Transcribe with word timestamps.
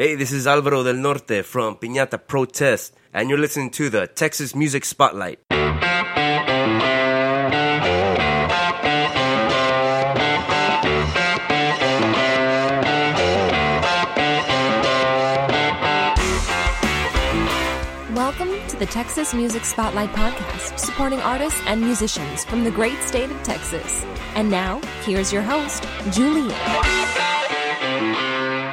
Hey, 0.00 0.14
this 0.14 0.32
is 0.32 0.46
Alvaro 0.46 0.82
del 0.82 0.94
Norte 0.94 1.44
from 1.44 1.76
Piñata 1.76 2.16
Protest, 2.26 2.94
and 3.12 3.28
you're 3.28 3.38
listening 3.38 3.68
to 3.72 3.90
the 3.90 4.06
Texas 4.06 4.54
Music 4.54 4.86
Spotlight. 4.86 5.40
Welcome 18.14 18.56
to 18.68 18.76
the 18.78 18.86
Texas 18.86 19.34
Music 19.34 19.66
Spotlight 19.66 20.12
Podcast, 20.12 20.78
supporting 20.78 21.20
artists 21.20 21.60
and 21.66 21.82
musicians 21.82 22.46
from 22.46 22.64
the 22.64 22.70
great 22.70 23.02
state 23.02 23.30
of 23.30 23.42
Texas. 23.42 24.02
And 24.34 24.50
now, 24.50 24.80
here's 25.04 25.30
your 25.30 25.42
host, 25.42 25.86
Julian. 26.10 26.56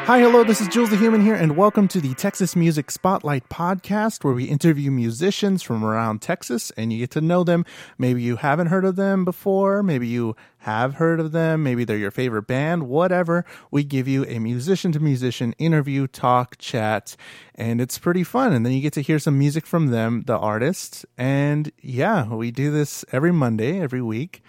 Hi, 0.08 0.22
hello, 0.22 0.46
this 0.46 0.62
is 0.62 0.70
Jules 0.70 0.90
the 0.90 0.96
Human 0.96 1.20
here, 1.20 1.36
and 1.36 1.58
welcome 1.58 1.90
to 1.90 2.00
the 2.00 2.14
Texas 2.14 2.56
Music 2.56 2.90
Spotlight 2.92 3.50
podcast, 3.50 4.24
where 4.24 4.34
we 4.34 4.46
interview 4.46 4.90
musicians 4.90 5.62
from 5.62 5.84
around 5.84 6.22
Texas 6.22 6.72
and 6.78 6.94
you 6.94 7.00
get 7.00 7.12
to 7.12 7.20
know 7.20 7.44
them. 7.44 7.66
Maybe 7.98 8.22
you 8.22 8.38
haven't 8.38 8.68
heard 8.68 8.86
of 8.86 8.96
them 8.96 9.26
before, 9.26 9.84
maybe 9.84 10.08
you 10.08 10.38
have 10.60 10.94
heard 10.94 11.20
of 11.20 11.34
them, 11.34 11.62
maybe 11.62 11.84
they're 11.84 11.98
your 11.98 12.10
favorite 12.10 12.48
band, 12.48 12.84
whatever. 12.84 13.44
We 13.70 13.84
give 13.84 14.08
you 14.08 14.24
a 14.28 14.40
musician 14.40 14.94
to 14.94 15.02
musician 15.02 15.52
interview, 15.58 16.08
talk, 16.08 16.58
chat, 16.58 17.18
and 17.54 17.82
it's 17.82 18.00
pretty 18.00 18.24
fun. 18.24 18.54
And 18.54 18.66
then 18.66 18.72
you 18.72 18.80
get 18.80 18.94
to 18.94 19.02
hear 19.02 19.20
some 19.20 19.38
music 19.38 19.66
from 19.66 19.88
them, 19.88 20.24
the 20.26 20.38
artists. 20.38 21.06
And 21.18 21.70
yeah, 21.82 22.34
we 22.34 22.50
do 22.52 22.72
this 22.72 23.04
every 23.12 23.34
Monday, 23.34 23.82
every 23.82 24.02
week. 24.02 24.42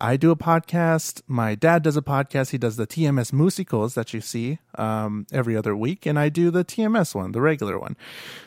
I 0.00 0.16
do 0.16 0.30
a 0.30 0.36
podcast. 0.36 1.22
My 1.26 1.54
dad 1.54 1.82
does 1.82 1.96
a 1.96 2.02
podcast. 2.02 2.50
He 2.50 2.58
does 2.58 2.76
the 2.76 2.86
TMS 2.86 3.32
musicals 3.32 3.94
that 3.94 4.14
you 4.14 4.20
see 4.20 4.58
um, 4.76 5.26
every 5.32 5.56
other 5.56 5.74
week, 5.76 6.06
and 6.06 6.18
I 6.18 6.28
do 6.28 6.50
the 6.50 6.64
TMS 6.64 7.14
one, 7.14 7.32
the 7.32 7.40
regular 7.40 7.78
one. 7.78 7.96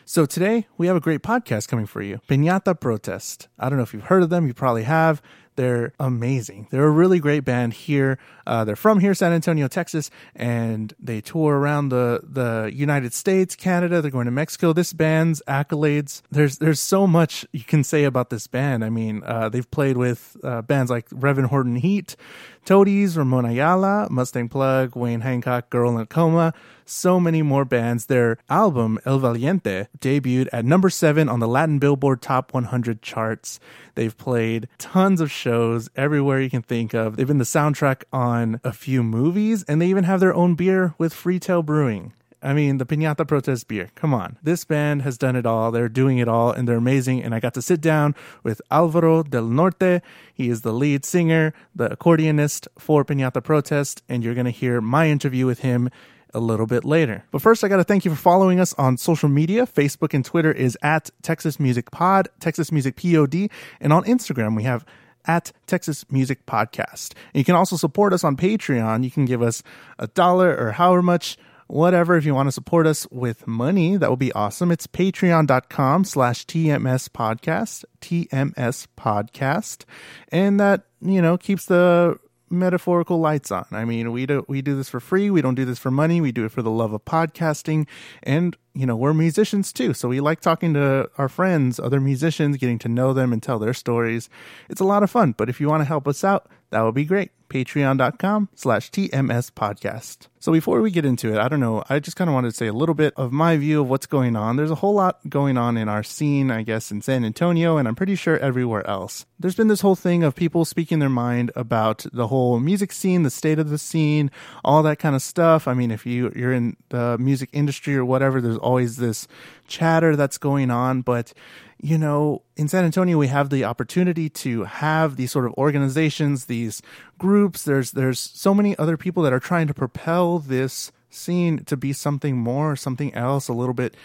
So 0.06 0.26
today 0.26 0.68
we 0.78 0.88
have 0.88 0.96
a 0.96 1.02
great 1.02 1.22
podcast 1.22 1.68
coming 1.68 1.86
for 1.86 2.02
you. 2.02 2.22
Piñata 2.30 2.80
Protest. 2.80 3.50
I 3.60 3.70
don't 3.70 3.78
know 3.78 3.84
if 3.84 3.94
you've 3.94 4.04
heard 4.04 4.24
of 4.24 4.30
them. 4.30 4.48
You 4.48 4.54
probably 4.54 4.84
have. 4.84 5.22
They're 5.56 5.94
amazing. 6.00 6.68
They're 6.72 6.88
a 6.88 6.92
really 6.92 7.20
great 7.20 7.44
band 7.44 7.74
here. 7.74 8.18
Uh, 8.48 8.64
they're 8.64 8.76
from 8.76 9.00
here, 9.00 9.14
San 9.14 9.34
Antonio, 9.34 9.68
Texas, 9.68 10.10
and 10.36 10.94
they 11.00 11.22
tour 11.22 11.58
around 11.58 11.90
the 11.90 12.22
the 12.24 12.72
United 12.74 13.14
States, 13.14 13.56
Canada. 13.56 14.02
They're 14.02 14.12
going 14.12 14.26
to 14.26 14.32
Mexico. 14.32 14.74
This 14.74 14.94
band's 14.94 15.42
accolades. 15.48 16.22
There's 16.32 16.58
there's 16.58 16.80
so 16.80 17.06
much 17.06 17.46
you 17.52 17.64
can 17.64 17.84
say 17.84 18.06
about 18.06 18.30
this 18.30 18.48
band. 18.48 18.84
I 18.84 18.90
mean, 18.90 19.22
uh, 19.26 19.50
they've 19.50 19.70
played 19.70 19.98
with 19.98 20.38
uh, 20.44 20.62
bands 20.62 20.90
like 20.90 21.08
Reverend 21.12 21.50
Horton 21.50 21.76
Heat, 21.76 22.16
Toadies, 22.64 23.18
Ramon 23.18 23.46
Ayala, 23.46 24.08
Mustang 24.12 24.48
Plug, 24.48 24.96
Wayne 24.96 25.22
Hancock, 25.22 25.72
Girl 25.72 25.96
in 25.96 26.02
a 26.02 26.06
Coma, 26.06 26.54
so 26.86 27.20
many 27.20 27.42
more 27.42 27.66
bands. 27.66 28.06
Their 28.06 28.38
album, 28.50 29.00
El 29.04 29.20
Valiente, 29.20 29.88
debuted 30.00 30.48
at 30.54 30.64
number 30.64 30.92
seven 30.92 31.28
on 31.28 31.40
the 31.40 31.48
Latin 31.48 31.80
Billboard 31.80 32.22
Top 32.22 32.54
100 32.54 33.02
charts. 33.02 33.60
They've 33.96 34.16
played 34.16 34.68
tons 34.78 35.22
of 35.22 35.32
shows 35.32 35.90
everywhere 35.96 36.40
you 36.40 36.52
can 36.52 36.62
think 36.62 36.94
of. 36.94 37.16
They've 37.16 37.28
been 37.28 37.40
the 37.40 37.46
soundtrack 37.46 38.04
on 38.14 38.62
a 38.64 38.72
few 38.72 39.02
movies, 39.02 39.64
and 39.68 39.82
they 39.82 39.88
even 39.88 40.04
have 40.04 40.20
their 40.20 40.34
own 40.34 40.54
beer 40.54 40.94
with 41.00 41.16
Freetail 41.16 41.66
Brewing. 41.66 42.14
I 42.44 42.54
mean, 42.54 42.78
the 42.78 42.86
Piñata 42.86 43.28
Protest 43.28 43.68
beer. 43.68 43.90
Come 43.94 44.14
on. 44.14 44.38
This 44.42 44.66
band 44.66 45.04
has 45.04 45.18
done 45.18 45.36
it 45.36 45.46
all. 45.46 45.72
They're 45.72 45.90
doing 45.90 46.18
it 46.18 46.28
all 46.28 46.52
and 46.52 46.68
they're 46.68 46.78
amazing. 46.78 47.24
And 47.24 47.36
I 47.36 47.40
got 47.40 47.54
to 47.54 47.62
sit 47.62 47.82
down 47.82 48.16
with 48.44 48.62
Alvaro 48.72 49.24
del 49.24 49.46
Norte. 49.46 50.02
He 50.34 50.50
is 50.50 50.62
the 50.62 50.74
lead 50.74 51.06
singer, 51.06 51.54
the 51.76 51.90
accordionist 51.90 52.68
for 52.80 53.06
Piñata 53.06 53.44
Protest. 53.44 54.02
And 54.10 54.24
you're 54.24 54.34
going 54.34 54.46
to 54.46 54.52
hear 54.52 54.82
my 54.82 55.08
interview 55.08 55.46
with 55.46 55.60
him 55.60 55.90
a 56.34 56.40
little 56.40 56.66
bit 56.66 56.84
later. 56.84 57.26
But 57.30 57.42
first, 57.42 57.64
I 57.64 57.68
got 57.68 57.78
to 57.78 57.84
thank 57.84 58.06
you 58.06 58.12
for 58.12 58.18
following 58.18 58.60
us 58.60 58.74
on 58.76 58.98
social 58.98 59.30
media. 59.30 59.68
Facebook 59.68 60.14
and 60.14 60.26
Twitter 60.26 60.52
is 60.52 60.78
at 60.82 61.12
Texas 61.22 61.60
Music 61.60 61.92
Pod, 61.92 62.30
Texas 62.40 62.72
Music 62.72 62.96
POD. 62.96 63.50
And 63.80 63.94
on 63.94 64.04
Instagram, 64.06 64.56
we 64.56 64.64
have 64.64 64.86
at 65.26 65.52
Texas 65.68 66.06
Music 66.10 66.46
Podcast. 66.46 67.14
And 67.34 67.40
you 67.40 67.44
can 67.44 67.56
also 67.56 67.76
support 67.76 68.14
us 68.14 68.24
on 68.24 68.36
Patreon. 68.36 69.04
You 69.04 69.12
can 69.12 69.26
give 69.26 69.42
us 69.42 69.62
a 70.00 70.08
dollar 70.08 70.56
or 70.58 70.72
however 70.72 71.02
much 71.02 71.38
whatever. 71.72 72.18
If 72.18 72.26
you 72.26 72.36
want 72.36 72.48
to 72.48 72.52
support 72.52 72.86
us 72.86 73.08
with 73.12 73.48
money 73.48 73.96
that 73.98 74.10
would 74.10 74.20
be 74.20 74.34
awesome. 74.34 74.72
It's 74.72 74.88
patreon.com 74.88 76.04
slash 76.04 76.46
tms 76.46 77.10
podcast 77.10 77.86
tms 78.02 78.88
podcast. 78.98 79.86
And 80.30 80.60
that 80.60 80.84
you 81.02 81.22
know 81.22 81.38
keeps 81.38 81.66
the 81.66 82.18
metaphorical 82.50 83.20
lights 83.20 83.52
on. 83.52 83.66
I 83.72 83.86
mean 83.86 84.12
we 84.12 84.26
do 84.26 84.46
we 84.48 84.62
do 84.62 84.76
this 84.76 84.90
for 84.90 85.00
free. 85.00 85.30
We 85.30 85.42
don't 85.42 85.56
do 85.56 85.66
this 85.66 85.80
for 85.80 85.92
money. 85.92 86.20
We 86.20 86.34
do 86.34 86.46
it 86.46 86.52
for 86.52 86.62
the 86.62 86.72
love 86.72 86.92
of 86.94 87.06
podcasting. 87.06 87.88
And 88.22 88.58
you 88.74 88.86
know 88.86 88.96
we're 88.96 89.14
musicians 89.14 89.74
too 89.74 89.94
so 89.94 90.08
we 90.08 90.20
like 90.20 90.40
talking 90.40 90.74
to 90.74 91.10
our 91.18 91.30
friends 91.30 91.80
other 91.80 92.00
musicians 92.00 92.58
getting 92.58 92.80
to 92.80 92.88
know 92.90 93.14
them 93.14 93.34
and 93.34 93.44
tell 93.44 93.60
their 93.60 93.74
stories. 93.74 94.30
It's 94.70 94.82
a 94.82 94.86
lot 94.86 95.04
of 95.04 95.12
fun 95.12 95.34
but 95.38 95.50
if 95.50 95.60
you 95.60 95.68
want 95.68 95.82
to 95.82 95.86
help 95.86 96.08
us 96.08 96.24
out 96.24 96.50
that 96.72 96.82
would 96.82 96.96
be 96.96 97.04
great. 97.06 97.32
Patreon.com 97.50 98.48
slash 98.56 98.90
tms 98.92 99.52
podcast. 99.52 100.30
So 100.40 100.54
before 100.54 100.80
we 100.82 100.90
get 100.90 101.04
into 101.04 101.34
it 101.34 101.38
i 101.38 101.50
don't 101.50 101.60
know 101.60 101.84
i 101.90 102.00
just 102.00 102.16
kind 102.16 102.30
of 102.30 102.34
wanted 102.34 102.52
to 102.52 102.56
say 102.56 102.68
a 102.68 102.74
little 102.74 102.96
bit 102.96 103.14
of 103.18 103.34
my 103.34 103.58
view 103.58 103.82
of 103.82 103.90
what's 103.90 104.06
going 104.06 104.38
on. 104.38 104.56
There's 104.56 104.72
a 104.72 104.76
whole 104.76 104.94
lot 104.94 105.20
going 105.28 105.58
on 105.58 105.76
in 105.76 105.90
our 105.90 106.02
scene 106.02 106.50
i 106.50 106.64
guess 106.64 106.92
in 106.92 107.02
san 107.02 107.26
antonio 107.26 107.76
and 107.76 107.90
i'm 107.90 107.96
pretty 107.96 108.16
sure 108.16 108.38
everywhere 108.38 108.88
else. 108.88 109.26
There's 109.38 109.56
been 109.56 109.68
this 109.68 109.82
whole 109.82 109.96
thing 109.96 110.24
of 110.24 110.34
people 110.34 110.64
speaking 110.64 111.00
their 111.00 111.10
mind 111.10 111.52
about 111.56 112.06
the 112.14 112.28
whole 112.28 112.58
music 112.60 112.94
scene 112.94 113.24
the 113.24 113.30
state 113.30 113.60
of 113.60 113.70
the 113.70 113.78
scene 113.78 114.32
all 114.64 114.82
that 114.84 115.00
kind 115.00 115.16
of 115.16 115.22
stuff. 115.22 115.68
I 115.68 115.74
mean 115.74 115.92
if 115.92 116.06
you 116.06 116.32
you're 116.34 116.54
in 116.54 116.78
the 116.88 117.18
music 117.18 117.50
industry 117.52 117.98
or 117.98 118.06
whatever 118.06 118.40
there's 118.40 118.58
always 118.62 118.98
this 118.98 119.28
chatter 119.68 120.16
that's 120.16 120.38
going 120.38 120.72
on 120.72 121.02
but 121.02 121.34
you 121.82 121.98
know, 121.98 122.44
in 122.56 122.68
San 122.68 122.86
Antonio, 122.86 123.18
we 123.18 123.28
have 123.28 123.50
the 123.50 123.66
opportunity 123.66 124.30
to 124.30 124.66
have 124.66 125.16
these 125.16 125.32
sort 125.32 125.46
of 125.46 125.54
organizations, 125.54 126.46
these 126.46 126.82
groups. 127.18 127.64
There's, 127.64 127.92
there's 127.92 128.20
so 128.20 128.54
many 128.54 128.78
other 128.78 128.98
people 128.98 129.24
that 129.24 129.34
are 129.34 129.40
trying 129.40 129.66
to 129.68 129.74
propel 129.74 130.38
this 130.38 130.92
scene 131.10 131.66
to 131.66 131.76
be 131.76 131.92
something 131.92 132.38
more, 132.38 132.76
something 132.76 133.14
else, 133.16 133.48
a 133.48 133.54
little 133.54 133.74
bit, 133.74 133.96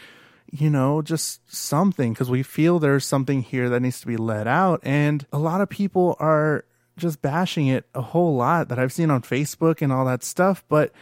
you 0.50 0.70
know, 0.70 1.02
just 1.02 1.40
something 1.54 2.14
because 2.14 2.30
we 2.30 2.42
feel 2.42 2.78
there's 2.78 3.04
something 3.04 3.42
here 3.42 3.68
that 3.68 3.80
needs 3.80 4.00
to 4.00 4.06
be 4.06 4.16
let 4.16 4.46
out. 4.46 4.80
And 4.82 5.26
a 5.30 5.38
lot 5.38 5.60
of 5.60 5.68
people 5.68 6.16
are 6.18 6.64
just 6.96 7.20
bashing 7.20 7.66
it 7.66 7.84
a 7.94 8.00
whole 8.00 8.36
lot 8.36 8.68
that 8.68 8.78
I've 8.78 8.92
seen 8.92 9.10
on 9.10 9.20
Facebook 9.20 9.82
and 9.82 9.92
all 9.92 10.06
that 10.06 10.24
stuff. 10.24 10.64
But 10.70 10.92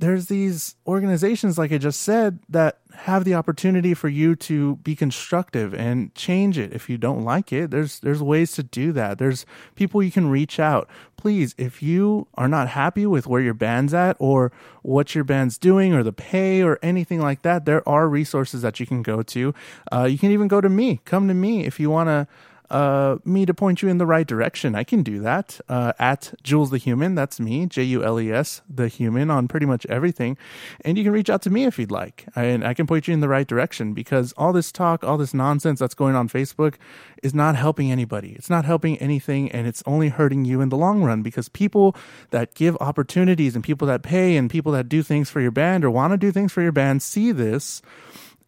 there's 0.00 0.26
these 0.26 0.76
organizations, 0.86 1.58
like 1.58 1.72
I 1.72 1.78
just 1.78 2.00
said, 2.00 2.38
that 2.48 2.78
have 2.94 3.24
the 3.24 3.34
opportunity 3.34 3.92
for 3.92 4.08
you 4.08 4.34
to 4.34 4.76
be 4.76 4.96
constructive 4.96 5.74
and 5.74 6.12
change 6.14 6.56
it 6.56 6.72
if 6.72 6.88
you 6.88 6.96
don't 6.96 7.22
like 7.22 7.52
it. 7.52 7.70
There's 7.70 8.00
there's 8.00 8.22
ways 8.22 8.52
to 8.52 8.62
do 8.62 8.92
that. 8.92 9.18
There's 9.18 9.44
people 9.74 10.02
you 10.02 10.10
can 10.10 10.30
reach 10.30 10.58
out. 10.58 10.88
Please, 11.18 11.54
if 11.58 11.82
you 11.82 12.26
are 12.34 12.48
not 12.48 12.68
happy 12.68 13.04
with 13.04 13.26
where 13.26 13.42
your 13.42 13.54
band's 13.54 13.92
at 13.92 14.16
or 14.18 14.52
what 14.82 15.14
your 15.14 15.24
band's 15.24 15.58
doing 15.58 15.92
or 15.92 16.02
the 16.02 16.12
pay 16.12 16.62
or 16.62 16.78
anything 16.82 17.20
like 17.20 17.42
that, 17.42 17.66
there 17.66 17.86
are 17.86 18.08
resources 18.08 18.62
that 18.62 18.80
you 18.80 18.86
can 18.86 19.02
go 19.02 19.22
to. 19.22 19.54
Uh, 19.92 20.04
you 20.04 20.16
can 20.16 20.30
even 20.30 20.48
go 20.48 20.62
to 20.62 20.70
me. 20.70 21.00
Come 21.04 21.28
to 21.28 21.34
me 21.34 21.66
if 21.66 21.78
you 21.78 21.90
want 21.90 22.08
to 22.08 22.26
uh, 22.70 23.18
me 23.24 23.44
to 23.46 23.52
point 23.52 23.82
you 23.82 23.88
in 23.88 23.98
the 23.98 24.06
right 24.06 24.26
direction. 24.26 24.74
I 24.74 24.84
can 24.84 25.02
do 25.02 25.18
that 25.20 25.60
uh, 25.68 25.92
at 25.98 26.32
Jules 26.42 26.70
the 26.70 26.78
Human. 26.78 27.14
That's 27.14 27.40
me, 27.40 27.66
J 27.66 27.82
U 27.84 28.04
L 28.04 28.20
E 28.20 28.32
S, 28.32 28.62
the 28.68 28.88
Human, 28.88 29.30
on 29.30 29.48
pretty 29.48 29.66
much 29.66 29.84
everything. 29.86 30.38
And 30.84 30.96
you 30.96 31.04
can 31.04 31.12
reach 31.12 31.28
out 31.28 31.42
to 31.42 31.50
me 31.50 31.64
if 31.64 31.78
you'd 31.78 31.90
like, 31.90 32.26
and 32.36 32.64
I 32.64 32.74
can 32.74 32.86
point 32.86 33.08
you 33.08 33.14
in 33.14 33.20
the 33.20 33.28
right 33.28 33.46
direction 33.46 33.92
because 33.92 34.32
all 34.36 34.52
this 34.52 34.70
talk, 34.70 35.02
all 35.04 35.18
this 35.18 35.34
nonsense 35.34 35.80
that's 35.80 35.94
going 35.94 36.14
on 36.14 36.28
Facebook 36.28 36.74
is 37.22 37.34
not 37.34 37.56
helping 37.56 37.90
anybody. 37.90 38.32
It's 38.32 38.50
not 38.50 38.64
helping 38.64 38.96
anything, 38.98 39.50
and 39.50 39.66
it's 39.66 39.82
only 39.86 40.08
hurting 40.08 40.44
you 40.44 40.60
in 40.60 40.68
the 40.68 40.76
long 40.76 41.02
run 41.02 41.22
because 41.22 41.48
people 41.48 41.96
that 42.30 42.54
give 42.54 42.76
opportunities 42.80 43.54
and 43.54 43.64
people 43.64 43.88
that 43.88 44.02
pay 44.02 44.36
and 44.36 44.48
people 44.48 44.72
that 44.72 44.88
do 44.88 45.02
things 45.02 45.28
for 45.28 45.40
your 45.40 45.50
band 45.50 45.84
or 45.84 45.90
want 45.90 46.12
to 46.12 46.16
do 46.16 46.30
things 46.30 46.52
for 46.52 46.62
your 46.62 46.72
band 46.72 47.02
see 47.02 47.32
this 47.32 47.82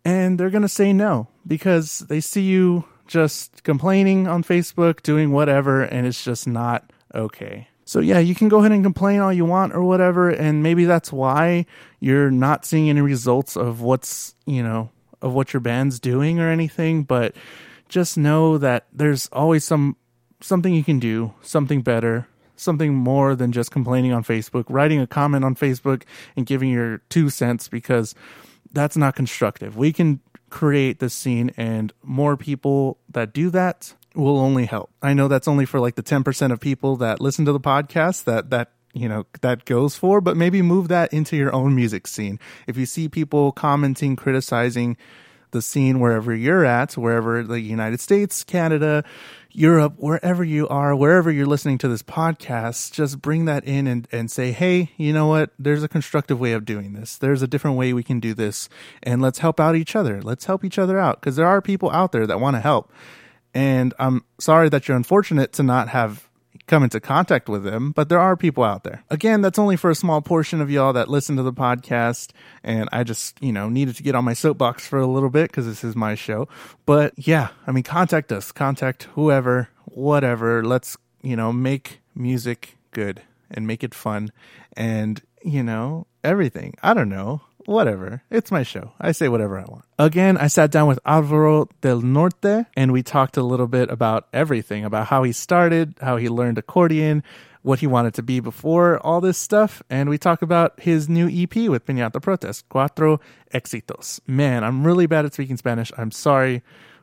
and 0.05 0.39
they're 0.39 0.51
going 0.51 0.63
to 0.63 0.69
say 0.69 0.93
no 0.93 1.29
because 1.47 2.01
they 2.01 2.21
see 2.21 2.43
you 2.43 2.85
just 3.13 3.63
complaining 3.63 4.27
on 4.27 4.43
Facebook, 4.43 5.03
doing 5.03 5.33
whatever, 5.33 5.83
and 5.83 6.07
it's 6.07 6.25
just 6.25 6.49
not 6.49 6.91
okay. 7.15 7.69
So, 7.85 8.01
yeah, 8.01 8.21
you 8.21 8.35
can 8.35 8.49
go 8.49 8.61
ahead 8.61 8.73
and 8.73 8.83
complain 8.83 9.21
all 9.21 9.33
you 9.33 9.45
want 9.45 9.75
or 9.75 9.83
whatever, 9.83 10.31
and 10.31 10.63
maybe 10.63 10.87
that's 10.87 11.13
why 11.13 11.67
you're 12.01 12.31
not 12.31 12.65
seeing 12.65 12.89
any 12.89 13.03
results 13.03 13.55
of 13.55 13.83
what's, 13.83 14.35
you 14.47 14.63
know, 14.63 14.91
of 15.21 15.35
what 15.35 15.53
your 15.53 15.61
band's 15.61 16.01
doing 16.01 16.41
or 16.41 16.49
anything, 16.49 17.03
but 17.03 17.37
just 17.91 18.17
know 18.17 18.57
that 18.57 18.87
there's 18.95 19.29
always 19.31 19.63
some 19.63 19.97
something 20.41 20.75
you 20.75 20.83
can 20.83 20.99
do, 20.99 21.35
something 21.43 21.83
better, 21.83 22.27
something 22.57 22.95
more 22.95 23.37
than 23.37 23.53
just 23.53 23.71
complaining 23.71 24.13
on 24.13 24.25
Facebook, 24.25 24.65
writing 24.69 25.01
a 25.01 25.07
comment 25.07 25.45
on 25.45 25.55
Facebook 25.55 26.05
and 26.35 26.47
giving 26.47 26.71
your 26.71 26.99
two 27.11 27.29
cents 27.29 27.69
because 27.69 28.15
that's 28.73 28.97
not 28.97 29.15
constructive. 29.15 29.77
We 29.77 29.93
can 29.93 30.21
create 30.53 31.01
this 31.01 31.15
scene 31.15 31.51
and 31.57 31.93
more 32.05 32.37
people 32.37 32.99
that 33.09 33.33
do 33.33 33.51
that 33.51 33.95
will 34.15 34.39
only 34.39 34.67
help. 34.67 34.91
I 35.03 35.15
know 35.15 35.27
that's 35.27 35.49
only 35.49 35.65
for 35.65 35.81
like 35.81 35.97
the 35.97 36.03
10% 36.03 36.53
of 36.53 36.61
people 36.61 36.97
that 36.99 37.21
listen 37.21 37.45
to 37.47 37.53
the 37.53 37.61
podcast 37.61 38.25
that 38.25 38.51
that 38.51 38.71
you 38.95 39.09
know 39.09 39.25
that 39.41 39.65
goes 39.65 39.97
for 39.97 40.21
but 40.21 40.37
maybe 40.37 40.61
move 40.61 40.89
that 40.89 41.11
into 41.15 41.35
your 41.35 41.51
own 41.55 41.75
music 41.75 42.07
scene 42.07 42.39
if 42.67 42.77
you 42.77 42.85
see 42.85 43.09
people 43.09 43.51
commenting 43.51 44.17
criticizing 44.17 44.99
the 45.53 45.63
scene 45.63 46.01
wherever 46.01 46.35
you're 46.35 46.65
at 46.65 46.95
wherever 46.95 47.43
the 47.43 47.61
united 47.61 48.01
states 48.01 48.45
canada 48.45 49.05
europe 49.51 49.95
wherever 49.99 50.43
you 50.43 50.67
are 50.69 50.97
wherever 50.97 51.31
you're 51.31 51.47
listening 51.47 51.79
to 51.79 51.89
this 51.89 52.03
podcast 52.03 52.91
just 52.93 53.21
bring 53.21 53.45
that 53.45 53.65
in 53.65 53.87
and, 53.87 54.09
and 54.11 54.31
say 54.31 54.51
hey 54.51 54.91
you 54.97 55.13
know 55.13 55.27
what? 55.27 55.51
There's 55.59 55.83
a 55.83 55.89
constructive 55.89 56.41
way 56.41 56.53
of 56.53 56.65
doing 56.65 56.93
this. 56.93 57.19
There's 57.19 57.43
a 57.43 57.47
different 57.47 57.77
way 57.77 57.93
we 57.93 58.03
can 58.03 58.21
do 58.21 58.35
this. 58.35 58.69
And 59.03 59.21
let's 59.21 59.41
help 59.41 59.61
out 59.61 59.77
each 59.77 59.97
other. 59.97 60.23
Let's 60.23 60.45
help 60.45 60.65
each 60.65 60.79
other 60.79 60.99
out. 60.99 61.21
Because 61.21 61.37
there 61.37 61.47
are 61.47 61.61
people 61.61 61.91
out 61.91 62.13
there 62.13 62.27
that 62.27 62.41
want 62.41 62.57
to 62.57 62.61
help. 62.61 62.93
And 63.55 63.93
i'm 63.99 64.25
sorry 64.39 64.69
that 64.71 64.89
you're 64.89 64.97
unfortunate 64.97 65.53
to 65.55 65.63
not 65.63 65.89
have 65.89 66.29
come 66.67 66.83
into 66.83 67.01
contact 67.01 67.49
with 67.49 67.65
them, 67.65 67.93
but 67.93 68.09
there 68.09 68.21
are 68.21 68.37
people 68.37 68.65
out 68.65 68.85
there. 68.85 69.05
Again, 69.11 69.41
that's 69.43 69.59
only 69.59 69.77
for 69.77 69.91
a 69.91 69.95
small 69.95 70.21
portion 70.23 70.61
of 70.61 70.71
y'all 70.71 70.93
that 70.93 71.09
listen 71.09 71.37
to 71.37 71.43
the 71.43 71.53
podcast. 71.53 72.31
And 72.63 72.89
I 72.93 73.05
just, 73.05 73.43
you 73.43 73.53
know, 73.53 73.69
needed 73.69 73.97
to 73.97 74.03
get 74.03 74.15
on 74.15 74.25
my 74.25 74.33
soapbox 74.33 74.87
for 74.87 74.99
a 74.99 75.07
little 75.07 75.31
bit 75.31 75.51
because 75.51 75.67
this 75.67 75.85
is 75.85 75.97
my 75.97 76.15
show. 76.15 76.49
But 76.87 77.15
yeah, 77.17 77.49
I 77.67 77.73
mean, 77.73 77.83
contact 77.83 78.33
us, 78.33 78.53
contact 78.53 79.05
whoever, 79.15 79.69
whatever. 79.87 80.65
Let's, 80.65 80.97
you 81.23 81.37
know, 81.37 81.53
make 81.53 82.01
music 82.15 82.77
good 82.91 83.23
and 83.51 83.67
make 83.67 83.83
it 83.85 83.95
fun 83.95 84.31
and, 84.77 85.21
you 85.43 85.63
know, 85.63 86.07
everything. 86.25 86.75
I 86.83 86.95
don't 86.95 87.09
know 87.09 87.43
whatever. 87.67 88.23
It's 88.31 88.51
my 88.51 88.63
show. 88.63 88.93
I 89.01 89.13
say 89.13 89.29
whatever 89.29 89.59
I 89.59 89.65
want. 89.65 89.85
Again, 89.99 90.37
I 90.37 90.47
sat 90.49 90.71
down 90.71 90.89
with 90.89 90.99
Alvaro 91.05 91.69
del 91.81 92.01
Norte 92.01 92.67
and 92.77 92.93
we 92.93 93.03
talked 93.03 93.37
a 93.37 93.43
little 93.43 93.67
bit 93.67 93.91
about 93.91 94.29
everything 94.33 94.85
about 94.85 95.07
how 95.07 95.23
he 95.23 95.33
started, 95.33 95.95
how 96.01 96.17
he 96.17 96.29
learned 96.29 96.59
accordion, 96.59 97.23
what 97.63 97.79
he 97.79 97.87
wanted 97.87 98.15
to 98.15 98.23
be 98.23 98.41
before 98.41 98.99
all 99.01 99.21
this 99.21 99.39
stuff. 99.39 99.83
And 99.89 100.09
we 100.09 100.19
talk 100.19 100.43
about 100.43 100.81
his 100.81 101.09
new 101.09 101.29
EP 101.29 101.69
with 101.69 101.87
Piñata 101.87 102.21
Protest, 102.21 102.69
Cuatro 102.69 103.21
Éxitos. 103.55 104.21
Man, 104.27 104.65
I'm 104.65 104.87
really 104.87 105.07
bad 105.07 105.25
at 105.25 105.35
speaking 105.35 105.57
Spanish. 105.57 105.93
I'm 105.97 106.11
sorry 106.11 106.63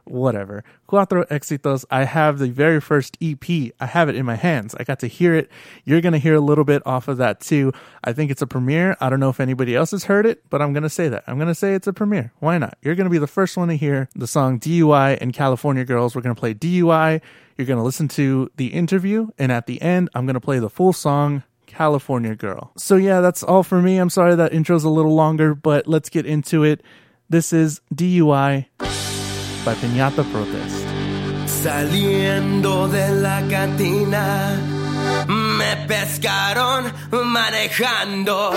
whatever. 0.10 0.64
Cuatro 0.88 1.28
Éxitos. 1.28 1.86
I 1.90 2.04
have 2.04 2.40
the 2.40 2.50
very 2.50 2.82
first 2.82 3.18
EP. 3.22 3.72
I 3.80 3.86
have 3.86 4.10
it 4.10 4.16
in 4.16 4.26
my 4.26 4.36
hands. 4.36 4.76
I 4.80 4.84
got 4.84 5.00
to 5.00 5.08
hear 5.08 5.36
it. 5.36 5.50
You're 5.86 6.02
going 6.02 6.14
to 6.14 6.20
hear 6.20 6.36
a 6.36 6.40
little 6.40 6.64
bit 6.64 6.82
off 6.86 7.08
of 7.08 7.18
that 7.18 7.40
too. 7.40 7.72
I 8.04 8.14
think 8.14 8.32
it's 8.32 8.42
a 8.42 8.48
premiere. 8.48 8.98
I 9.00 9.10
don't 9.10 9.20
know 9.20 9.30
if 9.30 9.40
anybody 9.40 9.76
else 9.76 9.92
has 9.92 10.06
heard 10.06 10.26
it, 10.26 10.50
but 10.50 10.62
I'm 10.62 10.74
going 10.74 10.84
to 10.84 10.90
say 10.90 11.10
that. 11.10 11.24
I'm 11.28 11.38
going 11.38 11.48
to 11.48 11.56
say 11.56 11.74
it's 11.74 11.88
a 11.88 11.94
premiere. 11.94 12.34
Why 12.40 12.58
not? 12.58 12.78
You're 12.82 12.96
going 12.96 13.06
to 13.06 13.12
be 13.12 13.20
the 13.20 13.28
first 13.28 13.58
one 13.58 13.68
to 13.70 13.76
hear 13.76 14.10
the 14.16 14.28
song 14.28 14.60
DUI 14.60 15.18
and 15.22 15.34
California 15.34 15.86
Girls. 15.86 16.16
We're 16.16 16.22
going 16.22 16.36
to 16.36 16.40
play 16.40 16.54
DUI. 16.54 17.22
You're 17.58 17.68
going 17.68 17.80
to 17.80 17.84
listen 17.84 18.08
to 18.10 18.50
the 18.58 18.68
interview. 18.68 19.28
And 19.38 19.52
at 19.52 19.68
the 19.68 19.82
end, 19.82 20.10
I'm 20.16 20.26
going 20.26 20.36
to 20.36 20.42
play 20.42 20.60
the 20.60 20.70
full 20.70 20.94
song. 20.94 21.44
California 21.68 22.36
Girl. 22.36 22.72
So, 22.78 22.96
yeah, 22.96 23.22
that's 23.22 23.44
all 23.44 23.62
for 23.62 23.80
me. 23.80 24.00
I'm 24.00 24.10
sorry 24.10 24.36
that 24.36 24.54
intro's 24.54 24.84
a 24.84 24.90
little 24.90 25.14
longer, 25.14 25.54
but 25.54 25.86
let's 25.88 26.10
get 26.10 26.26
into 26.26 26.64
it. 26.64 26.82
This 27.30 27.54
is 27.54 27.80
DUI 27.94 28.66
by 29.66 29.76
Piñata 29.76 30.24
Protest. 30.24 30.86
Saliendo 31.64 32.88
de 32.88 33.10
la 33.22 33.42
cantina, 33.50 34.58
me 35.28 35.88
pescaron 35.88 36.92
manejando. 37.12 38.52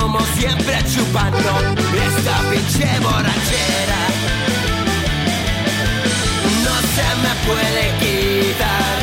Como 0.00 0.20
siempre 0.38 0.76
chupando 0.92 1.50
esta 2.06 2.34
pinche 2.50 2.88
borrachera. 3.00 4.02
No 6.64 6.74
se 6.94 7.08
me 7.22 7.32
puede 7.48 7.84
quitar. 8.02 8.96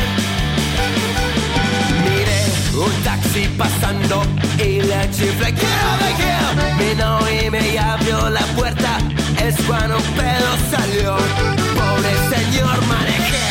Miré 2.04 2.42
un 2.84 2.94
taxi 3.04 3.44
pasando 3.58 4.16
y 4.58 4.80
le 4.80 5.10
chiflé 5.10 5.50
quiero 5.60 6.06
quiero. 6.20 6.48
Vino 6.78 7.08
y 7.30 7.50
me 7.50 7.78
abrió 7.78 8.28
la 8.30 8.44
puerta, 8.56 8.98
es 9.46 9.54
cuando 9.66 9.96
un 9.96 10.08
pedo 10.20 10.50
salió. 10.72 11.16
Pobre 11.78 12.12
señor 12.34 12.78
manejero, 12.86 13.41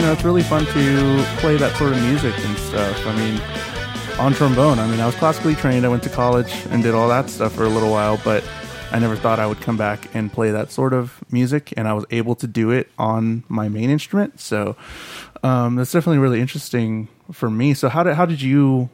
you 0.00 0.06
know, 0.06 0.12
it's 0.12 0.24
really 0.24 0.42
fun 0.42 0.64
to 0.64 1.24
play 1.40 1.56
that 1.56 1.76
sort 1.76 1.92
of 1.92 2.00
music 2.02 2.34
and 2.38 2.56
stuff. 2.58 3.06
I 3.06 3.16
mean, 3.16 3.40
on 4.18 4.32
trombone. 4.32 4.78
I 4.78 4.86
mean, 4.86 5.00
I 5.00 5.06
was 5.06 5.14
classically 5.16 5.54
trained. 5.54 5.84
I 5.84 5.88
went 5.88 6.02
to 6.04 6.08
college 6.08 6.52
and 6.70 6.82
did 6.82 6.94
all 6.94 7.08
that 7.08 7.28
stuff 7.28 7.52
for 7.54 7.64
a 7.64 7.68
little 7.68 7.90
while, 7.90 8.18
but 8.24 8.44
I 8.92 8.98
never 8.98 9.14
thought 9.16 9.38
I 9.38 9.46
would 9.46 9.60
come 9.60 9.76
back 9.76 10.12
and 10.14 10.32
play 10.32 10.50
that 10.50 10.70
sort 10.72 10.92
of 10.92 11.22
music, 11.30 11.72
and 11.76 11.86
I 11.86 11.92
was 11.92 12.04
able 12.10 12.34
to 12.36 12.46
do 12.46 12.70
it 12.70 12.90
on 12.98 13.44
my 13.48 13.68
main 13.68 13.88
instrument. 13.90 14.40
So 14.40 14.76
um, 15.42 15.76
that's 15.76 15.92
definitely 15.92 16.18
really 16.18 16.40
interesting 16.40 17.08
for 17.32 17.48
me. 17.50 17.74
So 17.74 17.88
how 17.88 18.02
did 18.02 18.14
how 18.14 18.26
did 18.26 18.42
you 18.42 18.90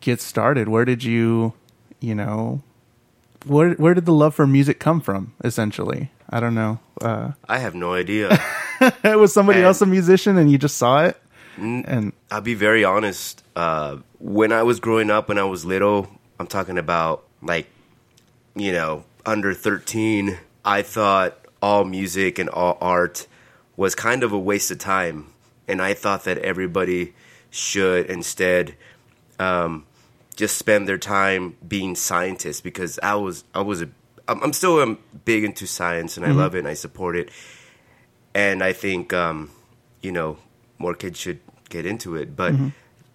get 0.00 0.20
started? 0.20 0.68
Where 0.68 0.84
did 0.84 1.02
you, 1.04 1.54
you 2.00 2.14
know, 2.14 2.62
where 3.46 3.70
where 3.74 3.94
did 3.94 4.04
the 4.04 4.12
love 4.12 4.34
for 4.34 4.46
music 4.46 4.78
come 4.78 5.00
from? 5.00 5.32
Essentially, 5.42 6.10
I 6.28 6.40
don't 6.40 6.54
know. 6.54 6.78
Uh, 7.00 7.32
I 7.48 7.58
have 7.58 7.74
no 7.74 7.94
idea. 7.94 8.38
was 9.04 9.32
somebody 9.32 9.60
And- 9.60 9.66
else 9.66 9.80
a 9.80 9.86
musician 9.86 10.36
and 10.36 10.50
you 10.50 10.58
just 10.58 10.76
saw 10.76 11.04
it? 11.04 11.16
And 11.56 12.12
I'll 12.30 12.40
be 12.40 12.54
very 12.54 12.84
honest. 12.84 13.42
Uh, 13.54 13.98
when 14.18 14.50
I 14.50 14.62
was 14.62 14.80
growing 14.80 15.10
up, 15.10 15.28
when 15.28 15.36
I 15.36 15.44
was 15.44 15.64
little, 15.66 16.08
I'm 16.38 16.46
talking 16.46 16.78
about 16.78 17.24
like, 17.42 17.66
you 18.54 18.72
know, 18.72 19.04
under 19.26 19.54
13, 19.54 20.38
I 20.64 20.82
thought 20.82 21.38
all 21.62 21.84
music 21.84 22.38
and 22.38 22.48
all 22.48 22.78
art 22.80 23.26
was 23.76 23.94
kind 23.94 24.22
of 24.22 24.32
a 24.32 24.38
waste 24.38 24.70
of 24.70 24.78
time. 24.78 25.26
And 25.68 25.80
I 25.80 25.94
thought 25.94 26.24
that 26.24 26.38
everybody 26.38 27.14
should 27.50 28.06
instead 28.06 28.74
um, 29.38 29.86
just 30.36 30.56
spend 30.58 30.88
their 30.88 30.98
time 30.98 31.56
being 31.66 31.94
scientists 31.94 32.60
because 32.60 32.98
I 33.02 33.14
was, 33.14 33.44
I 33.54 33.60
was 33.60 33.82
a, 33.82 33.88
I'm 34.28 34.52
still 34.52 34.78
um, 34.80 34.98
big 35.24 35.44
into 35.44 35.66
science 35.66 36.16
and 36.16 36.24
I 36.24 36.30
love 36.30 36.54
it 36.54 36.60
and 36.60 36.68
I 36.68 36.74
support 36.74 37.16
it. 37.16 37.30
And 38.34 38.62
I 38.62 38.72
think, 38.72 39.12
um, 39.12 39.50
you 40.02 40.12
know, 40.12 40.38
more 40.78 40.94
kids 40.94 41.18
should 41.18 41.40
get 41.68 41.84
into 41.84 42.14
it. 42.16 42.36
But 42.36 42.54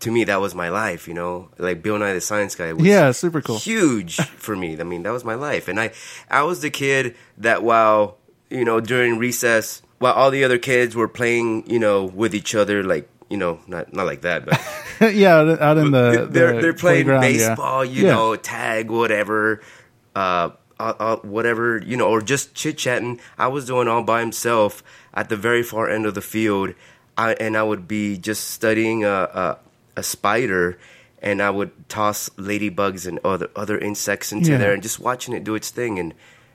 to 0.01 0.11
me, 0.11 0.23
that 0.25 0.41
was 0.41 0.53
my 0.55 0.69
life. 0.69 1.07
You 1.07 1.13
know, 1.13 1.49
like 1.57 1.81
Bill 1.81 1.97
Nye 1.97 2.13
the 2.13 2.21
Science 2.21 2.55
Guy 2.55 2.73
was 2.73 2.85
Yeah, 2.85 3.11
super 3.11 3.41
cool. 3.41 3.57
huge 3.59 4.17
for 4.37 4.55
me. 4.55 4.79
I 4.79 4.83
mean, 4.83 5.03
that 5.03 5.11
was 5.13 5.23
my 5.23 5.35
life, 5.35 5.67
and 5.67 5.79
I 5.79 5.91
I 6.29 6.43
was 6.43 6.61
the 6.61 6.69
kid 6.69 7.15
that 7.39 7.63
while 7.63 8.17
you 8.49 8.65
know 8.65 8.79
during 8.79 9.17
recess, 9.17 9.81
while 9.99 10.13
all 10.13 10.31
the 10.31 10.43
other 10.43 10.57
kids 10.57 10.95
were 10.95 11.07
playing, 11.07 11.69
you 11.69 11.79
know, 11.79 12.03
with 12.05 12.35
each 12.35 12.53
other, 12.55 12.83
like 12.83 13.09
you 13.29 13.37
know, 13.37 13.59
not 13.67 13.93
not 13.93 14.05
like 14.05 14.21
that, 14.21 14.45
but 14.45 14.59
yeah, 15.15 15.37
out- 15.59 15.77
in 15.77 15.91
the 15.91 16.27
they're 16.29 16.55
the 16.55 16.61
they're 16.61 16.73
playing 16.73 17.05
playground, 17.05 17.23
yeah. 17.23 17.29
baseball, 17.49 17.83
you 17.85 18.05
Yeah. 18.05 18.11
know, 18.15 18.35
tag, 18.35 18.91
whatever, 18.91 19.61
uh, 20.15 20.51
uh, 20.79 20.93
uh, 20.99 21.15
whatever, 21.23 21.81
you 21.83 21.97
know, 21.97 22.07
or 22.07 22.21
just 22.21 22.53
chit 22.53 22.77
chatting. 22.77 23.19
I 23.37 23.47
was 23.47 23.65
doing 23.65 23.87
all 23.87 24.03
by 24.03 24.19
himself 24.19 24.83
at 25.13 25.29
the 25.29 25.37
very 25.37 25.63
far 25.63 25.89
end 25.89 26.05
of 26.05 26.13
the 26.13 26.21
field, 26.21 26.73
I, 27.17 27.33
and 27.35 27.57
I 27.57 27.63
would 27.63 27.87
be 27.87 28.17
just 28.17 28.51
studying 28.51 29.03
a, 29.05 29.09
a 29.09 29.57
a 29.95 30.03
spider. 30.03 30.77
And 31.21 31.41
I 31.41 31.49
would 31.49 31.71
toss 31.89 32.29
ladybugs 32.37 33.07
and 33.07 33.19
other 33.23 33.49
other 33.55 33.79
insects 33.79 34.31
into 34.31 34.51
Yeah. 34.51 34.57
there, 34.59 34.73
and 34.73 34.83
just 34.83 34.99
watching 34.99 35.33
it 35.33 35.43
do 35.43 35.55
its 35.55 35.71
thing. 35.71 35.97
And 35.97 36.13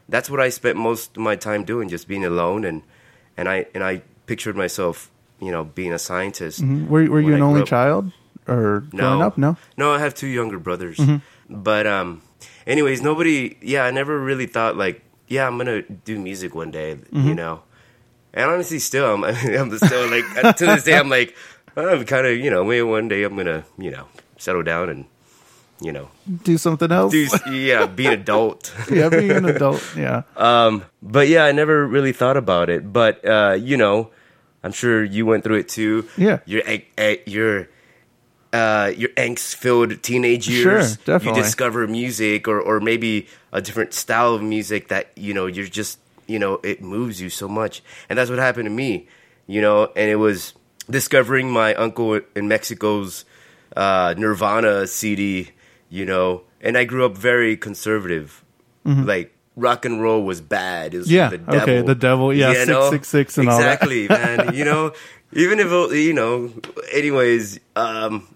that's 0.09 0.31
what 0.31 0.39
I 0.39 0.49
spent 0.49 0.77
most 0.77 1.17
of 1.17 1.23
my 1.23 1.35
time 1.35 1.65
doing, 1.65 1.89
just 1.89 2.07
being 2.07 2.25
alone. 2.25 2.65
And 2.65 2.83
and 3.37 3.49
I 3.49 3.67
and 3.75 3.83
I 3.83 4.03
pictured 4.27 4.55
myself, 4.57 5.11
you 5.41 5.51
know, 5.51 5.65
being 5.65 5.93
a 5.93 5.99
scientist. 5.99 6.63
Mm-hmm. 6.63 6.87
Were, 6.89 7.05
were 7.11 7.21
you 7.21 7.35
an 7.35 7.43
only 7.43 7.63
up. 7.63 7.67
child, 7.67 8.13
or 8.47 8.85
growing 8.91 9.23
up? 9.23 9.37
No. 9.39 9.57
No, 9.77 9.93
I 9.93 9.99
have 9.99 10.15
two 10.15 10.29
younger 10.29 10.59
brothers. 10.59 10.99
Mm-hmm. 10.99 11.17
But 11.63 11.87
um 11.87 12.23
anyways, 12.67 13.03
nobody 13.03 13.57
yeah, 13.61 13.83
I 13.85 13.91
never 13.91 14.21
really 14.21 14.47
thought 14.47 14.77
like, 14.77 15.03
yeah, 15.27 15.49
I'm 15.49 15.59
gonna 15.59 15.83
do 15.83 16.19
music 16.21 16.55
one 16.55 16.71
day, 16.71 16.95
mm-hmm. 16.95 17.27
you 17.27 17.35
know. 17.35 17.63
And 18.33 18.49
honestly 18.49 18.79
still 18.79 19.15
I'm 19.15 19.25
I'm 19.25 19.77
still 19.79 20.09
like 20.11 20.57
to 20.59 20.67
this 20.67 20.85
day 20.85 20.97
I'm 20.97 21.09
like 21.09 21.35
I'm 21.77 22.05
kinda, 22.05 22.35
you 22.35 22.50
know, 22.50 22.65
maybe 22.65 22.83
one 22.83 23.09
day 23.09 23.23
I'm 23.23 23.37
gonna, 23.37 23.65
you 23.79 23.91
know, 23.91 24.07
settle 24.39 24.62
down 24.62 24.89
and 24.89 25.05
you 25.81 25.93
know, 25.93 26.11
Do 26.43 26.59
something 26.59 26.93
else. 26.93 27.12
do 27.12 27.27
yeah, 27.53 27.87
be 27.87 28.07
an 28.07 28.12
adult. 28.12 28.75
yeah, 28.91 29.09
being 29.09 29.31
an 29.31 29.47
adult. 29.47 29.83
Yeah. 29.97 30.23
Um, 30.37 30.85
but 31.03 31.29
yeah, 31.29 31.45
I 31.45 31.53
never 31.53 31.87
really 31.87 32.12
thought 32.12 32.37
about 32.37 32.69
it. 32.69 32.93
But 32.93 33.25
uh, 33.25 33.57
you 33.59 33.79
know, 33.79 34.11
I'm 34.62 34.73
sure 34.73 35.03
you 35.03 35.25
went 35.25 35.43
through 35.43 35.57
it 35.57 35.69
too. 35.69 36.07
Yeah. 36.19 36.41
Your 36.45 36.62
your 37.27 37.69
uh, 38.53 38.93
your 38.97 39.11
angst-filled 39.11 40.03
teenage 40.03 40.49
years. 40.49 40.95
Sure, 40.97 41.05
definitely. 41.07 41.39
You 41.39 41.45
discover 41.45 41.87
music, 41.87 42.49
or 42.49 42.61
or 42.61 42.81
maybe 42.81 43.29
a 43.53 43.62
different 43.62 43.95
style 43.95 44.35
of 44.35 44.43
music 44.43 44.89
that 44.89 45.17
you 45.17 45.33
know 45.33 45.47
you're 45.47 45.67
just 45.67 45.99
you 46.27 46.39
know 46.39 46.61
it 46.62 46.83
moves 46.83 47.21
you 47.21 47.31
so 47.31 47.49
much, 47.49 47.83
and 48.09 48.19
that's 48.19 48.29
what 48.29 48.39
happened 48.39 48.67
to 48.67 48.71
me. 48.71 49.09
You 49.47 49.61
know, 49.61 49.91
and 49.97 50.11
it 50.11 50.17
was 50.17 50.53
discovering 50.91 51.51
my 51.51 51.75
uncle 51.75 52.21
in 52.35 52.49
Mexico's 52.49 53.25
uh, 53.77 54.15
Nirvana 54.17 54.87
CD. 54.87 55.51
You 55.89 56.05
know, 56.07 56.43
and 56.61 56.77
I 56.79 56.85
grew 56.85 57.05
up 57.05 57.17
very 57.17 57.57
conservative. 57.57 58.45
Like 58.85 59.33
rock 59.57 59.85
and 59.85 60.01
roll 60.01 60.23
was 60.25 60.41
bad. 60.41 60.95
It 60.95 60.99
was 60.99 61.07
Mm-hmm. 61.09 61.15
Yeah, 61.17 61.29
the 61.31 61.39
devil. 61.39 61.61
okay, 61.63 61.83
the 61.83 61.95
devil, 61.95 62.33
yeah, 62.35 62.51
You 62.53 62.67
know? 62.67 62.91
666 62.91 63.39
and 63.39 63.49
all 63.49 63.59
that. 63.59 63.83
exactly, 63.83 64.09
man. 64.47 64.55
You 64.55 64.65
know, 64.65 64.93
even 65.33 65.61
if 65.61 65.67
it, 65.71 65.97
you 65.97 66.13
know. 66.15 66.53
Anyways, 66.93 67.61
um, 67.77 68.27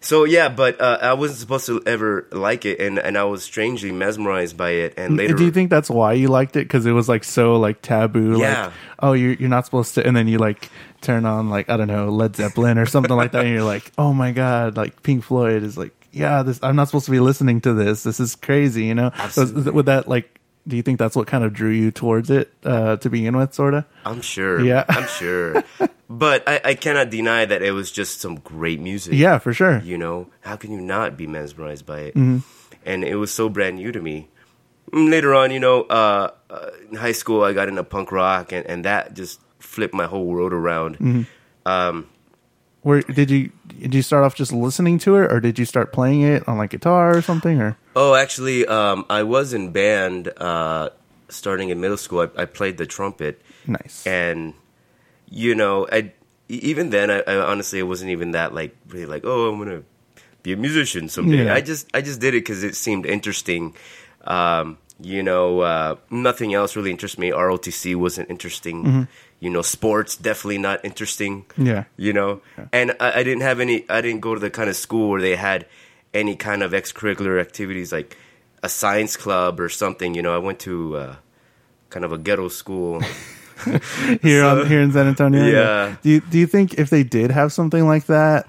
so 0.00 0.24
yeah, 0.24 0.48
but 0.48 0.80
uh, 0.80 0.98
I 1.02 1.14
wasn't 1.14 1.40
supposed 1.40 1.66
to 1.66 1.82
ever 1.84 2.26
like 2.30 2.64
it, 2.64 2.80
and 2.80 2.98
and 2.98 3.18
I 3.18 3.24
was 3.24 3.42
strangely 3.42 3.90
mesmerized 3.92 4.56
by 4.56 4.70
it. 4.70 4.94
And 4.96 5.16
later, 5.16 5.34
Do 5.34 5.44
you 5.44 5.50
think 5.50 5.68
that's 5.70 5.90
why 5.90 6.12
you 6.12 6.28
liked 6.28 6.56
it? 6.56 6.60
Because 6.68 6.86
it 6.86 6.92
was 6.92 7.08
like 7.08 7.24
so 7.24 7.56
like 7.56 7.82
taboo. 7.82 8.38
Yeah. 8.38 8.66
Like, 8.66 8.72
oh, 9.00 9.12
you're 9.14 9.32
you're 9.34 9.48
not 9.50 9.64
supposed 9.64 9.94
to. 9.96 10.06
And 10.06 10.16
then 10.16 10.28
you 10.28 10.38
like 10.38 10.70
turn 11.00 11.24
on 11.24 11.50
like 11.50 11.68
I 11.68 11.76
don't 11.76 11.88
know 11.88 12.08
Led 12.08 12.36
Zeppelin 12.36 12.78
or 12.78 12.86
something 12.86 13.16
like 13.16 13.32
that, 13.32 13.44
and 13.44 13.54
you're 13.54 13.62
like, 13.62 13.92
oh 13.98 14.12
my 14.12 14.32
god, 14.32 14.76
like 14.76 15.02
Pink 15.02 15.24
Floyd 15.24 15.62
is 15.62 15.76
like, 15.78 15.92
yeah, 16.12 16.42
this 16.42 16.60
I'm 16.62 16.76
not 16.76 16.88
supposed 16.88 17.06
to 17.06 17.10
be 17.10 17.20
listening 17.20 17.60
to 17.62 17.74
this. 17.74 18.02
This 18.02 18.20
is 18.20 18.34
crazy, 18.34 18.84
you 18.84 18.94
know. 18.94 19.10
So 19.30 19.42
Absolutely. 19.42 19.72
would 19.72 19.86
that 19.86 20.08
like? 20.08 20.34
Do 20.66 20.76
you 20.76 20.82
think 20.82 20.98
that's 20.98 21.16
what 21.16 21.26
kind 21.26 21.44
of 21.44 21.54
drew 21.54 21.70
you 21.70 21.90
towards 21.90 22.28
it 22.28 22.52
uh, 22.62 22.96
to 22.96 23.08
begin 23.08 23.34
with, 23.34 23.54
sort 23.54 23.72
of? 23.72 23.84
I'm 24.04 24.20
sure. 24.20 24.60
Yeah. 24.60 24.84
I'm 24.90 25.06
sure. 25.06 25.64
but 26.10 26.46
I, 26.46 26.60
I 26.62 26.74
cannot 26.74 27.08
deny 27.08 27.46
that 27.46 27.62
it 27.62 27.70
was 27.70 27.90
just 27.90 28.20
some 28.20 28.34
great 28.40 28.78
music. 28.78 29.14
Yeah, 29.14 29.38
for 29.38 29.54
sure. 29.54 29.78
You 29.80 29.96
know, 29.96 30.26
how 30.40 30.56
can 30.56 30.70
you 30.70 30.82
not 30.82 31.16
be 31.16 31.26
mesmerized 31.26 31.86
by 31.86 32.00
it? 32.00 32.14
Mm-hmm. 32.14 32.38
And 32.84 33.02
it 33.02 33.14
was 33.14 33.32
so 33.32 33.48
brand 33.48 33.76
new 33.76 33.92
to 33.92 34.00
me. 34.02 34.28
Mm, 34.92 35.10
Later 35.10 35.34
on, 35.34 35.52
you 35.52 35.60
know, 35.60 35.84
uh, 35.84 36.32
uh, 36.50 36.70
in 36.90 36.96
high 36.96 37.12
school, 37.12 37.44
I 37.44 37.54
got 37.54 37.68
into 37.68 37.82
punk 37.82 38.12
rock, 38.12 38.52
and, 38.52 38.66
and 38.66 38.84
that 38.84 39.14
just 39.14 39.40
flipped 39.78 39.94
my 39.94 40.06
whole 40.06 40.26
world 40.26 40.52
around. 40.52 40.98
Mm-hmm. 40.98 41.22
Um, 41.64 42.08
Where 42.82 43.00
did 43.02 43.30
you 43.30 43.52
did 43.78 43.94
you 43.94 44.02
start 44.02 44.24
off 44.24 44.34
just 44.34 44.52
listening 44.52 44.98
to 45.06 45.14
it, 45.22 45.30
or 45.30 45.38
did 45.38 45.56
you 45.56 45.64
start 45.64 45.92
playing 45.92 46.22
it 46.22 46.42
on 46.48 46.58
like 46.58 46.70
guitar 46.70 47.16
or 47.16 47.22
something? 47.22 47.62
Or 47.62 47.78
oh, 47.94 48.16
actually, 48.16 48.66
um, 48.66 49.06
I 49.08 49.22
was 49.22 49.54
in 49.54 49.70
band 49.70 50.32
uh, 50.36 50.90
starting 51.28 51.70
in 51.70 51.78
middle 51.78 51.96
school. 51.96 52.26
I, 52.26 52.42
I 52.42 52.44
played 52.46 52.76
the 52.76 52.86
trumpet, 52.86 53.40
nice. 53.68 54.04
and 54.04 54.54
you 55.30 55.54
know, 55.54 55.86
I 55.92 56.10
even 56.48 56.90
then, 56.90 57.10
I, 57.10 57.20
I 57.20 57.36
honestly, 57.36 57.78
it 57.78 57.86
wasn't 57.86 58.10
even 58.10 58.32
that 58.32 58.52
like 58.52 58.74
really 58.88 59.06
like, 59.06 59.22
oh, 59.24 59.48
I'm 59.48 59.58
gonna 59.58 59.82
be 60.42 60.52
a 60.52 60.56
musician 60.56 61.08
someday. 61.08 61.44
Yeah. 61.44 61.54
I 61.54 61.60
just, 61.60 61.86
I 61.94 62.00
just 62.00 62.18
did 62.18 62.34
it 62.34 62.42
because 62.42 62.64
it 62.64 62.74
seemed 62.74 63.06
interesting. 63.06 63.76
Um, 64.26 64.78
you 65.00 65.22
know, 65.22 65.60
uh, 65.60 65.96
nothing 66.10 66.54
else 66.54 66.74
really 66.74 66.90
interests 66.90 67.18
me. 67.18 67.30
ROTC 67.30 67.94
wasn't 67.94 68.30
interesting. 68.30 69.06
You 69.40 69.50
know, 69.50 69.62
sports 69.62 70.16
definitely 70.16 70.58
not 70.58 70.84
interesting. 70.84 71.46
Yeah. 71.56 71.84
You 71.96 72.12
know, 72.12 72.42
and 72.72 72.96
I, 72.98 73.20
I 73.20 73.22
didn't 73.22 73.42
have 73.42 73.60
any. 73.60 73.88
I 73.88 74.00
didn't 74.00 74.20
go 74.20 74.34
to 74.34 74.40
the 74.40 74.50
kind 74.50 74.68
of 74.68 74.76
school 74.76 75.10
where 75.10 75.20
they 75.20 75.36
had 75.36 75.66
any 76.12 76.36
kind 76.36 76.62
of 76.62 76.72
extracurricular 76.72 77.40
activities 77.40 77.92
like 77.92 78.16
a 78.62 78.68
science 78.68 79.16
club 79.16 79.60
or 79.60 79.68
something. 79.68 80.14
You 80.14 80.22
know, 80.22 80.34
I 80.34 80.38
went 80.38 80.58
to 80.60 80.96
uh, 80.96 81.16
kind 81.90 82.04
of 82.04 82.12
a 82.12 82.18
ghetto 82.18 82.48
school. 82.48 83.00
here 84.22 84.44
on 84.44 84.66
here 84.66 84.80
in 84.80 84.92
San 84.92 85.06
Antonio. 85.06 85.44
Yeah. 85.44 85.96
Do 86.02 86.10
you 86.10 86.20
do 86.20 86.38
you 86.38 86.46
think 86.46 86.74
if 86.74 86.90
they 86.90 87.02
did 87.02 87.30
have 87.30 87.52
something 87.52 87.86
like 87.86 88.06
that, 88.06 88.48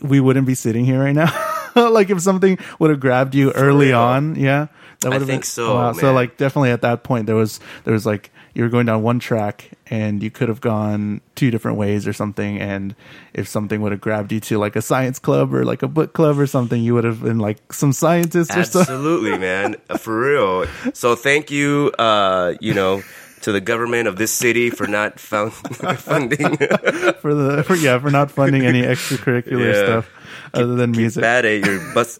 we 0.00 0.20
wouldn't 0.20 0.46
be 0.46 0.54
sitting 0.54 0.84
here 0.84 0.98
right 0.98 1.14
now? 1.14 1.32
like 1.90 2.10
if 2.10 2.20
something 2.20 2.58
would 2.78 2.90
have 2.90 3.00
grabbed 3.00 3.34
you 3.34 3.52
early 3.52 3.88
real. 3.88 3.98
on, 3.98 4.34
yeah. 4.36 4.68
That 5.00 5.08
I 5.08 5.10
would 5.10 5.20
have 5.20 5.28
think 5.28 5.42
been, 5.42 5.46
so, 5.46 5.74
Wow. 5.74 5.92
So 5.92 6.12
like 6.12 6.36
definitely 6.36 6.70
at 6.70 6.82
that 6.82 7.04
point 7.04 7.26
there 7.26 7.36
was 7.36 7.60
there 7.84 7.94
was 7.94 8.06
like 8.06 8.32
you 8.58 8.64
were 8.64 8.68
going 8.70 8.86
down 8.86 9.02
one 9.02 9.20
track 9.20 9.70
and 9.86 10.20
you 10.22 10.30
could 10.30 10.48
have 10.48 10.60
gone 10.60 11.20
two 11.36 11.48
different 11.50 11.78
ways 11.78 12.08
or 12.08 12.12
something 12.12 12.58
and 12.60 12.94
if 13.32 13.46
something 13.46 13.80
would 13.80 13.92
have 13.92 14.00
grabbed 14.00 14.32
you 14.32 14.40
to 14.40 14.58
like 14.58 14.74
a 14.74 14.82
science 14.82 15.20
club 15.20 15.54
or 15.54 15.64
like 15.64 15.82
a 15.84 15.88
book 15.88 16.12
club 16.12 16.38
or 16.40 16.46
something 16.46 16.82
you 16.82 16.92
would 16.92 17.04
have 17.04 17.22
been 17.22 17.38
like 17.38 17.72
some 17.72 17.92
scientist 17.92 18.50
or 18.50 18.64
something 18.64 18.80
Absolutely, 18.94 19.38
man. 19.38 19.76
For 19.98 20.20
real. 20.20 20.66
So 20.92 21.14
thank 21.14 21.50
you, 21.52 21.92
uh, 22.00 22.54
you 22.60 22.74
know, 22.74 23.02
to 23.42 23.52
the 23.52 23.60
government 23.60 24.08
of 24.08 24.16
this 24.16 24.32
city 24.32 24.68
for 24.70 24.88
not 24.88 25.20
found, 25.20 25.52
funding 26.00 26.56
for 27.22 27.32
the 27.34 27.62
for 27.64 27.76
yeah 27.76 27.96
for 28.00 28.10
not 28.10 28.32
funding 28.32 28.66
any 28.66 28.82
extracurricular 28.82 29.72
Yeah. 29.72 29.84
stuff 29.84 30.10
other 30.52 30.74
than 30.74 30.90
music. 30.90 31.22
bad 31.22 31.44
at 31.44 31.64
your 31.64 31.78
bus 31.94 32.18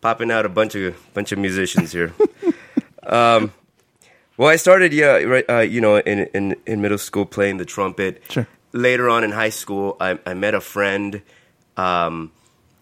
popping 0.00 0.32
out 0.32 0.44
a 0.44 0.48
bunch 0.48 0.74
of 0.74 0.96
bunch 1.14 1.30
of 1.30 1.38
musicians 1.38 1.92
here. 1.92 2.12
Um, 3.04 3.52
well, 4.42 4.50
I 4.50 4.56
started, 4.56 4.92
yeah, 4.92 5.22
right, 5.22 5.44
uh, 5.48 5.60
you 5.60 5.80
know, 5.80 5.98
in, 5.98 6.26
in 6.34 6.56
in 6.66 6.80
middle 6.80 6.98
school 6.98 7.24
playing 7.24 7.58
the 7.58 7.64
trumpet. 7.64 8.24
Sure. 8.28 8.44
Later 8.72 9.08
on 9.08 9.22
in 9.22 9.30
high 9.30 9.50
school, 9.50 9.96
I, 10.00 10.18
I 10.26 10.34
met 10.34 10.52
a 10.52 10.60
friend 10.60 11.22
um, 11.76 12.32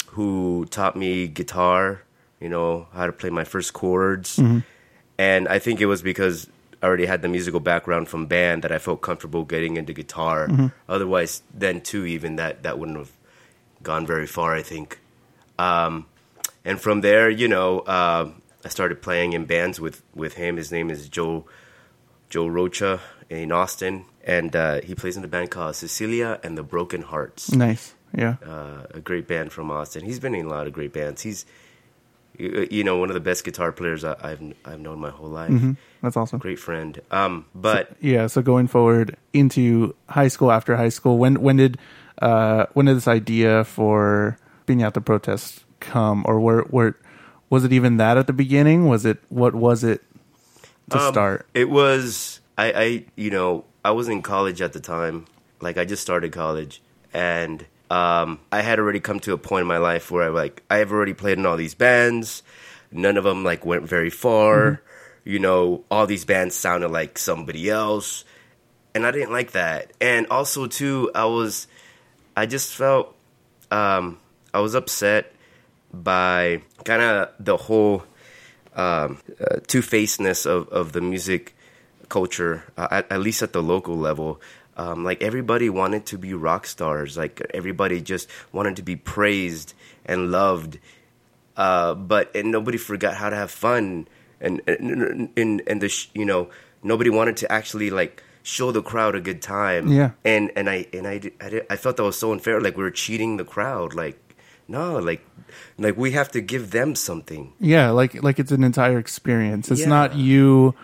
who 0.07 0.65
taught 0.71 0.97
me 0.97 1.29
guitar. 1.29 2.01
You 2.41 2.49
know 2.49 2.89
how 2.95 3.05
to 3.05 3.13
play 3.13 3.29
my 3.29 3.45
first 3.45 3.75
chords, 3.75 4.41
and 5.19 5.49
I 5.49 5.59
think 5.59 5.83
it 5.83 5.87
was 5.87 6.01
because 6.01 6.49
I 6.83 6.87
already 6.87 7.05
had 7.05 7.21
the 7.21 7.29
musical 7.29 7.61
background 7.61 8.09
from 8.09 8.25
band 8.25 8.63
that 8.63 8.73
I 8.73 8.79
felt 8.79 9.03
comfortable 9.03 9.45
getting 9.45 9.77
into 9.77 9.93
guitar. 9.93 10.49
Otherwise, 10.89 11.43
then 11.53 11.83
too, 11.83 12.07
even 12.07 12.37
that 12.37 12.63
that 12.63 12.79
wouldn't 12.79 12.97
have 12.97 13.13
gone 13.83 14.07
very 14.07 14.27
far. 14.27 14.55
I 14.55 14.63
think. 14.63 14.99
Um, 15.59 16.07
and 16.65 16.81
from 16.81 17.03
there, 17.03 17.29
you 17.29 17.49
know, 17.49 17.81
uh, 17.81 18.31
I 18.65 18.69
started 18.69 19.01
playing 19.03 19.33
in 19.33 19.45
bands 19.47 19.81
with, 19.81 20.03
with 20.15 20.35
him. 20.35 20.57
His 20.57 20.71
name 20.71 20.91
is 20.91 21.09
Joe 21.09 21.47
Joe 22.29 22.47
Rocha 22.47 23.01
in 23.29 23.51
Austin, 23.53 24.05
and 24.25 24.55
uh, 24.55 24.81
he 24.83 24.95
plays 24.95 25.17
in 25.17 25.25
a 25.25 25.29
band 25.29 25.51
called 25.51 25.75
Cecilia 25.77 26.39
and 26.45 26.57
the 26.59 26.63
Broken 26.63 27.03
Hearts, 27.03 27.53
Nice. 27.53 27.95
Yeah. 28.17 28.37
uh, 28.45 28.87
a 28.95 29.01
great 29.01 29.27
band 29.29 29.53
from 29.53 29.71
Austin. 29.71 30.05
He's 30.05 30.19
been 30.21 30.35
in 30.35 30.47
a 30.47 30.49
lot 30.49 30.67
of 30.67 30.73
great 30.73 30.93
bands. 30.93 31.23
He's 31.23 31.45
you 32.39 32.85
know 32.85 32.97
one 32.97 33.11
of 33.11 33.15
the 33.15 33.21
best 33.21 33.45
guitar 33.45 33.71
players 33.71 34.03
I, 34.05 34.17
I've 34.23 34.43
I've 34.65 34.81
known 34.81 34.99
my 34.99 35.11
whole 35.11 35.29
life. 35.29 35.53
That's 36.03 36.17
awesome. 36.17 36.39
Great 36.39 36.59
friend. 36.59 36.99
Um, 37.11 37.45
but 37.55 37.93
Yeah, 38.01 38.29
so 38.29 38.41
going 38.41 38.67
forward 38.67 39.17
into 39.33 39.95
high 40.09 40.29
school 40.29 40.51
after 40.51 40.77
high 40.77 40.89
school, 40.89 41.19
when 41.19 41.41
when 41.43 41.57
did 41.57 41.79
uh 42.23 42.67
when 42.73 42.87
did 42.87 42.97
this 42.97 43.09
idea 43.09 43.65
for 43.65 44.39
being 44.67 44.83
at 44.83 44.95
the 44.95 45.01
protest 45.01 45.65
come 45.81 46.25
or 46.27 46.41
where 46.41 46.63
where 46.63 46.97
was 47.51 47.65
it 47.65 47.73
even 47.73 47.99
that 47.99 48.17
at 48.17 48.27
the 48.27 48.33
beginning? 48.33 48.89
Was 48.89 49.05
it 49.05 49.19
what 49.29 49.55
was 49.55 49.85
it 49.85 50.03
to 50.91 50.99
Um, 50.99 51.13
start? 51.13 51.47
It 51.53 51.69
was 51.69 52.41
I, 52.57 52.73
I 52.73 53.05
you 53.17 53.31
know 53.31 53.65
I 53.85 53.91
was 53.91 54.09
in 54.09 54.23
college 54.23 54.63
at 54.63 54.73
the 54.73 54.81
time. 54.81 55.27
Like 55.61 55.77
I 55.77 55.85
just 55.85 56.01
started 56.03 56.33
college, 56.33 56.81
and 57.13 57.67
um, 57.91 58.39
I 58.51 58.63
had 58.63 58.79
already 58.79 59.01
come 59.01 59.21
to 59.21 59.35
a 59.35 59.39
point 59.39 59.63
in 59.63 59.67
my 59.67 59.77
life 59.79 60.11
where 60.11 60.25
I 60.25 60.29
like 60.29 60.63
I 60.71 60.77
have 60.77 60.91
already 60.91 61.13
played 61.13 61.37
in 61.39 61.45
all 61.45 61.57
these 61.59 61.75
bands. 61.75 62.43
None 62.93 63.17
of 63.19 63.25
them 63.25 63.45
like 63.45 63.67
went 63.67 63.85
very 63.85 64.11
far. 64.11 64.81
You 65.25 65.39
know, 65.39 65.85
all 65.91 66.07
these 66.07 66.25
bands 66.25 66.55
sounded 66.55 66.89
like 66.89 67.19
somebody 67.19 67.69
else, 67.69 68.25
and 68.95 69.07
I 69.07 69.11
didn't 69.11 69.33
like 69.33 69.53
that. 69.53 69.93
And 70.01 70.27
also 70.29 70.67
too, 70.67 71.11
I 71.15 71.27
was 71.27 71.67
I 72.37 72.47
just 72.47 72.75
felt 72.75 73.15
um, 73.71 74.19
I 74.55 74.61
was 74.61 74.75
upset 74.75 75.33
by 75.93 76.63
kind 76.85 77.03
of 77.03 77.31
the 77.39 77.57
whole 77.57 78.05
um, 78.75 79.19
uh, 79.41 79.57
two 79.67 79.83
facedness 79.83 80.47
of, 80.47 80.69
of 80.69 80.93
the 80.93 81.01
music 81.01 81.55
culture, 82.09 82.65
uh, 82.77 82.89
at, 82.91 83.11
at 83.11 83.21
least 83.21 83.43
at 83.43 83.53
the 83.53 83.63
local 83.63 83.97
level. 83.97 84.41
Um, 84.77 85.05
like 85.05 85.23
everybody 85.23 85.69
wanted 85.69 86.07
to 86.07 86.19
be 86.19 86.33
rock 86.33 86.67
stars, 86.67 87.17
like 87.17 87.43
everybody 87.53 88.01
just 88.01 88.29
wanted 88.53 88.77
to 88.77 88.83
be 88.83 88.97
praised 88.97 89.75
and 90.07 90.31
loved, 90.31 90.79
uh, 91.57 91.95
but 91.95 92.35
and 92.35 92.51
nobody 92.51 92.79
forgot 92.79 93.15
how 93.15 93.29
to 93.29 93.37
have 93.37 93.51
fun, 93.51 94.09
and 94.41 94.63
and 94.67 95.31
and, 95.37 95.63
and 95.67 95.83
the 95.83 95.89
sh- 95.89 96.09
you 96.15 96.25
know 96.25 96.49
nobody 96.83 97.11
wanted 97.11 97.37
to 97.39 97.53
actually 97.53 97.91
like 97.91 98.23
show 98.43 98.73
the 98.73 98.81
crowd 98.81 99.15
a 99.15 99.21
good 99.21 99.43
time. 99.43 99.89
Yeah. 99.89 100.13
and 100.25 100.51
and 100.57 100.71
I 100.71 100.87
and 100.95 101.07
I 101.07 101.21
I, 101.41 101.49
did, 101.51 101.67
I 101.69 101.77
felt 101.77 101.99
that 101.99 102.05
was 102.05 102.19
so 102.19 102.33
unfair. 102.33 102.61
Like 102.61 102.77
we 102.77 102.83
were 102.83 102.91
cheating 102.91 103.37
the 103.37 103.45
crowd. 103.45 103.93
Like 103.93 104.19
no, 104.71 104.99
like 104.99 105.21
like 105.79 105.97
we 105.97 106.13
have 106.13 106.31
to 106.33 106.41
give 106.41 106.71
them 106.71 106.95
something. 106.95 107.53
Yeah, 107.61 107.91
like 107.91 108.23
like 108.23 108.39
it's 108.39 108.53
an 108.53 108.65
entire 108.65 108.99
experience. 108.99 109.71
It's 109.71 109.83
Yeah. 109.83 109.89
not 109.97 110.15
you 110.15 110.75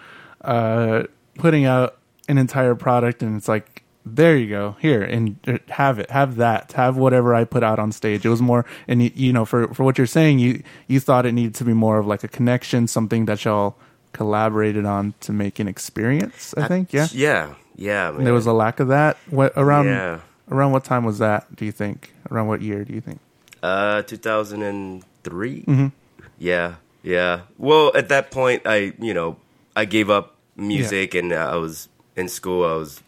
uh 0.43 1.05
putting 1.37 1.65
out 1.65 1.97
an 2.29 2.39
entire 2.39 2.75
product 2.75 3.23
and 3.23 3.37
it's 3.37 3.49
like 3.49 3.83
there 4.05 4.37
you 4.37 4.49
go 4.49 4.77
here 4.81 5.03
and 5.03 5.37
uh, 5.49 5.59
have 5.69 5.99
it 5.99 6.11
have 6.11 6.37
that 6.37 6.73
have 6.73 6.97
whatever 6.97 7.35
i 7.35 7.43
put 7.45 7.63
out 7.65 7.79
on 7.79 7.91
stage 7.91 8.25
it 8.25 8.29
was 8.29 8.41
more 8.41 8.65
and 8.87 9.03
you, 9.03 9.11
you 9.15 9.33
know 9.33 9.45
for 9.45 9.67
for 9.75 9.83
what 9.85 9.99
you're 9.99 10.07
saying 10.07 10.39
you 10.39 10.63
you 10.87 11.01
thought 11.01 11.27
it 11.27 11.33
needed 11.33 11.55
to 11.55 11.65
be 11.65 11.73
more 11.73 11.99
of 11.99 12.07
like 12.07 12.23
a 12.25 12.29
connection 12.29 12.87
something 12.87 13.25
that 13.27 13.45
y'all 13.45 13.75
collaborated 14.13 14.85
on 14.85 15.13
to 15.21 15.33
make 15.33 15.59
an 15.59 15.67
experience 15.69 16.55
i 16.57 16.67
think 16.69 16.93
yeah 16.93 17.07
Yeah, 17.13 17.55
yeah. 17.77 18.11
Man. 18.13 18.25
there 18.25 18.33
was 18.35 18.47
a 18.47 18.53
lack 18.53 18.79
of 18.81 18.89
that 18.89 19.17
what 19.31 19.53
around 19.57 19.87
Yeah. 19.87 20.21
around 20.51 20.71
what 20.73 20.85
time 20.85 21.05
was 21.05 21.19
that 21.19 21.55
do 21.57 21.65
you 21.65 21.73
think 21.73 22.13
around 22.31 22.47
what 22.47 22.63
year 22.63 22.85
do 22.85 22.93
you 22.95 23.01
think 23.01 23.19
Uh, 23.63 24.03
2003. 24.03 25.63
Mm-hmm. 25.63 25.87
Yeah, 26.39 26.75
yeah. 27.03 27.41
Well, 27.59 27.93
at 27.95 28.09
that 28.11 28.31
point, 28.31 28.63
I, 28.67 28.93
you 29.01 29.15
know, 29.15 29.37
I 29.75 29.85
gave 29.85 30.11
up 30.11 30.37
music 30.57 31.15
and 31.15 31.33
uh, 31.33 31.51
I 31.53 31.57
was 31.57 31.89
in 32.15 32.29
school. 32.29 32.65
I 32.65 32.75
was 32.77 33.03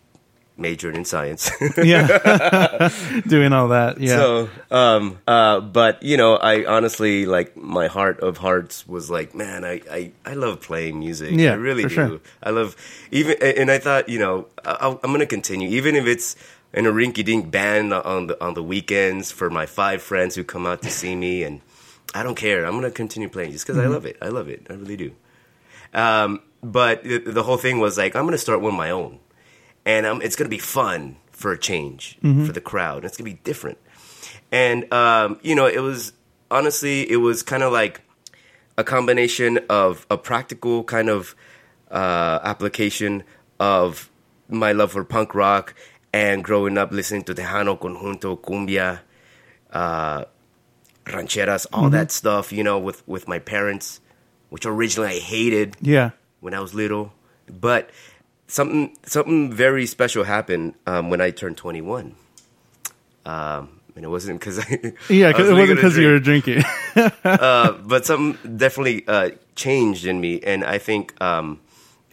majoring 0.59 0.97
in 0.97 1.05
science. 1.05 1.51
yeah 1.79 2.91
doing 3.29 3.53
all 3.53 3.69
that 3.69 4.01
yeah 4.01 4.17
So, 4.17 4.49
um, 4.71 5.19
uh, 5.27 5.61
but 5.61 6.03
you 6.03 6.17
know, 6.17 6.35
I 6.37 6.67
honestly 6.67 7.27
like 7.27 7.57
my 7.57 7.87
heart 7.87 8.21
of 8.21 8.39
hearts 8.39 8.87
was 8.87 9.09
like, 9.09 9.35
man, 9.35 9.65
I, 9.65 9.81
I, 9.91 10.13
I 10.27 10.35
love 10.35 10.61
playing 10.61 10.99
music. 10.99 11.31
Yeah, 11.33 11.53
I 11.53 11.55
really 11.55 11.85
do. 11.85 11.89
sure. 11.89 12.21
I 12.43 12.51
love 12.51 12.75
even, 13.13 13.37
and 13.41 13.71
I 13.71 13.79
thought, 13.79 14.09
you 14.09 14.19
know, 14.19 14.49
I, 14.65 14.99
I'm 15.03 15.13
gonna 15.13 15.27
continue, 15.27 15.69
even 15.71 15.95
if 15.95 16.07
it's 16.07 16.35
in 16.73 16.87
a 16.87 16.91
rinky-dink 16.93 17.51
band 17.51 17.93
on 17.93 18.27
the 18.29 18.45
on 18.45 18.55
the 18.55 18.63
weekends 18.63 19.31
for 19.31 19.49
my 19.51 19.67
five 19.67 20.03
friends 20.03 20.35
who 20.35 20.45
come 20.45 20.67
out 20.67 20.83
to 20.83 20.91
see 20.91 21.15
me, 21.17 21.43
and 21.43 21.61
I 22.15 22.23
don't 22.23 22.35
care. 22.37 22.65
I'm 22.67 22.75
gonna 22.75 22.91
continue 22.91 23.29
playing 23.29 23.53
just 23.53 23.67
because 23.67 23.79
Mm-hmm. 23.79 23.91
I 23.91 23.95
love 23.95 24.07
it. 24.07 24.17
I 24.21 24.29
love 24.29 24.49
it. 24.49 24.67
I 24.71 24.75
really 24.75 24.97
do. 24.97 25.13
Um, 25.95 26.43
but 26.63 27.05
the, 27.05 27.19
the 27.19 27.43
whole 27.43 27.57
thing 27.57 27.79
was 27.81 27.97
like, 27.97 28.15
I'm 28.17 28.25
gonna 28.25 28.39
start 28.39 28.61
one 28.61 28.73
of 28.75 28.79
my 28.79 28.91
own, 28.91 29.19
and 29.87 30.05
um, 30.07 30.21
it's 30.23 30.37
gonna 30.37 30.51
be 30.51 30.59
fun 30.59 31.17
for 31.33 31.53
a 31.53 31.59
change 31.59 32.19
for 32.21 32.53
the 32.53 32.61
crowd. 32.61 33.05
It's 33.05 33.17
gonna 33.17 33.31
be 33.31 33.41
different, 33.45 33.79
and 34.53 34.93
um, 34.93 35.39
you 35.43 35.55
know, 35.55 35.67
it 35.67 35.81
was 35.81 36.13
honestly, 36.51 37.11
it 37.11 37.17
was 37.17 37.43
kind 37.43 37.63
of 37.63 37.73
like 37.73 38.03
a 38.77 38.85
combination 38.85 39.59
of 39.69 40.07
a 40.11 40.17
practical 40.19 40.85
kind 40.85 41.09
of 41.09 41.35
uh, 41.91 42.39
application 42.43 43.25
of 43.59 44.11
my 44.49 44.73
love 44.73 44.93
for 44.93 45.05
punk 45.05 45.35
rock 45.35 45.75
and 46.13 46.43
growing 46.43 46.79
up 46.79 46.93
listening 46.93 47.23
to 47.25 47.35
Tejano, 47.35 47.79
Conjunto, 47.79 48.39
Cumbia, 48.41 49.01
uh, 49.73 50.25
rancheras, 51.05 51.67
all 51.73 51.91
that 51.91 52.11
stuff, 52.11 52.53
you 52.53 52.65
know, 52.65 52.79
with, 52.79 53.07
with 53.07 53.29
my 53.29 53.39
parents, 53.39 54.01
which 54.51 54.67
originally 54.67 55.17
I 55.17 55.19
hated 55.19 55.77
yeah. 55.81 56.11
when 56.41 56.55
I 56.55 56.61
was 56.61 56.75
little. 56.75 57.13
But 57.49 57.91
something 58.47 58.97
something 59.05 59.53
very 59.53 59.87
special 59.87 60.25
happened 60.25 60.75
um, 60.87 61.11
when 61.11 61.21
I 61.21 61.31
turned 61.31 61.57
21. 61.57 62.15
Um, 63.25 63.81
and 63.95 64.05
it 64.05 64.09
wasn't 64.09 64.41
because 64.41 64.59
I 64.61 64.95
yeah 65.09 65.29
I 65.29 65.33
because 65.33 65.51
it 65.51 65.55
wasn't 65.55 65.77
because 65.77 65.97
you 65.97 66.09
were 66.09 66.19
drinking. 66.19 66.65
Uh, 67.25 67.73
but 67.85 68.05
something 68.05 68.57
definitely 68.57 69.07
uh, 69.07 69.31
changed 69.55 70.05
in 70.05 70.21
me, 70.21 70.41
and 70.41 70.65
I 70.65 70.79
think 70.79 71.15
um, 71.23 71.61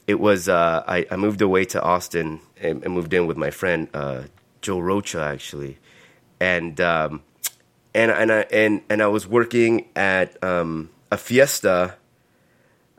it 0.07 0.19
was 0.19 0.47
uh, 0.49 0.83
I, 0.87 1.05
I 1.09 1.15
moved 1.15 1.41
away 1.41 1.65
to 1.65 1.81
Austin 1.81 2.39
and, 2.61 2.83
and 2.83 2.93
moved 2.93 3.13
in 3.13 3.27
with 3.27 3.37
my 3.37 3.51
friend 3.51 3.87
uh, 3.93 4.23
Joe 4.61 4.79
Rocha 4.79 5.19
actually, 5.21 5.77
and 6.39 6.79
um, 6.81 7.21
and 7.93 8.11
and 8.11 8.31
I 8.31 8.41
and 8.51 8.81
and 8.89 9.01
I 9.01 9.07
was 9.07 9.27
working 9.27 9.85
at 9.95 10.41
um, 10.43 10.89
a 11.11 11.17
fiesta, 11.17 11.95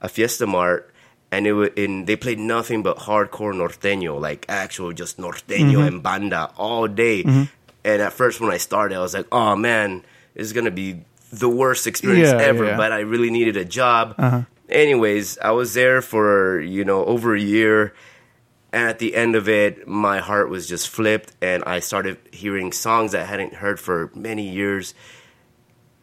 a 0.01 0.09
fiesta 0.09 0.47
mart. 0.47 0.93
And 1.33 1.45
it 1.45 1.53
wa- 1.55 1.69
and 1.77 2.07
they 2.07 2.15
played 2.15 2.39
nothing 2.39 2.85
but 2.85 2.99
hardcore 2.99 3.53
norteño, 3.53 4.21
like 4.21 4.47
actual 4.49 4.93
just 4.93 5.19
norteño 5.19 5.85
and 5.87 6.01
banda 6.01 6.53
all 6.57 6.87
day. 6.87 7.25
And 7.85 8.01
at 8.03 8.13
first, 8.13 8.41
when 8.41 8.53
I 8.53 8.59
started, 8.59 8.95
I 8.97 9.01
was 9.01 9.13
like, 9.13 9.27
"Oh 9.33 9.57
man, 9.57 10.05
this 10.35 10.47
is 10.47 10.53
gonna 10.53 10.71
be 10.71 11.03
the 11.33 11.49
worst 11.49 11.89
experience 11.89 12.31
Yeah, 12.31 12.39
ever." 12.47 12.67
yeah. 12.67 12.77
But 12.77 12.93
I 12.93 13.01
really 13.01 13.31
needed 13.31 13.57
a 13.57 13.65
job. 13.65 14.15
Anyways, 14.69 15.39
I 15.39 15.53
was 15.53 15.75
there 15.75 16.03
for 16.03 16.61
you 16.61 16.85
know 16.85 17.05
over 17.05 17.35
a 17.35 17.41
year, 17.41 17.95
and 18.73 18.89
at 18.89 18.99
the 18.99 19.15
end 19.15 19.37
of 19.37 19.49
it, 19.49 19.87
my 19.87 20.19
heart 20.19 20.51
was 20.51 20.69
just 20.69 20.89
flipped, 20.89 21.33
and 21.41 21.63
I 21.65 21.79
started 21.81 22.19
hearing 22.33 22.73
songs 22.73 23.15
I 23.15 23.23
hadn't 23.23 23.55
heard 23.55 23.79
for 23.79 24.11
many 24.15 24.49
years, 24.49 24.95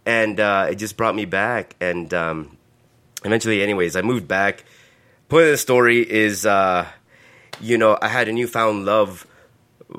and 0.06 0.40
uh, 0.40 0.68
it 0.72 0.76
just 0.76 0.96
brought 0.96 1.16
me 1.16 1.26
back. 1.26 1.76
And 1.82 2.14
um, 2.14 2.58
eventually, 3.26 3.62
anyways, 3.62 3.96
I 3.96 4.02
moved 4.02 4.28
back. 4.28 4.64
Point 5.28 5.46
of 5.46 5.52
the 5.52 5.58
story 5.58 6.10
is, 6.10 6.46
uh, 6.46 6.88
you 7.60 7.78
know, 7.78 7.98
I 8.02 8.08
had 8.08 8.28
a 8.28 8.32
newfound 8.32 8.86
love 8.86 9.28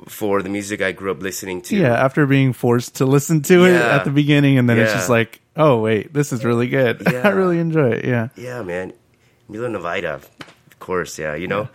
for 0.08 0.42
the 0.42 0.48
music 0.48 0.80
I 0.82 0.92
grew 0.92 1.10
up 1.10 1.22
listening 1.22 1.62
to. 1.62 1.76
Yeah, 1.76 1.94
after 1.94 2.26
being 2.26 2.52
forced 2.52 2.96
to 2.96 3.06
listen 3.06 3.42
to 3.42 3.64
it 3.64 3.72
Yeah. 3.72 3.96
at 3.96 4.04
the 4.04 4.10
beginning, 4.10 4.58
and 4.58 4.68
then 4.68 4.78
it's 4.78 4.92
just 4.92 5.08
like, 5.08 5.40
oh 5.56 5.80
wait, 5.80 6.12
this 6.12 6.32
is 6.32 6.44
really 6.44 6.68
good. 6.68 7.06
I 7.24 7.28
really 7.30 7.58
enjoy 7.58 7.90
it. 7.92 8.04
Yeah, 8.04 8.28
Yeah, 8.36 8.62
man. 8.62 8.92
Mila 9.48 9.68
Navaida, 9.68 10.14
of 10.14 10.78
course. 10.80 11.18
Yeah, 11.18 11.34
you 11.34 11.46
know, 11.46 11.68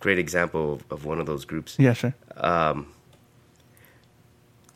great 0.00 0.18
example 0.18 0.80
of, 0.90 1.04
one 1.04 1.18
of 1.20 1.26
those 1.26 1.44
groups. 1.44 1.76
yeah, 1.78 1.92
sure. 1.94 2.14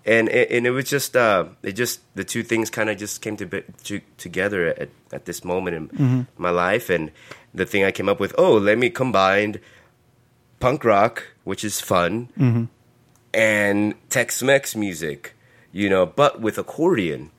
And 0.06 0.28
it, 0.30 0.50
and 0.50 0.66
it 0.66 0.70
was 0.70 0.86
just 0.88 1.14
uh, 1.14 1.44
it 1.62 1.72
just 1.72 2.00
the 2.14 2.24
two 2.24 2.42
things 2.42 2.70
kind 2.70 2.88
of 2.88 2.96
just 2.96 3.20
came 3.20 3.36
to, 3.36 3.44
be, 3.46 3.62
to 3.84 4.00
together 4.16 4.68
at, 4.68 4.88
at 5.12 5.26
this 5.26 5.44
moment 5.44 5.76
in 5.76 5.88
Mm-hmm. 5.88 6.20
my 6.42 6.50
life. 6.50 6.88
And 6.88 7.10
the 7.52 7.66
thing 7.66 7.84
I 7.84 7.90
came 7.92 8.08
up 8.08 8.18
with, 8.18 8.34
oh, 8.38 8.54
let 8.56 8.78
me 8.78 8.88
combine 8.88 9.60
punk 10.60 10.84
rock, 10.84 11.26
which 11.44 11.64
is 11.64 11.80
fun, 11.80 12.28
Mm-hmm. 12.38 12.64
and 13.34 13.94
Tex-Mex 14.08 14.76
music, 14.76 15.34
you 15.72 15.88
know, 15.90 16.06
but 16.06 16.40
with 16.40 16.58
accordion. 16.58 17.30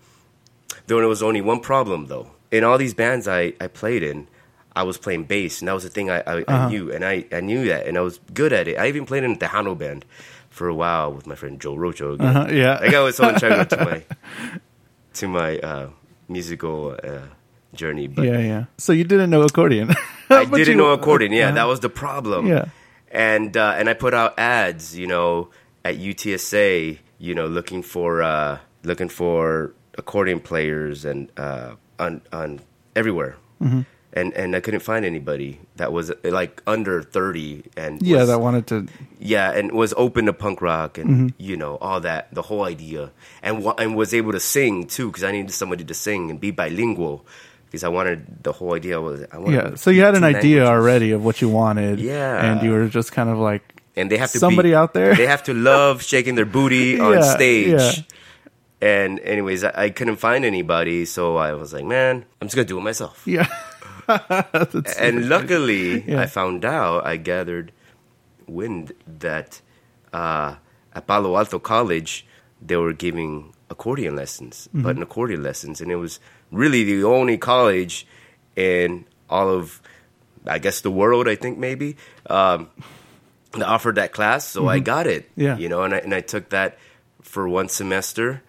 There 0.88 0.98
was 1.08 1.24
only 1.24 1.42
one 1.42 1.60
problem 1.62 2.08
though. 2.08 2.32
In 2.52 2.64
all 2.64 2.78
these 2.78 2.94
bands 2.94 3.28
I, 3.28 3.54
I 3.62 3.68
played 3.68 4.04
in, 4.04 4.28
I 4.76 4.84
was 4.84 4.98
playing 4.98 5.26
bass, 5.26 5.62
and 5.62 5.68
that 5.68 5.74
was 5.74 5.84
the 5.84 5.90
thing 5.90 6.10
I, 6.10 6.20
I, 6.20 6.42
Uh-huh. 6.42 6.44
I 6.48 6.70
knew, 6.70 6.92
and 6.92 7.04
I, 7.06 7.26
I 7.32 7.40
knew 7.42 7.66
that, 7.68 7.88
and 7.88 7.98
I 7.98 8.02
was 8.02 8.20
good 8.34 8.52
at 8.54 8.68
it. 8.68 8.78
I 8.78 8.88
even 8.88 9.06
played 9.06 9.24
in 9.24 9.38
Tejano 9.38 9.78
band 9.78 10.06
for 10.50 10.68
a 10.68 10.74
while 10.76 11.12
with 11.14 11.28
my 11.28 11.36
friend 11.36 11.60
Joe 11.62 11.76
Rocha. 11.76 12.12
Again. 12.12 12.28
Uh-huh, 12.28 12.48
yeah. 12.52 12.80
like 12.80 12.94
I 12.94 13.00
was 13.02 13.16
so 13.16 13.30
integral 13.30 13.66
to 13.66 13.78
my 13.86 14.04
to 15.20 15.28
my 15.28 15.60
uh, 15.60 15.90
musical 16.28 16.96
uh, 17.04 17.28
journey. 17.76 18.08
But 18.08 18.26
yeah, 18.26 18.40
yeah. 18.40 18.64
So 18.78 18.92
you 18.94 19.04
didn't 19.04 19.30
know 19.30 19.44
accordion? 19.44 19.92
I 20.30 20.46
didn't 20.46 20.68
you- 20.68 20.76
know 20.76 20.92
accordion. 20.92 21.32
Yeah, 21.32 21.48
uh-huh. 21.48 21.56
that 21.56 21.68
was 21.68 21.80
the 21.80 21.90
problem. 21.90 22.48
Yeah. 22.48 22.66
And 23.12 23.56
uh, 23.56 23.76
and 23.78 23.90
I 23.90 23.94
put 23.94 24.14
out 24.14 24.38
ads, 24.40 24.98
you 24.98 25.08
know, 25.08 25.50
at 25.86 25.98
UTSA, 25.98 27.00
you 27.20 27.36
know, 27.36 27.48
looking 27.48 27.84
for 27.84 28.22
uh, 28.22 28.60
looking 28.84 29.10
for 29.10 29.74
accordion 29.98 30.40
players 30.40 31.06
and 31.06 31.32
uh, 31.38 31.76
on 32.00 32.22
on 32.32 32.62
everywhere. 32.96 33.36
Mm-hmm. 33.62 33.82
And 34.14 34.34
and 34.34 34.56
I 34.58 34.60
couldn't 34.60 34.82
find 34.82 35.06
anybody 35.06 35.60
that 35.78 35.94
was 35.94 36.12
like 36.24 36.62
under 36.68 37.02
thirty 37.02 37.64
and 37.78 38.02
Yeah, 38.02 38.20
was- 38.20 38.28
that 38.28 38.42
wanted 38.42 38.68
to. 38.68 38.88
yeah, 39.20 39.52
and 39.54 39.72
was 39.72 39.94
open 39.96 40.26
to 40.26 40.34
punk 40.34 40.62
rock 40.62 40.98
and 40.98 41.10
Mm-hmm. 41.10 41.28
you 41.40 41.56
know 41.56 41.78
all 41.80 42.02
that, 42.02 42.28
the 42.34 42.42
whole 42.42 42.64
idea, 42.66 43.12
and 43.42 43.66
and 43.78 43.96
was 43.96 44.14
able 44.14 44.34
to 44.34 44.40
sing 44.42 44.88
too 44.88 45.08
because 45.08 45.24
I 45.24 45.32
needed 45.32 45.52
somebody 45.52 45.86
to 45.86 45.94
sing 45.94 46.30
and 46.30 46.42
be 46.42 46.52
bilingual 46.52 47.26
because 47.72 47.86
I 47.86 47.90
wanted 47.90 48.44
the 48.44 48.52
whole 48.52 48.74
idea 48.76 49.00
was 49.00 49.24
I 49.32 49.38
wanted 49.40 49.56
Yeah, 49.56 49.76
so 49.76 49.90
you 49.90 50.02
had 50.04 50.16
an 50.16 50.26
idea 50.28 50.66
languages. 50.66 50.70
already 50.70 51.12
of 51.16 51.24
what 51.24 51.42
you 51.42 51.48
wanted. 51.50 52.00
Yeah. 52.00 52.44
and 52.46 52.62
you 52.62 52.72
were 52.72 52.88
just 52.90 53.12
kind 53.14 53.30
of 53.30 53.38
like, 53.40 53.64
and 53.96 54.12
they 54.12 54.18
have 54.18 54.32
to 54.34 54.40
somebody 54.40 54.70
be, 54.72 54.76
out 54.76 54.94
there. 54.94 55.16
They 55.16 55.26
have 55.28 55.44
to 55.44 55.54
love 55.54 56.04
shaking 56.12 56.36
their 56.36 56.46
booty 56.46 57.00
on 57.00 57.14
Yeah, 57.14 57.34
stage. 57.36 57.80
yeah. 57.80 57.92
And 58.84 59.20
anyways, 59.22 59.64
I, 59.64 59.72
I 59.86 59.90
couldn't 59.90 60.18
find 60.18 60.44
anybody, 60.44 61.06
so 61.06 61.38
I 61.38 61.54
was 61.54 61.72
like, 61.72 61.86
man, 61.86 62.26
I'm 62.42 62.48
just 62.48 62.56
gonna 62.56 62.68
do 62.68 62.78
it 62.78 62.82
myself. 62.82 63.24
yeah. 63.26 63.48
And 65.00 65.30
luckily, 65.30 66.02
Yeah. 66.04 66.22
I 66.22 66.26
found 66.26 66.66
out, 66.66 67.06
I 67.06 67.18
gathered 67.18 67.72
wind 68.48 68.92
that 69.08 69.62
uh, 70.14 70.56
at 70.94 71.08
Palo 71.08 71.38
Alto 71.38 71.60
College, 71.60 72.26
they 72.62 72.76
were 72.76 72.94
giving 72.94 73.54
accordion 73.70 74.16
lessons, 74.16 74.68
Mm-hmm. 74.70 74.84
button 74.84 75.04
accordion 75.04 75.44
lessons. 75.44 75.80
And 75.82 75.92
it 75.92 75.96
was 75.98 76.20
really 76.52 76.84
the 76.84 77.04
only 77.04 77.38
college 77.38 78.06
in 78.56 79.06
all 79.30 79.50
of, 79.50 79.82
I 80.46 80.60
guess, 80.60 80.82
the 80.82 80.92
world, 80.92 81.28
I 81.28 81.36
think 81.36 81.58
maybe, 81.58 81.98
um, 82.30 82.70
that 83.54 83.64
offered 83.64 83.96
that 83.96 84.12
class. 84.14 84.46
So 84.46 84.68
I 84.68 84.80
got 84.80 85.08
it. 85.08 85.30
Mm-hmm. 85.32 85.42
Yeah. 85.42 85.58
You 85.58 85.70
know, 85.70 85.84
and 85.84 85.96
I, 85.96 85.98
and 85.98 86.14
I 86.14 86.22
took 86.22 86.50
that 86.50 86.78
for 87.22 87.48
one 87.48 87.70
semester. 87.70 88.44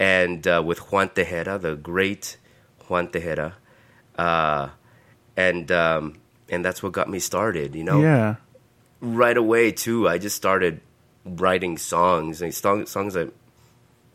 And 0.00 0.46
uh, 0.46 0.62
with 0.64 0.78
Juan 0.92 1.08
Tejerina, 1.08 1.60
the 1.60 1.74
great 1.74 2.36
Juan 2.86 3.08
Tejerina, 3.08 3.54
uh, 4.16 4.68
and 5.36 5.72
um, 5.72 6.20
and 6.48 6.64
that's 6.64 6.84
what 6.84 6.92
got 6.92 7.10
me 7.10 7.18
started. 7.18 7.74
You 7.74 7.82
know, 7.82 8.00
yeah, 8.00 8.36
right 9.00 9.36
away 9.36 9.72
too. 9.72 10.06
I 10.06 10.18
just 10.18 10.36
started 10.36 10.80
writing 11.24 11.78
songs 11.78 12.42
and 12.42 12.54
song, 12.54 12.86
songs 12.86 13.14
that 13.14 13.34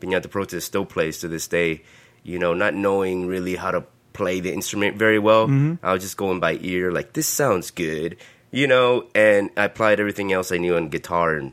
Piñata 0.00 0.30
Protest 0.30 0.66
still 0.66 0.86
plays 0.86 1.18
to 1.18 1.28
this 1.28 1.48
day. 1.48 1.82
You 2.24 2.38
know, 2.38 2.54
not 2.54 2.74
knowing 2.74 3.26
really 3.26 3.54
how 3.54 3.70
to 3.70 3.84
play 4.12 4.40
the 4.40 4.52
instrument 4.52 4.96
very 4.96 5.18
well. 5.18 5.46
I 5.82 5.92
was 5.92 6.02
just 6.02 6.16
going 6.16 6.40
by 6.40 6.58
ear, 6.60 6.90
like 6.90 7.12
this 7.12 7.28
sounds 7.28 7.70
good, 7.70 8.16
you 8.50 8.66
know. 8.66 9.06
And 9.14 9.50
I 9.56 9.64
applied 9.64 10.00
everything 10.00 10.32
else 10.32 10.50
I 10.50 10.56
knew 10.56 10.76
on 10.76 10.88
guitar 10.88 11.36
and 11.36 11.52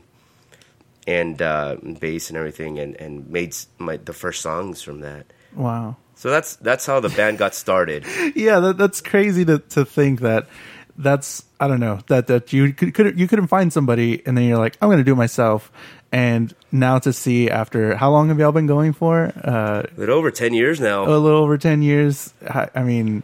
and 1.06 1.42
uh, 1.42 1.76
bass 2.00 2.30
and 2.30 2.38
everything, 2.38 2.78
and 2.78 2.96
and 2.96 3.28
made 3.28 3.54
my 3.78 3.98
the 3.98 4.12
first 4.12 4.40
songs 4.40 4.82
from 4.82 5.00
that. 5.00 5.26
Wow. 5.54 5.96
So 6.14 6.30
that's 6.30 6.56
that's 6.56 6.86
how 6.86 7.00
the 7.00 7.08
band 7.08 7.38
got 7.38 7.54
started. 7.54 8.06
Yeah, 8.34 8.60
that, 8.60 8.78
that's 8.78 9.00
crazy 9.00 9.44
to 9.44 9.58
to 9.58 9.84
think 9.84 10.20
that 10.20 10.48
that's 10.96 11.44
I 11.58 11.68
don't 11.68 11.80
know 11.80 12.00
that 12.06 12.28
that 12.28 12.52
you 12.52 12.72
could, 12.72 12.94
could 12.94 13.18
you 13.18 13.26
couldn't 13.26 13.48
find 13.48 13.72
somebody 13.72 14.22
and 14.24 14.36
then 14.36 14.44
you're 14.44 14.58
like 14.58 14.76
I'm 14.80 14.88
going 14.88 14.98
to 14.98 15.04
do 15.04 15.12
it 15.12 15.16
myself 15.16 15.72
and 16.12 16.54
now 16.70 16.98
to 16.98 17.12
see 17.12 17.48
after 17.50 17.96
how 17.96 18.10
long 18.10 18.28
have 18.28 18.38
y'all 18.38 18.52
been 18.52 18.66
going 18.66 18.92
for? 18.92 19.32
Uh 19.42 19.84
But 19.96 20.10
over 20.10 20.30
ten 20.30 20.52
years 20.54 20.78
now. 20.80 21.04
a 21.04 21.16
little 21.16 21.40
over 21.42 21.56
10 21.58 21.82
years. 21.82 22.32
I, 22.46 22.68
I 22.74 22.82
mean 22.82 23.22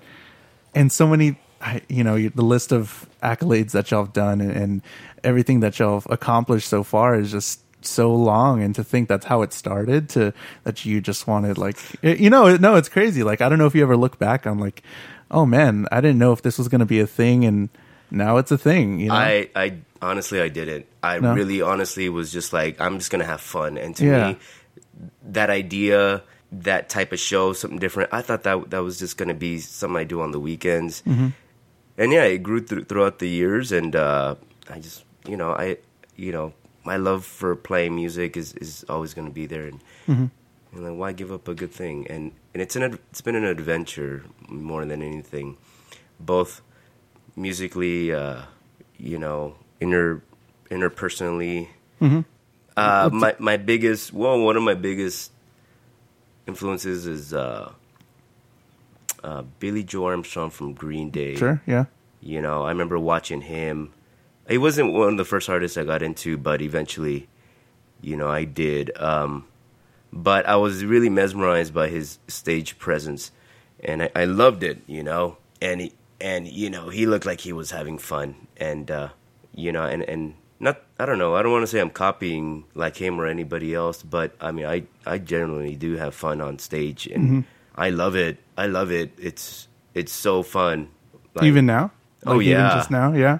and 0.75 0.91
so 0.91 1.07
many 1.07 1.39
you 1.89 2.03
know 2.05 2.17
the 2.17 2.43
list 2.43 2.73
of 2.73 3.09
accolades 3.23 3.73
that 3.73 3.91
y'all 3.91 4.05
have 4.05 4.13
done 4.13 4.41
and, 4.41 4.53
and 4.53 4.83
everything 5.25 5.61
that 5.61 5.79
y'all 5.79 6.01
have 6.01 6.07
accomplished 6.11 6.69
so 6.69 6.83
far 6.83 7.19
is 7.19 7.31
just 7.31 7.61
so 7.85 8.15
long. 8.15 8.63
And 8.63 8.75
to 8.75 8.83
think 8.85 9.09
that's 9.09 9.27
how 9.27 9.43
it 9.43 9.53
started 9.53 10.09
to 10.11 10.33
that 10.65 10.85
you 10.85 11.01
just 11.01 11.27
wanted 11.27 11.59
like 11.59 11.77
you 12.03 12.31
know 12.31 12.57
no 12.57 12.77
it's 12.77 12.89
crazy. 12.89 13.23
Like 13.23 13.41
i 13.41 13.49
don't 13.49 13.59
know 13.59 13.67
if 13.67 13.75
you 13.75 13.83
ever 13.83 13.97
look 13.97 14.19
back. 14.19 14.47
On 14.47 14.59
like 14.59 14.83
oh 15.31 15.45
man 15.45 15.87
i 15.93 16.01
didn't 16.01 16.19
know 16.19 16.33
if 16.33 16.41
this 16.43 16.57
was 16.57 16.69
going 16.69 16.81
to 16.81 16.87
be 16.87 17.01
a 17.01 17.07
thing. 17.07 17.45
And 17.45 17.69
now 18.11 18.37
it's 18.39 18.51
a 18.51 18.59
thing 18.59 19.01
you 19.01 19.09
know 19.09 19.15
I, 19.15 19.51
I 19.57 19.75
honestly, 20.01 20.41
I 20.41 20.49
didn't. 20.49 20.87
I 21.03 21.19
No? 21.19 21.35
really, 21.35 21.61
honestly, 21.61 22.09
was 22.09 22.31
just 22.33 22.53
like, 22.53 22.81
I'm 22.81 22.99
just 22.99 23.11
gonna 23.11 23.25
have 23.27 23.41
fun. 23.41 23.77
And 23.79 23.97
to 23.97 24.05
Yeah. 24.07 24.29
me, 24.33 24.37
that 25.31 25.51
idea, 25.51 26.23
that 26.53 26.89
type 26.89 27.13
of 27.13 27.19
show, 27.19 27.53
something 27.53 27.79
different, 27.81 28.11
I 28.13 28.23
thought 28.23 28.45
that 28.45 28.71
that 28.71 28.79
was 28.83 28.99
just 28.99 29.17
gonna 29.19 29.35
be 29.35 29.59
something 29.59 29.97
I 29.99 30.05
do 30.05 30.21
on 30.21 30.31
the 30.31 30.39
weekends. 30.41 31.03
Mm-hmm. 31.07 31.29
And 31.99 32.13
yeah, 32.13 32.25
it 32.25 32.39
grew 32.45 32.61
through, 32.61 32.85
throughout 32.85 33.19
the 33.19 33.29
years, 33.29 33.73
and 33.73 33.97
uh, 33.97 34.37
I 34.71 34.79
just, 34.79 35.05
you 35.27 35.37
know, 35.37 35.51
I, 35.51 35.79
you 36.15 36.31
know, 36.31 36.53
my 36.85 36.97
love 36.97 37.25
for 37.27 37.57
playing 37.57 37.95
music 37.97 38.37
is 38.37 38.55
is 38.55 38.85
always 38.89 39.15
gonna 39.15 39.31
be 39.35 39.47
there, 39.47 39.67
and. 39.67 39.81
Mm-hmm. 40.07 40.27
And 40.71 40.85
like, 40.85 40.99
why 41.01 41.13
give 41.13 41.33
up 41.33 41.49
a 41.49 41.55
good 41.55 41.73
thing? 41.73 42.07
And 42.13 42.31
and 42.53 42.61
it's 42.63 42.77
an 42.77 42.83
ad- 42.83 42.99
it's 43.11 43.23
been 43.23 43.35
an 43.35 43.45
adventure 43.45 44.23
more 44.49 44.85
than 44.85 45.01
anything, 45.03 45.57
both 46.21 46.61
musically, 47.39 48.13
uh, 48.13 48.43
you 48.99 49.19
know, 49.19 49.55
inner 49.81 50.23
interpersonally. 50.71 51.69
Uh, 52.77 53.11
my 53.13 53.35
my 53.39 53.57
biggest 53.57 54.13
well, 54.13 54.39
one 54.39 54.57
of 54.57 54.63
my 54.63 54.75
biggest 54.75 55.33
influences 56.47 57.07
is 57.07 57.33
uh, 57.35 57.73
uh, 59.25 59.43
Billie 59.59 59.83
Joe 59.85 60.07
Armstrong 60.07 60.51
from 60.51 60.75
Green 60.75 61.11
Day. 61.11 61.35
sure 61.37 61.61
yeah 61.67 61.87
You 62.21 62.41
know, 62.43 62.63
I 62.65 62.71
remember 62.71 62.99
watching 62.99 63.41
him. 63.41 63.93
He 64.49 64.59
wasn't 64.59 64.93
one 64.93 65.11
of 65.11 65.17
the 65.19 65.25
first 65.25 65.49
artists 65.49 65.77
I 65.77 65.85
got 65.85 66.03
into, 66.03 66.39
but 66.39 66.63
eventually, 66.63 67.29
you 68.01 68.17
know, 68.17 68.29
I 68.29 68.45
did. 68.45 68.97
Um, 68.99 69.45
but 70.13 70.47
I 70.47 70.57
was 70.57 70.85
really 70.85 71.11
mesmerized 71.11 71.75
by 71.75 71.89
his 71.89 72.19
stage 72.29 72.79
presence, 72.79 73.31
and 73.83 74.05
I, 74.05 74.11
I 74.15 74.25
loved 74.25 74.63
it. 74.63 74.83
You 74.87 75.03
know, 75.03 75.37
and 75.61 75.81
he, 75.83 75.93
and 76.21 76.47
you 76.49 76.71
know, 76.71 76.89
he 76.89 77.07
looked 77.07 77.27
like 77.27 77.41
he 77.41 77.53
was 77.53 77.71
having 77.71 77.99
fun, 77.99 78.35
and 78.57 78.91
uh, 78.91 79.09
you 79.55 79.73
know, 79.73 79.85
and 79.85 80.03
and 80.03 80.35
not 80.61 80.83
I 80.99 81.07
don't 81.07 81.19
know. 81.19 81.35
I 81.37 81.43
don't 81.43 81.53
want 81.53 81.63
to 81.63 81.67
say 81.69 81.81
I'm 81.81 81.91
copying 81.91 82.65
like 82.75 82.97
him 82.97 83.21
or 83.21 83.27
anybody 83.27 83.75
else, 83.75 84.03
but 84.03 84.35
I 84.41 84.51
mean, 84.53 84.67
I 84.67 84.85
I 85.07 85.19
generally 85.19 85.77
do 85.77 85.97
have 85.97 86.15
fun 86.15 86.41
on 86.41 86.59
stage, 86.59 87.07
and 87.07 87.45
I 87.77 87.91
love 87.91 88.17
it. 88.17 88.39
I 88.57 88.67
love 88.67 88.91
it. 88.91 89.13
It's 89.19 89.69
it's 89.95 90.13
so 90.13 90.43
fun. 90.43 90.89
Like- 91.35 91.45
even 91.47 91.67
now 91.67 91.93
Oh, 92.27 92.33
Like, 92.37 92.47
even 92.47 92.59
yeah. 92.59 92.75
just 92.75 92.91
now 92.91 93.13
yeah 93.13 93.39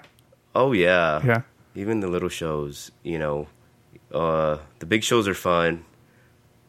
Oh 0.55 0.71
yeah, 0.71 1.21
Yeah. 1.25 1.41
Even 1.75 1.99
the 1.99 2.07
little 2.07 2.29
shows, 2.29 2.91
you 3.03 3.19
know, 3.19 3.47
uh, 4.13 4.57
the 4.79 4.85
big 4.85 5.03
shows 5.03 5.27
are 5.27 5.33
fun, 5.35 5.83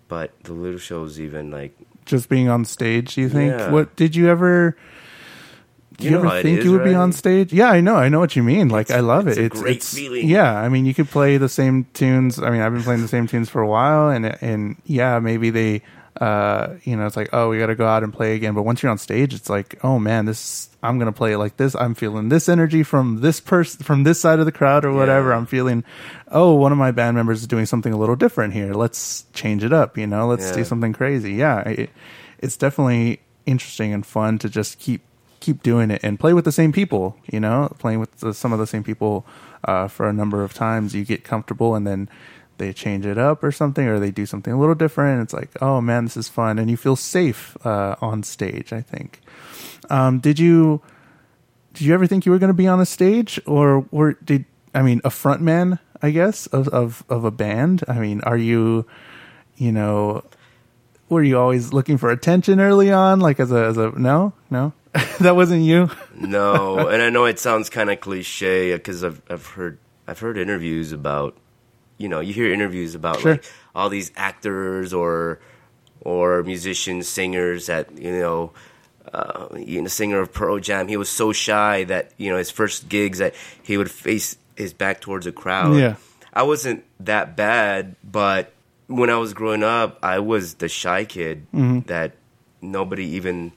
but 0.08 0.32
the 0.42 0.52
little 0.52 0.78
shows, 0.78 1.20
even 1.20 1.50
like, 1.50 1.76
just 2.04 2.28
being 2.28 2.48
on 2.48 2.64
stage 2.64 3.14
do 3.14 3.20
you 3.22 3.28
think 3.28 3.52
Yeah. 3.54 3.70
what 3.70 3.94
did 3.94 4.16
you 4.16 4.28
ever 4.28 4.76
do 6.00 6.06
You 6.06 6.12
you, 6.16 6.22
know 6.22 6.28
ever 6.30 6.42
think 6.42 6.58
is, 6.58 6.64
you 6.64 6.72
would 6.72 6.84
be 6.84 6.94
on 6.94 7.12
stage? 7.12 7.52
Yeah 7.52 7.70
i 7.70 7.80
know 7.80 7.96
i 7.96 8.08
know 8.08 8.18
what 8.18 8.34
you 8.36 8.42
mean. 8.42 8.68
Like 8.68 8.90
i 8.90 9.00
love 9.00 9.28
it's 9.28 9.38
it 9.38 9.42
a 9.42 9.44
it's 9.46 9.60
great 9.60 9.76
it's 9.76 9.94
feeling. 9.94 10.28
yeah 10.28 10.54
i 10.54 10.68
mean 10.68 10.86
you 10.86 10.94
could 10.94 11.08
play 11.08 11.36
the 11.36 11.48
same 11.48 11.84
tunes. 11.92 12.38
I 12.42 12.50
mean 12.50 12.60
i've 12.60 12.72
been 12.72 12.82
playing 12.82 13.02
the 13.02 13.08
same 13.08 13.26
tunes 13.26 13.48
for 13.48 13.60
a 13.62 13.68
while 13.68 14.10
and 14.10 14.26
and 14.42 14.76
yeah 14.84 15.18
maybe 15.20 15.50
they 15.50 15.82
uh 16.20 16.74
you 16.82 16.96
know 16.96 17.06
it's 17.06 17.16
like 17.16 17.30
oh 17.32 17.48
we 17.48 17.58
got 17.58 17.66
to 17.68 17.76
go 17.76 17.86
out 17.86 18.02
and 18.02 18.12
play 18.12 18.34
again. 18.34 18.54
But 18.54 18.62
once 18.64 18.82
you're 18.82 18.90
on 18.90 18.98
stage 18.98 19.32
it's 19.32 19.48
like 19.48 19.78
oh 19.84 19.98
man 19.98 20.24
this 20.26 20.68
i'm 20.82 20.98
gonna 20.98 21.12
play 21.12 21.32
it 21.32 21.38
like 21.38 21.56
this. 21.56 21.74
I'm 21.76 21.94
feeling 21.94 22.28
this 22.28 22.48
energy 22.48 22.82
from 22.82 23.20
this 23.20 23.38
person 23.40 23.84
from 23.84 24.02
this 24.02 24.20
side 24.20 24.38
of 24.40 24.44
the 24.46 24.52
crowd 24.52 24.84
or 24.84 24.92
whatever. 24.92 25.30
Yeah. 25.30 25.36
i'm 25.36 25.46
feeling 25.46 25.84
oh 26.28 26.54
one 26.54 26.72
of 26.72 26.78
my 26.78 26.90
band 26.90 27.16
members 27.16 27.40
is 27.42 27.46
doing 27.46 27.66
something 27.66 27.92
a 27.92 27.96
little 27.96 28.16
different 28.16 28.54
here. 28.54 28.74
Let's 28.74 29.24
change 29.34 29.62
it 29.64 29.72
up 29.72 29.96
you 29.96 30.06
know? 30.06 30.26
Let's 30.26 30.50
do 30.52 30.64
something 30.64 30.92
crazy. 30.92 31.34
Yeah 31.34 31.60
it, 31.68 31.90
it's 32.38 32.56
definitely 32.56 33.20
interesting 33.46 33.92
and 33.94 34.04
fun 34.04 34.38
to 34.38 34.48
just 34.48 34.78
keep 34.78 35.02
keep 35.40 35.62
doing 35.62 35.90
it 35.90 36.00
and 36.04 36.20
play 36.20 36.32
with 36.32 36.44
the 36.44 36.52
same 36.52 36.72
people 36.72 37.16
you 37.26 37.40
know? 37.40 37.72
Playing 37.78 38.00
with 38.00 38.18
the, 38.20 38.34
some 38.34 38.52
of 38.52 38.58
the 38.58 38.66
same 38.66 38.84
people 38.84 39.26
uh, 39.64 39.88
for 39.88 40.08
a 40.08 40.12
number 40.12 40.42
of 40.42 40.54
times. 40.54 40.94
You 40.94 41.04
get 41.04 41.24
comfortable 41.24 41.74
and 41.74 41.86
then 41.86 42.08
they 42.58 42.72
change 42.72 43.06
it 43.06 43.16
up 43.16 43.42
or 43.42 43.50
something 43.50 43.86
or 43.88 43.98
they 43.98 44.10
do 44.10 44.26
something 44.26 44.52
a 44.52 44.58
little 44.58 44.74
different. 44.74 45.22
It's 45.22 45.32
like 45.32 45.50
oh 45.62 45.80
man 45.80 46.04
this 46.04 46.16
is 46.16 46.28
fun. 46.28 46.58
And 46.58 46.70
you 46.70 46.76
feel 46.76 46.96
safe 46.96 47.56
uh, 47.66 47.96
on 48.00 48.22
stage 48.22 48.72
i 48.72 48.80
think. 48.80 49.20
Um, 49.88 50.20
did 50.20 50.38
you 50.38 50.82
did 51.72 51.82
you 51.86 51.94
ever 51.94 52.06
think 52.06 52.26
you 52.26 52.32
were 52.32 52.38
going 52.38 52.48
to 52.48 52.54
be 52.54 52.68
on 52.68 52.80
a 52.80 52.86
stage? 52.86 53.40
Or 53.46 53.86
were 53.90 54.12
did 54.12 54.44
i 54.74 54.82
mean 54.82 55.00
a 55.04 55.10
front 55.10 55.40
man 55.40 55.78
i 56.02 56.10
guess 56.10 56.46
of, 56.48 56.68
of 56.68 57.02
of 57.08 57.24
a 57.24 57.30
band? 57.30 57.82
I 57.88 57.98
mean 57.98 58.20
are 58.22 58.36
you 58.36 58.86
you 59.56 59.72
know 59.72 60.24
were 61.08 61.24
you 61.24 61.38
always 61.38 61.72
looking 61.72 61.96
for 61.96 62.10
attention 62.10 62.60
early 62.60 62.92
on? 62.92 63.20
Like 63.20 63.40
as 63.40 63.50
a 63.50 63.64
as 63.64 63.78
a 63.78 63.98
no? 63.98 64.34
No 64.50 64.74
that 65.20 65.36
wasn't 65.36 65.62
you 65.62 65.90
no. 66.14 66.88
and 66.88 67.00
I 67.02 67.10
know 67.10 67.24
it 67.26 67.38
sounds 67.38 67.70
kind 67.70 67.90
of 67.90 68.00
cliche 68.00 68.72
because 68.74 69.04
I've 69.04 69.22
I've 69.30 69.46
heard 69.46 69.78
I've 70.08 70.18
heard 70.18 70.36
interviews 70.38 70.92
about, 70.92 71.36
you 71.98 72.08
know, 72.08 72.20
you 72.20 72.32
hear 72.32 72.52
interviews 72.52 72.94
about 72.94 73.20
Sure. 73.20 73.32
like 73.32 73.44
all 73.74 73.88
these 73.88 74.10
actors 74.16 74.92
or 74.92 75.38
or 76.00 76.42
musicians, 76.42 77.08
singers 77.08 77.66
that 77.66 77.96
you 77.98 78.12
know. 78.12 78.52
Uh, 79.12 79.48
you 79.56 79.80
know, 79.80 79.88
singer 79.88 80.20
of 80.20 80.32
Pearl 80.32 80.60
Jam, 80.60 80.86
he 80.86 80.96
was 80.96 81.08
so 81.08 81.32
shy 81.32 81.82
that 81.84 82.12
you 82.16 82.30
know 82.30 82.36
his 82.36 82.50
first 82.50 82.88
gigs 82.88 83.18
that 83.18 83.34
he 83.62 83.76
would 83.76 83.90
face 83.90 84.36
his 84.56 84.72
back 84.72 85.00
towards 85.00 85.26
a 85.26 85.32
crowd. 85.32 85.76
Yeah. 85.78 85.96
I 86.32 86.44
wasn't 86.44 86.84
that 87.00 87.34
bad, 87.34 87.96
but 88.04 88.52
when 88.86 89.10
I 89.10 89.16
was 89.16 89.32
growing 89.34 89.64
up, 89.64 89.98
I 90.02 90.18
was 90.20 90.54
the 90.54 90.68
shy 90.68 91.06
kid 91.06 91.46
Mm-hmm. 91.52 91.80
that 91.88 92.12
nobody 92.60 93.06
even 93.16 93.52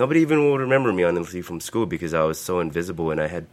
nobody 0.00 0.20
even 0.20 0.50
would 0.50 0.60
remember 0.60 0.90
me 0.92 1.04
honestly 1.04 1.42
from 1.42 1.60
school 1.60 1.86
because 1.86 2.12
I 2.14 2.24
was 2.24 2.40
so 2.40 2.58
invisible 2.60 3.10
and 3.12 3.20
I 3.20 3.28
had 3.28 3.46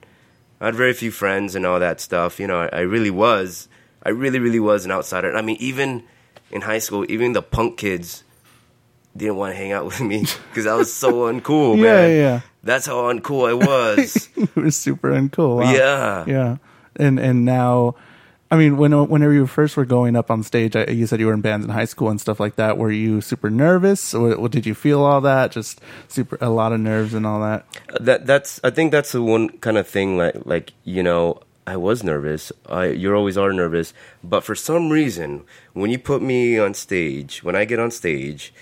I 0.60 0.66
had 0.68 0.76
very 0.76 0.94
few 0.94 1.12
friends 1.12 1.54
and 1.56 1.66
all 1.66 1.80
that 1.80 2.00
stuff. 2.02 2.40
You 2.40 2.48
know, 2.48 2.62
I, 2.62 2.70
I 2.72 2.80
really 2.82 3.12
was 3.12 3.68
I 4.04 4.10
really 4.10 4.40
really 4.40 4.60
was 4.60 4.86
an 4.86 4.92
outsider. 4.92 5.36
I 5.36 5.42
mean, 5.44 5.58
even 5.60 6.04
in 6.50 6.62
high 6.62 6.80
school, 6.80 7.06
even 7.10 7.34
the 7.34 7.42
punk 7.44 7.78
kids 7.78 8.24
didn't 9.16 9.36
want 9.36 9.52
to 9.54 9.58
hang 9.58 9.72
out 9.74 9.86
with 9.86 10.00
me 10.02 10.26
because 10.50 10.66
I 10.66 10.76
was 10.76 10.92
so 10.94 11.12
uncool, 11.32 11.76
Yeah, 11.78 11.84
man. 11.84 12.10
yeah. 12.24 12.40
That's 12.64 12.86
how 12.86 13.12
uncool 13.12 13.50
I 13.50 13.54
was. 13.54 14.30
it 14.36 14.56
was 14.56 14.76
super 14.78 15.12
uncool 15.12 15.58
wow. 15.64 15.72
Yeah. 15.74 16.26
yeah 16.28 16.58
and 16.96 17.20
and 17.20 17.46
now 17.46 17.96
i 18.52 18.56
mean 18.56 18.78
when 18.78 18.92
whenever 19.08 19.34
you 19.34 19.46
first 19.48 19.78
were 19.78 19.86
going 19.86 20.16
up 20.16 20.32
on 20.32 20.44
stage 20.44 20.76
I, 20.76 20.86
you 20.86 21.08
said 21.08 21.20
you 21.20 21.28
were 21.28 21.34
in 21.34 21.42
bands 21.42 21.66
in 21.66 21.72
high 21.72 21.86
school 21.86 22.10
and 22.10 22.20
stuff 22.20 22.40
like 22.40 22.56
that 22.56 22.78
were 22.78 22.92
you 22.92 23.22
super 23.22 23.50
nervous 23.50 24.14
or, 24.14 24.48
did 24.48 24.66
you 24.66 24.76
feel 24.76 25.04
all 25.04 25.22
that 25.22 25.52
just 25.52 25.82
super 26.08 26.38
a 26.42 26.50
lot 26.50 26.72
of 26.72 26.80
nerves 26.80 27.14
and 27.14 27.26
all 27.26 27.42
that 27.42 27.66
uh, 27.94 27.98
that 28.00 28.26
that's 28.26 28.60
I 28.64 28.70
think 28.70 28.92
that's 28.92 29.12
the 29.12 29.22
one 29.22 29.50
kind 29.50 29.78
of 29.78 29.88
thing 29.88 30.18
like 30.18 30.46
like 30.46 30.74
you 30.84 31.04
know 31.04 31.42
I 31.68 31.76
was 31.76 32.02
nervous. 32.02 32.54
I 32.66 32.86
you 32.88 33.14
always 33.14 33.38
are 33.38 33.52
nervous, 33.52 33.94
but 34.24 34.46
for 34.46 34.56
some 34.56 34.90
reason 34.90 35.44
when 35.74 35.92
you 35.92 36.00
put 36.00 36.22
me 36.22 36.58
on 36.58 36.74
stage, 36.74 37.44
when 37.44 37.58
I 37.58 37.66
get 37.66 37.78
on 37.78 37.92
stage 37.92 38.54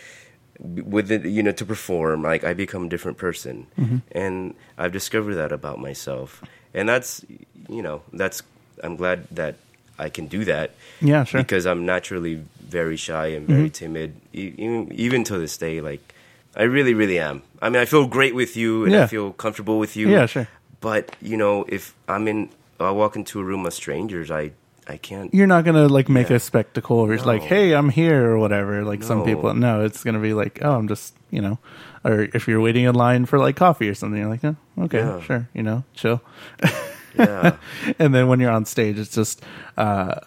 with 0.60 1.12
it, 1.12 1.24
you 1.24 1.44
know 1.44 1.52
to 1.52 1.66
perform, 1.66 2.24
like 2.24 2.44
I 2.44 2.56
become 2.56 2.86
a 2.86 2.90
different 2.90 3.20
person. 3.20 3.68
Mm-hmm. 3.78 3.98
And 4.12 4.56
I've 4.80 4.92
discovered 4.92 5.36
that 5.36 5.52
about 5.52 5.80
myself. 5.80 6.44
And 6.74 6.90
that's 6.90 7.24
you 7.70 7.84
know, 7.84 8.02
that's 8.12 8.42
I'm 8.84 8.96
glad 8.96 9.28
that 9.30 9.58
I 9.98 10.10
can 10.10 10.28
do 10.28 10.46
that. 10.46 10.72
Yeah, 11.02 11.24
sure. 11.24 11.42
Because 11.42 11.66
I'm 11.66 11.86
naturally 11.86 12.44
very 12.60 12.98
shy 12.98 13.28
and 13.28 13.48
very 13.48 13.70
mm-hmm. 13.70 13.86
timid 13.86 14.16
e- 14.34 14.54
even 14.58 14.92
even 14.94 15.24
to 15.26 15.38
this 15.38 15.58
day 15.58 15.82
like 15.82 16.14
I 16.58 16.64
really, 16.64 16.94
really 16.94 17.20
am. 17.20 17.44
I 17.62 17.70
mean, 17.70 17.82
I 17.82 17.86
feel 17.86 18.08
great 18.08 18.34
with 18.34 18.56
you, 18.56 18.86
and 18.86 18.94
Yeah. 18.94 19.04
I 19.04 19.08
feel 19.08 19.34
comfortable 19.34 19.78
with 19.78 19.96
you. 19.98 20.10
Yeah, 20.10 20.26
sure. 20.26 20.48
But 20.80 21.16
you 21.22 21.36
know, 21.38 21.66
if 21.68 21.94
I'm 22.08 22.28
in, 22.28 22.50
I 22.80 22.92
walk 22.92 23.16
into 23.16 23.40
a 23.40 23.44
room 23.44 23.66
of 23.66 23.74
strangers, 23.74 24.32
I, 24.32 24.52
I 24.88 24.98
can't. 24.98 25.34
You're 25.34 25.48
not 25.48 25.66
gonna 25.66 25.88
like 25.88 26.08
make 26.08 26.30
Yeah. 26.30 26.38
a 26.38 26.40
spectacle 26.40 27.04
of 27.04 27.12
it's 27.12 27.26
like, 27.26 27.42
hey, 27.42 27.74
I'm 27.74 27.90
here 27.90 28.32
or 28.32 28.40
whatever. 28.40 28.84
Like 28.86 29.04
some 29.04 29.24
people, 29.26 29.54
no, 29.54 29.84
it's 29.84 30.04
gonna 30.04 30.20
be 30.22 30.34
like, 30.34 30.60
oh, 30.62 30.76
I'm 30.76 30.88
just, 30.88 31.14
you 31.30 31.42
know, 31.42 31.58
or 32.06 32.28
if 32.34 32.48
you're 32.48 32.62
waiting 32.62 32.86
in 32.86 32.96
line 32.96 33.26
for 33.26 33.38
like 33.38 33.56
coffee 33.58 33.90
or 33.90 33.96
something, 33.96 34.20
you're 34.20 34.30
like, 34.30 34.46
oh, 34.46 34.56
okay, 34.86 35.00
Yeah. 35.00 35.22
sure, 35.22 35.50
you 35.54 35.64
know, 35.64 35.84
chill. 35.94 36.22
Yeah. 37.18 37.58
and 38.00 38.14
then 38.14 38.28
when 38.28 38.40
you're 38.40 38.52
on 38.52 38.66
stage, 38.66 39.00
it's 39.00 39.14
just 39.14 39.42
uh, 39.78 40.20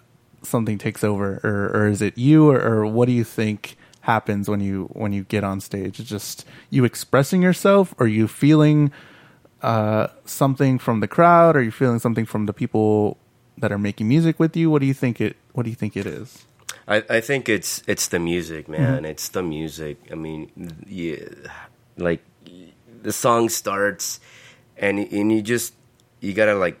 something 0.43 0.77
takes 0.77 1.03
over, 1.03 1.39
or, 1.43 1.71
or 1.81 1.87
is 1.87 2.01
it 2.01 2.17
you, 2.17 2.49
or, 2.49 2.59
or 2.59 2.85
what 2.85 3.07
do 3.07 3.11
you 3.13 3.23
think 3.23 3.75
happens 4.01 4.49
when 4.49 4.59
you 4.61 4.85
when 4.93 5.11
you 5.13 5.23
get 5.23 5.43
on 5.43 5.59
stage? 5.61 5.99
It's 5.99 6.09
just 6.09 6.45
you 6.69 6.85
expressing 6.85 7.41
yourself, 7.41 7.93
or 7.99 8.07
you 8.07 8.27
feeling 8.27 8.91
uh, 9.61 10.07
something 10.25 10.79
from 10.79 10.99
the 10.99 11.07
crowd, 11.07 11.55
or 11.55 11.61
you 11.61 11.71
feeling 11.71 11.99
something 11.99 12.25
from 12.25 12.45
the 12.45 12.53
people 12.53 13.17
that 13.57 13.71
are 13.71 13.77
making 13.77 14.07
music 14.07 14.39
with 14.39 14.55
you? 14.55 14.69
What 14.71 14.79
do 14.79 14.85
you 14.87 14.93
think 14.93 15.19
it? 15.19 15.35
What 15.53 15.63
do 15.63 15.69
you 15.69 15.75
think 15.75 15.97
it 15.97 16.05
is? 16.05 16.45
I, 16.87 17.03
I 17.09 17.21
think 17.21 17.49
it's 17.49 17.83
it's 17.87 18.07
the 18.07 18.19
music, 18.19 18.67
Mm-hmm. 18.67 18.81
man. 18.81 19.05
It's 19.05 19.29
the 19.29 19.43
music. 19.43 19.97
I 20.11 20.15
mean, 20.15 20.49
yeah, 20.87 21.27
like 21.97 22.23
the 23.03 23.11
song 23.11 23.49
starts, 23.49 24.19
and 24.77 24.99
and 24.99 25.31
you 25.31 25.41
just 25.41 25.73
you 26.21 26.33
gotta 26.33 26.55
like, 26.55 26.77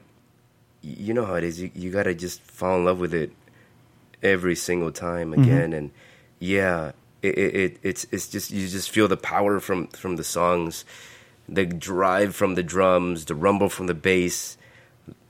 you 0.81 1.13
know 1.13 1.25
how 1.25 1.35
it 1.35 1.43
is. 1.43 1.59
You 1.61 1.71
you 1.75 1.91
gotta 1.91 2.13
just 2.13 2.41
fall 2.41 2.77
in 2.77 2.85
love 2.85 2.99
with 2.99 3.13
it 3.13 3.31
every 4.23 4.55
single 4.55 4.91
time 4.91 5.31
Mm-hmm. 5.31 5.43
again, 5.43 5.73
and 5.73 5.91
yeah, 6.39 6.91
it, 7.21 7.37
it, 7.37 7.55
it 7.55 7.77
it's 7.83 8.07
it's 8.11 8.27
just 8.27 8.51
you 8.51 8.67
just 8.67 8.89
feel 8.91 9.07
the 9.07 9.17
power 9.17 9.59
from 9.59 9.87
from 9.87 10.15
the 10.15 10.23
songs, 10.23 10.85
the 11.47 11.65
drive 11.65 12.35
from 12.35 12.55
the 12.55 12.63
drums, 12.63 13.25
the 13.25 13.35
rumble 13.35 13.69
from 13.69 13.87
the 13.87 13.93
bass, 13.93 14.57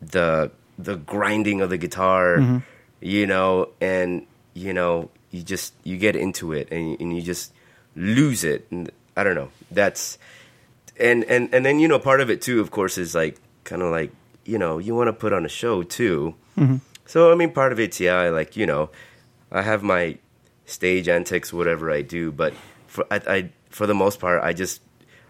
the 0.01 0.51
the 0.77 0.95
grinding 0.95 1.61
of 1.61 1.69
the 1.69 1.77
guitar, 1.77 2.37
Mm-hmm. 2.37 2.57
you 3.01 3.25
know, 3.27 3.69
and 3.81 4.25
you 4.53 4.73
know 4.73 5.09
you 5.31 5.41
just 5.43 5.73
you 5.83 5.97
get 5.97 6.15
into 6.15 6.53
it 6.53 6.69
and 6.71 6.99
and 6.99 7.15
you 7.15 7.21
just 7.21 7.53
lose 7.95 8.43
it. 8.43 8.65
And 8.71 8.89
I 9.17 9.23
don't 9.23 9.35
know. 9.35 9.49
That's 9.71 10.17
and 10.99 11.23
and 11.25 11.53
and 11.53 11.65
then 11.65 11.79
you 11.79 11.87
know 11.87 11.99
part 11.99 12.21
of 12.21 12.29
it 12.29 12.41
too, 12.41 12.59
of 12.61 12.71
course, 12.71 12.97
is 12.97 13.13
like 13.15 13.37
kind 13.69 13.81
of 13.81 13.91
like 13.91 14.11
you 14.45 14.57
know 14.57 14.79
you 14.79 14.95
want 14.95 15.07
to 15.07 15.13
put 15.13 15.31
on 15.31 15.45
a 15.45 15.49
show 15.49 15.83
too. 15.83 16.35
Mm-hmm. 16.57 16.77
So 17.05 17.31
I 17.31 17.35
mean, 17.35 17.51
part 17.51 17.71
of 17.71 17.79
it's 17.79 17.99
yeah, 17.99 18.15
I 18.17 18.29
like 18.29 18.57
you 18.57 18.65
know, 18.65 18.89
I 19.51 19.61
have 19.61 19.83
my 19.83 20.17
stage 20.65 21.07
antics, 21.07 21.53
whatever 21.53 21.91
I 21.91 22.01
do, 22.01 22.31
but 22.31 22.53
for 22.87 23.05
I, 23.11 23.21
I 23.27 23.49
for 23.69 23.87
the 23.87 23.95
most 23.95 24.19
part, 24.19 24.43
I 24.43 24.53
just 24.53 24.81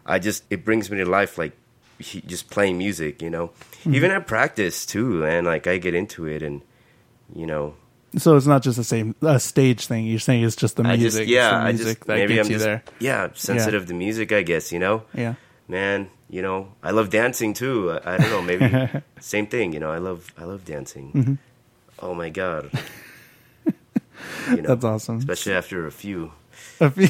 I 0.05 0.19
just 0.19 0.43
it 0.49 0.65
brings 0.65 0.89
me 0.89 0.97
to 0.97 1.05
life 1.05 1.37
like 1.37 1.53
just 1.99 2.49
playing 2.49 2.77
music, 2.77 3.21
you 3.21 3.29
know. 3.29 3.47
Mm-hmm. 3.83 3.95
Even 3.95 4.11
at 4.11 4.25
practice 4.27 4.85
too, 4.85 5.25
and 5.25 5.45
like 5.45 5.67
I 5.67 5.77
get 5.77 5.93
into 5.93 6.25
it, 6.25 6.41
and 6.41 6.61
you 7.35 7.45
know, 7.45 7.75
So 8.17 8.35
it's 8.35 8.47
not 8.47 8.63
just 8.63 8.77
the 8.77 8.83
same 8.83 9.15
a 9.21 9.39
stage 9.39 9.85
thing. 9.85 10.05
You're 10.05 10.19
saying 10.19 10.43
it's 10.43 10.55
just 10.55 10.75
the 10.77 10.83
music. 10.83 11.27
just 11.27 11.29
yeah, 11.29 11.51
the 11.51 11.55
I 11.67 11.71
just 11.73 11.99
that 12.05 12.07
maybe 12.07 12.35
gets 12.35 12.47
I'm 12.47 12.51
you 12.51 12.57
just 12.57 12.65
there. 12.65 12.83
yeah 12.99 13.29
sensitive 13.35 13.85
to 13.87 13.93
music, 13.93 14.31
I 14.31 14.41
guess 14.41 14.71
you 14.71 14.79
know. 14.79 15.03
Yeah. 15.13 15.35
man, 15.67 16.09
you 16.29 16.41
know, 16.41 16.69
I 16.83 16.91
love 16.91 17.09
dancing 17.09 17.53
too. 17.53 17.91
I, 17.91 18.13
I 18.13 18.17
don't 18.17 18.29
know, 18.29 18.41
maybe 18.41 19.01
same 19.19 19.47
thing. 19.47 19.73
You 19.73 19.79
know, 19.79 19.91
I 19.91 19.97
love 19.97 20.31
I 20.37 20.43
love 20.45 20.63
dancing. 20.65 21.11
Mm-hmm. 21.13 21.33
Oh 21.99 22.13
my 22.13 22.29
god, 22.29 22.69
you 24.49 24.61
know, 24.61 24.69
That's 24.75 24.85
awesome. 24.85 25.17
especially 25.17 25.53
after 25.53 25.85
a 25.87 25.91
few. 25.91 26.31
If 26.79 26.97
you- 26.97 27.09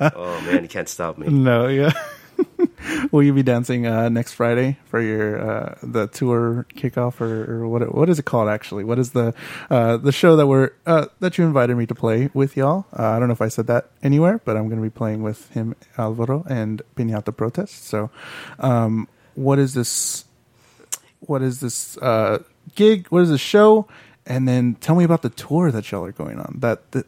Oh 0.00 0.40
man, 0.46 0.62
you 0.62 0.68
can't 0.68 0.88
stop 0.88 1.18
me. 1.18 1.26
no, 1.30 1.66
yeah. 1.66 1.92
Will 3.12 3.22
you 3.22 3.32
be 3.32 3.42
dancing 3.42 3.86
uh, 3.86 4.08
next 4.08 4.34
Friday 4.34 4.78
for 4.86 5.00
your 5.00 5.40
uh, 5.40 5.78
the 5.82 6.06
tour 6.06 6.66
kickoff 6.74 7.20
or, 7.20 7.62
or 7.62 7.68
what? 7.68 7.94
What 7.94 8.08
is 8.08 8.18
it 8.18 8.24
called 8.24 8.48
actually? 8.48 8.84
What 8.84 8.98
is 8.98 9.12
the 9.12 9.34
uh, 9.68 9.96
the 9.96 10.12
show 10.12 10.36
that 10.36 10.46
we're 10.46 10.70
uh, 10.86 11.06
that 11.20 11.38
you 11.38 11.44
invited 11.44 11.76
me 11.76 11.86
to 11.86 11.94
play 11.94 12.30
with 12.34 12.56
y'all? 12.56 12.86
Uh, 12.96 13.10
I 13.10 13.18
don't 13.18 13.28
know 13.28 13.32
if 13.32 13.42
I 13.42 13.48
said 13.48 13.66
that 13.66 13.90
anywhere, 14.02 14.40
but 14.44 14.56
I'm 14.56 14.68
going 14.68 14.80
to 14.80 14.82
be 14.82 14.90
playing 14.90 15.22
with 15.22 15.50
him, 15.50 15.74
Alvaro, 15.98 16.44
and 16.48 16.82
Piñata 16.96 17.36
Protest. 17.36 17.84
So, 17.86 18.10
um, 18.58 19.08
what 19.34 19.58
is 19.58 19.74
this? 19.74 20.24
What 21.20 21.42
is 21.42 21.60
this 21.60 21.98
uh, 21.98 22.42
gig? 22.74 23.08
What 23.08 23.22
is 23.22 23.30
this 23.30 23.40
show? 23.40 23.88
And 24.26 24.46
then 24.46 24.76
tell 24.76 24.94
me 24.94 25.04
about 25.04 25.22
the 25.22 25.30
tour 25.30 25.72
that 25.72 25.90
y'all 25.90 26.04
are 26.04 26.12
going 26.12 26.38
on. 26.38 26.56
That, 26.60 26.92
that 26.92 27.06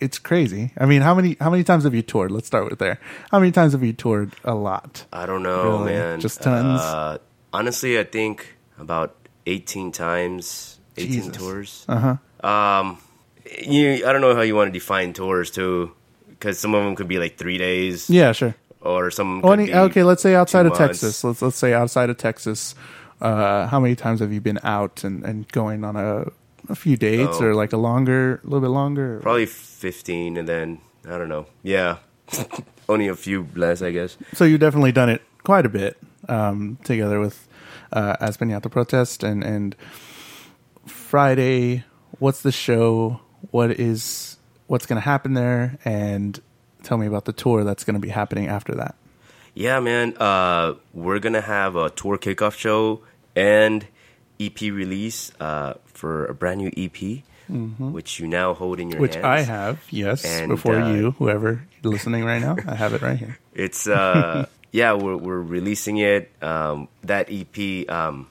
it's 0.00 0.18
crazy. 0.18 0.72
I 0.78 0.86
mean, 0.86 1.02
how 1.02 1.14
many 1.14 1.36
how 1.40 1.50
many 1.50 1.64
times 1.64 1.84
have 1.84 1.94
you 1.94 2.02
toured? 2.02 2.30
Let's 2.30 2.46
start 2.46 2.68
with 2.70 2.78
there. 2.78 2.98
How 3.30 3.38
many 3.38 3.52
times 3.52 3.72
have 3.72 3.82
you 3.84 3.92
toured? 3.92 4.32
A 4.44 4.54
lot. 4.54 5.04
I 5.12 5.26
don't 5.26 5.42
know, 5.42 5.78
Really? 5.80 5.92
man. 5.94 6.20
Just 6.20 6.42
tons? 6.42 6.80
Uh, 6.80 7.18
honestly, 7.52 7.98
I 7.98 8.04
think 8.04 8.56
about 8.78 9.14
eighteen 9.46 9.92
times, 9.92 10.78
eighteen 10.96 11.12
Jesus. 11.30 11.36
tours. 11.36 11.84
Uh 11.88 12.16
huh. 12.42 12.46
Um, 12.48 12.98
you, 13.62 14.06
I 14.06 14.12
don't 14.12 14.20
know 14.20 14.34
how 14.34 14.42
you 14.42 14.54
want 14.56 14.68
to 14.68 14.72
define 14.72 15.12
tours 15.12 15.50
too, 15.50 15.92
because 16.28 16.58
some 16.58 16.74
of 16.74 16.84
them 16.84 16.96
could 16.96 17.08
be 17.08 17.18
like 17.18 17.36
three 17.36 17.58
days, 17.58 18.08
Yeah, 18.08 18.32
sure. 18.32 18.54
or 18.80 19.10
some. 19.10 19.42
Could 19.42 19.52
any, 19.52 19.66
be 19.66 19.74
okay, 19.74 20.02
let's 20.02 20.22
say 20.22 20.34
outside 20.34 20.66
of 20.66 20.72
months. 20.72 21.00
Texas. 21.00 21.24
Let's 21.24 21.42
let's 21.42 21.56
say 21.56 21.74
outside 21.74 22.10
of 22.10 22.16
Texas. 22.16 22.74
Uh, 23.20 23.66
how 23.66 23.78
many 23.78 23.94
times 23.94 24.20
have 24.20 24.32
you 24.32 24.40
been 24.40 24.58
out 24.62 25.04
and, 25.04 25.22
and 25.26 25.46
going 25.52 25.84
on 25.84 25.94
a 25.94 26.24
a 26.68 26.74
few 26.74 26.96
dates 26.96 27.38
Oh. 27.40 27.46
or 27.46 27.54
like 27.54 27.72
a 27.72 27.76
longer, 27.76 28.40
a 28.42 28.46
little 28.46 28.60
bit 28.60 28.68
longer? 28.68 29.18
Probably 29.22 29.46
fifteen, 29.46 30.36
and 30.36 30.48
then 30.48 30.80
I 31.08 31.18
don't 31.18 31.28
know. 31.28 31.46
Yeah, 31.62 31.96
only 32.88 33.08
a 33.08 33.14
few 33.16 33.46
less, 33.54 33.82
I 33.82 33.90
guess. 33.90 34.16
So 34.34 34.44
you've 34.44 34.60
definitely 34.60 34.92
done 34.92 35.08
it 35.08 35.22
quite 35.42 35.64
a 35.66 35.70
bit 35.70 35.96
um, 36.28 36.78
together 36.84 37.18
with 37.20 37.48
uh, 37.92 38.16
as 38.20 38.36
Piñata 38.36 38.70
Protest 38.70 39.22
and 39.24 39.42
and 39.42 39.74
Friday. 40.86 41.84
What's 42.18 42.42
the 42.42 42.52
show? 42.52 43.20
What 43.50 43.70
is 43.72 44.36
what's 44.66 44.86
going 44.86 44.96
to 45.00 45.04
happen 45.04 45.34
there? 45.34 45.78
And 45.84 46.38
tell 46.82 46.98
me 46.98 47.06
about 47.06 47.24
the 47.24 47.32
tour 47.32 47.64
that's 47.64 47.84
going 47.84 47.94
to 47.94 48.00
be 48.00 48.08
happening 48.10 48.48
after 48.48 48.74
that. 48.74 48.94
Yeah, 49.54 49.80
man. 49.80 50.16
Uh, 50.16 50.74
we're 50.94 51.18
gonna 51.18 51.40
have 51.40 51.74
a 51.74 51.90
tour 51.90 52.16
kickoff 52.18 52.56
show 52.56 53.00
and 53.34 53.84
EP 54.40 54.60
release 54.72 55.30
uh, 55.40 55.74
for 55.86 56.24
a 56.26 56.34
brand 56.34 56.60
new 56.60 56.72
EP, 56.76 57.22
which 57.78 58.18
you 58.20 58.26
now 58.26 58.54
hold 58.54 58.80
in 58.80 58.88
your 58.88 58.96
Mm-hmm. 58.96 59.02
Which 59.02 59.14
hands. 59.16 59.26
I 59.26 59.40
have, 59.42 59.84
yes, 59.90 60.24
And, 60.24 60.48
before 60.48 60.76
uh, 60.80 60.92
you, 60.92 61.10
whoever 61.18 61.62
listening 61.82 62.24
right 62.24 62.40
now, 62.40 62.56
I 62.66 62.74
have 62.74 62.94
it 62.94 63.02
right 63.02 63.18
here. 63.18 63.38
It's 63.54 63.86
uh 63.86 64.46
yeah, 64.72 64.94
we're 64.94 65.16
we're 65.16 65.42
releasing 65.42 65.98
it. 65.98 66.30
Um 66.40 66.88
that 67.02 67.28
EP 67.28 67.84
um 67.90 68.28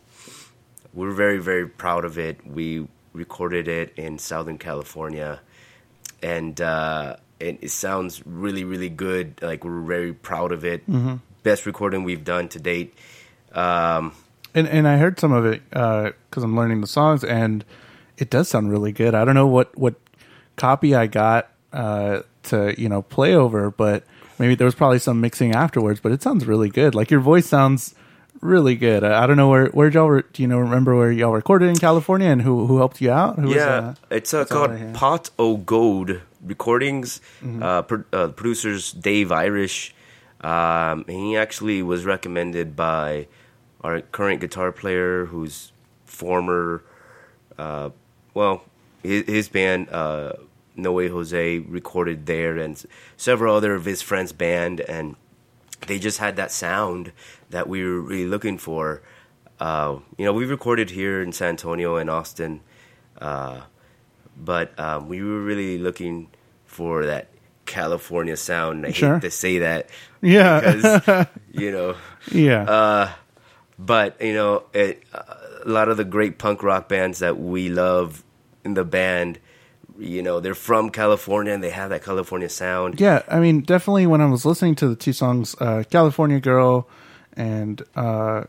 we're 0.93 1.11
very 1.11 1.37
very 1.37 1.67
proud 1.67 2.05
of 2.05 2.17
it. 2.17 2.39
We 2.47 2.87
recorded 3.13 3.67
it 3.67 3.93
in 3.97 4.17
Southern 4.17 4.57
California 4.57 5.41
and 6.23 6.59
uh 6.61 7.17
it, 7.39 7.59
it 7.61 7.71
sounds 7.71 8.23
really 8.25 8.63
really 8.63 8.89
good. 8.89 9.37
Like 9.43 9.63
we're 9.63 9.81
very 9.85 10.13
proud 10.13 10.51
of 10.51 10.63
it. 10.65 10.81
Best 11.43 11.65
recording 11.65 12.03
we've 12.03 12.23
done 12.23 12.47
to 12.55 12.59
date. 12.59 12.95
Um 13.53 14.13
And 14.53 14.67
and 14.67 14.87
I 14.87 14.97
heard 14.97 15.19
some 15.19 15.31
of 15.31 15.45
it 15.45 15.61
because 15.69 16.43
I'm 16.43 16.55
learning 16.55 16.81
the 16.81 16.87
songs, 16.87 17.23
and 17.23 17.63
it 18.17 18.29
does 18.29 18.49
sound 18.49 18.71
really 18.71 18.91
good. 18.91 19.15
I 19.15 19.25
don't 19.25 19.35
know 19.35 19.47
what 19.47 19.77
what 19.77 19.95
copy 20.55 20.93
I 20.93 21.07
got 21.07 21.49
uh, 21.73 22.21
to 22.43 22.79
you 22.79 22.89
know 22.89 23.01
play 23.01 23.35
over, 23.35 23.71
but 23.71 24.03
maybe 24.37 24.55
there 24.55 24.65
was 24.65 24.75
probably 24.75 24.99
some 24.99 25.21
mixing 25.21 25.53
afterwards. 25.53 25.99
But 25.99 26.11
it 26.11 26.21
sounds 26.21 26.45
really 26.45 26.69
good. 26.69 26.95
Like 26.95 27.11
your 27.11 27.21
voice 27.21 27.47
sounds 27.47 27.95
really 28.41 28.75
good. 28.75 29.03
I, 29.03 29.23
I 29.23 29.27
don't 29.27 29.37
know 29.37 29.49
where 29.49 29.67
where 29.67 29.89
y'all 29.89 30.09
re- 30.09 30.23
do 30.33 30.41
you 30.41 30.47
know 30.47 30.59
remember 30.59 30.95
where 30.95 31.11
y'all 31.11 31.33
recorded 31.33 31.69
in 31.69 31.77
California 31.77 32.29
and 32.29 32.41
who 32.41 32.67
who 32.67 32.77
helped 32.77 33.01
you 33.01 33.11
out? 33.11 33.37
Who 33.37 33.47
was, 33.47 33.55
yeah, 33.55 33.65
uh, 33.67 33.93
it's 34.11 34.33
uh, 34.33 34.45
called 34.45 34.71
right. 34.71 34.93
Pot 34.93 35.29
O 35.39 35.57
Gold 35.57 36.21
Recordings. 36.43 37.21
Mm-hmm. 37.41 37.63
Uh, 37.63 37.81
pro- 37.83 38.03
uh, 38.13 38.27
producers 38.29 38.91
Dave 38.91 39.31
Irish. 39.31 39.93
Um, 40.41 41.03
he 41.07 41.35
actually 41.35 41.83
was 41.83 42.05
recommended 42.05 42.75
by 42.75 43.27
our 43.81 44.01
current 44.01 44.41
guitar 44.41 44.71
player, 44.71 45.25
who's 45.25 45.71
former, 46.05 46.83
uh, 47.57 47.89
well, 48.33 48.63
his, 49.03 49.25
his 49.25 49.49
band 49.49 49.89
uh, 49.89 50.33
No 50.75 50.91
Way 50.91 51.07
Jose 51.07 51.59
recorded 51.59 52.25
there, 52.25 52.57
and 52.57 52.83
several 53.17 53.55
other 53.55 53.73
of 53.75 53.85
his 53.85 54.01
friends' 54.01 54.31
band, 54.31 54.81
and 54.81 55.15
they 55.87 55.97
just 55.99 56.17
had 56.17 56.35
that 56.35 56.51
sound 56.51 57.11
that 57.49 57.67
we 57.69 57.83
were 57.83 58.01
really 58.01 58.25
looking 58.27 58.57
for. 58.57 59.01
Uh, 59.59 59.99
you 60.17 60.25
know, 60.25 60.33
we 60.33 60.45
recorded 60.45 60.89
here 60.89 61.21
in 61.21 61.31
San 61.31 61.49
Antonio 61.49 61.95
and 61.97 62.09
Austin, 62.09 62.61
uh, 63.21 63.61
but 64.37 64.77
um, 64.79 65.07
we 65.09 65.21
were 65.23 65.41
really 65.41 65.77
looking 65.77 66.29
for 66.65 67.05
that 67.05 67.27
California 67.65 68.35
sound. 68.37 68.85
I 68.85 68.91
Sure. 68.91 69.13
hate 69.15 69.21
to 69.23 69.31
say 69.31 69.59
that, 69.59 69.89
Yeah. 70.21 70.59
because 70.59 71.27
you 71.51 71.71
know, 71.71 71.95
yeah. 72.31 73.13
But 73.79 74.21
you 74.21 74.33
know, 74.33 74.63
it, 74.73 75.01
a 75.13 75.69
lot 75.69 75.87
of 75.89 75.97
the 75.97 76.03
great 76.03 76.37
punk 76.37 76.61
rock 76.61 76.89
bands 76.89 77.19
that 77.19 77.39
we 77.39 77.69
love 77.69 78.23
in 78.65 78.73
the 78.73 78.83
band, 78.83 79.39
you 79.97 80.21
know, 80.21 80.41
they're 80.41 80.53
from 80.53 80.89
California 80.89 81.53
and 81.53 81.63
they 81.63 81.69
have 81.69 81.89
that 81.89 82.03
California 82.03 82.49
sound. 82.49 82.99
Yeah, 82.99 83.23
I 83.29 83.39
mean, 83.39 83.61
definitely 83.61 84.05
when 84.05 84.19
I 84.19 84.25
was 84.25 84.45
listening 84.45 84.75
to 84.75 84.89
the 84.89 84.95
two 84.95 85.13
songs, 85.13 85.55
uh, 85.59 85.83
California 85.89 86.41
Girl 86.41 86.87
and 87.33 87.81
uh, 87.95 88.43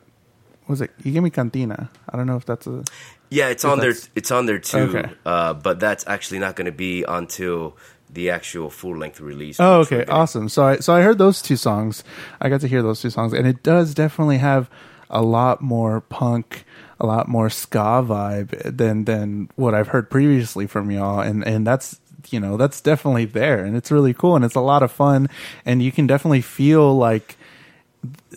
was 0.66 0.80
it? 0.80 0.90
You 1.04 1.12
gave 1.12 1.22
me 1.22 1.30
Cantina. 1.30 1.90
I 2.08 2.16
don't 2.16 2.26
know 2.26 2.36
if 2.36 2.44
that's 2.44 2.66
a. 2.66 2.84
Yeah, 3.30 3.48
it's 3.48 3.64
on 3.64 3.78
there. 3.78 3.94
It's 4.16 4.30
on 4.32 4.46
there 4.46 4.58
too. 4.58 4.78
Okay. 4.78 5.10
Uh, 5.24 5.54
but 5.54 5.78
that's 5.78 6.04
actually 6.08 6.40
not 6.40 6.56
going 6.56 6.66
to 6.66 6.72
be 6.72 7.04
until 7.06 7.76
the 8.12 8.30
actual 8.30 8.70
full 8.70 8.96
length 8.96 9.20
release. 9.20 9.60
Oh, 9.60 9.80
okay, 9.80 10.04
awesome. 10.06 10.48
So 10.48 10.64
I 10.64 10.76
so 10.78 10.92
I 10.94 11.02
heard 11.02 11.18
those 11.18 11.40
two 11.40 11.56
songs. 11.56 12.02
I 12.40 12.48
got 12.48 12.60
to 12.62 12.68
hear 12.68 12.82
those 12.82 13.00
two 13.00 13.10
songs, 13.10 13.32
and 13.32 13.46
it 13.46 13.62
does 13.62 13.94
definitely 13.94 14.38
have 14.38 14.68
a 15.10 15.22
lot 15.22 15.60
more 15.60 16.00
punk, 16.00 16.64
a 16.98 17.06
lot 17.06 17.28
more 17.28 17.50
ska 17.50 18.02
vibe 18.06 18.76
than 18.76 19.04
than 19.04 19.50
what 19.56 19.74
I've 19.74 19.88
heard 19.88 20.10
previously 20.10 20.66
from 20.66 20.90
y'all, 20.90 21.20
and 21.20 21.46
and 21.46 21.66
that's 21.66 22.00
you 22.30 22.40
know 22.40 22.56
that's 22.56 22.80
definitely 22.80 23.24
there, 23.24 23.64
and 23.64 23.76
it's 23.76 23.90
really 23.90 24.14
cool, 24.14 24.36
and 24.36 24.44
it's 24.44 24.54
a 24.54 24.60
lot 24.60 24.82
of 24.82 24.92
fun, 24.92 25.28
and 25.64 25.82
you 25.82 25.92
can 25.92 26.06
definitely 26.06 26.42
feel 26.42 26.96
like 26.96 27.36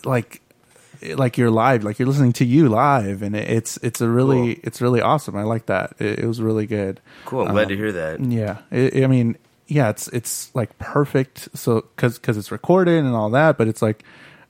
like 0.04 0.40
like 1.16 1.36
you're 1.36 1.50
live, 1.50 1.84
like 1.84 1.98
you're 1.98 2.08
listening 2.08 2.32
to 2.34 2.44
you 2.44 2.68
live, 2.68 3.22
and 3.22 3.36
it's 3.36 3.76
it's 3.78 4.00
a 4.00 4.08
really 4.08 4.54
Cool. 4.56 4.64
it's 4.64 4.80
really 4.80 5.00
awesome. 5.00 5.36
I 5.36 5.42
like 5.42 5.66
that. 5.66 5.94
It, 5.98 6.20
it 6.20 6.26
was 6.26 6.40
really 6.40 6.66
good. 6.66 7.00
Cool. 7.24 7.46
I'm 7.46 7.52
glad 7.52 7.68
to 7.68 7.74
um, 7.74 7.80
hear 7.80 7.92
that. 7.92 8.20
Yeah, 8.20 8.58
it, 8.70 9.04
I 9.04 9.06
mean, 9.06 9.36
yeah, 9.66 9.90
it's 9.90 10.08
it's 10.08 10.54
like 10.54 10.76
perfect. 10.78 11.48
So 11.54 11.82
because 11.82 12.18
because 12.18 12.36
it's 12.36 12.50
recorded 12.50 13.04
and 13.04 13.14
all 13.14 13.30
that, 13.30 13.58
but 13.58 13.68
it's 13.68 13.82
like, 13.82 14.04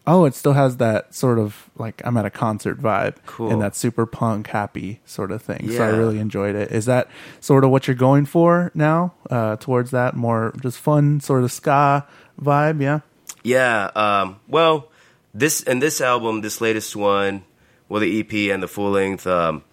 oh, 0.07 0.25
it 0.27 0.35
still 0.35 0.53
has 0.53 0.77
that 0.79 1.15
sort 1.15 1.39
of 1.39 1.71
like 1.77 2.03
I'm 2.05 2.17
at 2.17 2.25
a 2.27 2.31
concert 2.31 2.81
vibe, 2.81 3.17
Cool. 3.27 3.51
and 3.51 3.63
that 3.63 3.75
super 3.75 4.07
punk 4.07 4.49
happy 4.49 5.01
sort 5.05 5.31
of 5.31 5.43
thing. 5.43 5.71
So 5.71 5.83
I 5.83 5.89
really 5.89 6.19
enjoyed 6.19 6.55
it. 6.55 6.71
Is 6.73 6.85
that 6.87 7.09
sort 7.41 7.65
of 7.65 7.71
what 7.71 7.87
you're 7.87 7.95
going 7.95 8.27
for 8.27 8.71
now? 8.75 9.15
Uh, 9.31 9.57
towards 9.57 9.91
that 9.93 10.15
more 10.15 10.53
just 10.63 10.79
fun 10.79 11.21
sort 11.21 11.43
of 11.45 11.51
ska 11.53 12.07
vibe? 12.41 12.81
Yeah. 12.83 13.01
Yeah. 13.43 13.91
Um, 13.95 14.41
well, 14.49 14.91
this 15.33 15.63
and 15.63 15.83
this 15.83 16.01
album, 16.01 16.41
this 16.43 16.61
latest 16.61 16.95
one, 16.97 17.45
well, 17.89 18.01
the 18.01 18.21
EP 18.21 18.53
and 18.53 18.63
the 18.63 18.69
full 18.69 18.91
length, 18.91 19.27
um, 19.27 19.65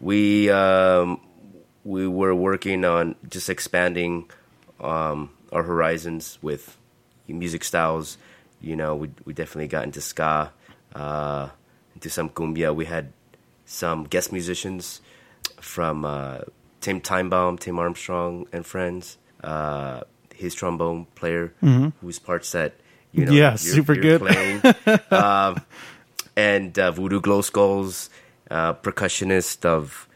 we 0.00 0.50
um, 0.50 1.20
we 1.84 2.06
were 2.06 2.34
working 2.34 2.84
on 2.84 3.14
just 3.28 3.48
expanding 3.50 4.30
um, 4.80 5.30
our 5.52 5.62
horizons 5.62 6.38
with 6.42 6.76
music 7.28 7.62
styles. 7.64 8.18
You 8.60 8.76
know, 8.76 8.94
we 8.96 9.10
we 9.24 9.32
definitely 9.32 9.68
got 9.68 9.84
into 9.84 10.00
ska, 10.00 10.52
uh, 10.94 11.48
into 11.94 12.10
some 12.10 12.28
cumbia. 12.30 12.74
We 12.74 12.84
had 12.84 13.12
some 13.64 14.04
guest 14.04 14.32
musicians 14.32 15.00
from 15.60 16.04
uh, 16.04 16.38
Tim 16.80 17.00
Timebomb, 17.00 17.58
Tim 17.60 17.78
Armstrong, 17.78 18.46
and 18.52 18.64
friends. 18.66 19.16
Uh, 19.42 20.02
his 20.34 20.54
trombone 20.54 21.06
player, 21.14 21.52
whose 22.00 22.18
parts 22.18 22.52
that 22.52 22.74
you 23.12 23.24
know, 23.26 23.32
Mm-hmm. 23.32 23.36
Yeah, 23.36 23.50
you're- 23.50 23.56
super 23.58 23.92
you're 23.94 24.18
good. 24.18 24.20
playing. 24.20 25.00
um, 25.10 25.60
and 26.36 26.78
uh, 26.78 26.90
Voodoo 26.92 27.20
Glow 27.20 27.42
Skulls, 27.42 28.08
uh, 28.50 28.74
percussionist 28.74 29.64
of 29.64 30.08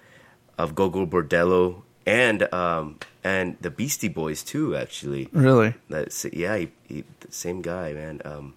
of 0.59 0.75
Gogol 0.75 1.07
Bordello, 1.07 1.83
and 2.07 2.43
um, 2.55 2.99
and 3.25 3.57
the 3.61 3.71
Beastie 3.71 4.09
Boys 4.09 4.43
too. 4.45 4.77
Actually, 4.77 5.29
Really. 5.33 5.75
that's 5.89 6.25
yeah, 6.33 6.57
he, 6.57 6.69
he, 6.87 7.05
the 7.21 7.33
same 7.33 7.63
guy, 7.63 7.93
man. 7.95 8.21
Um, 8.25 8.55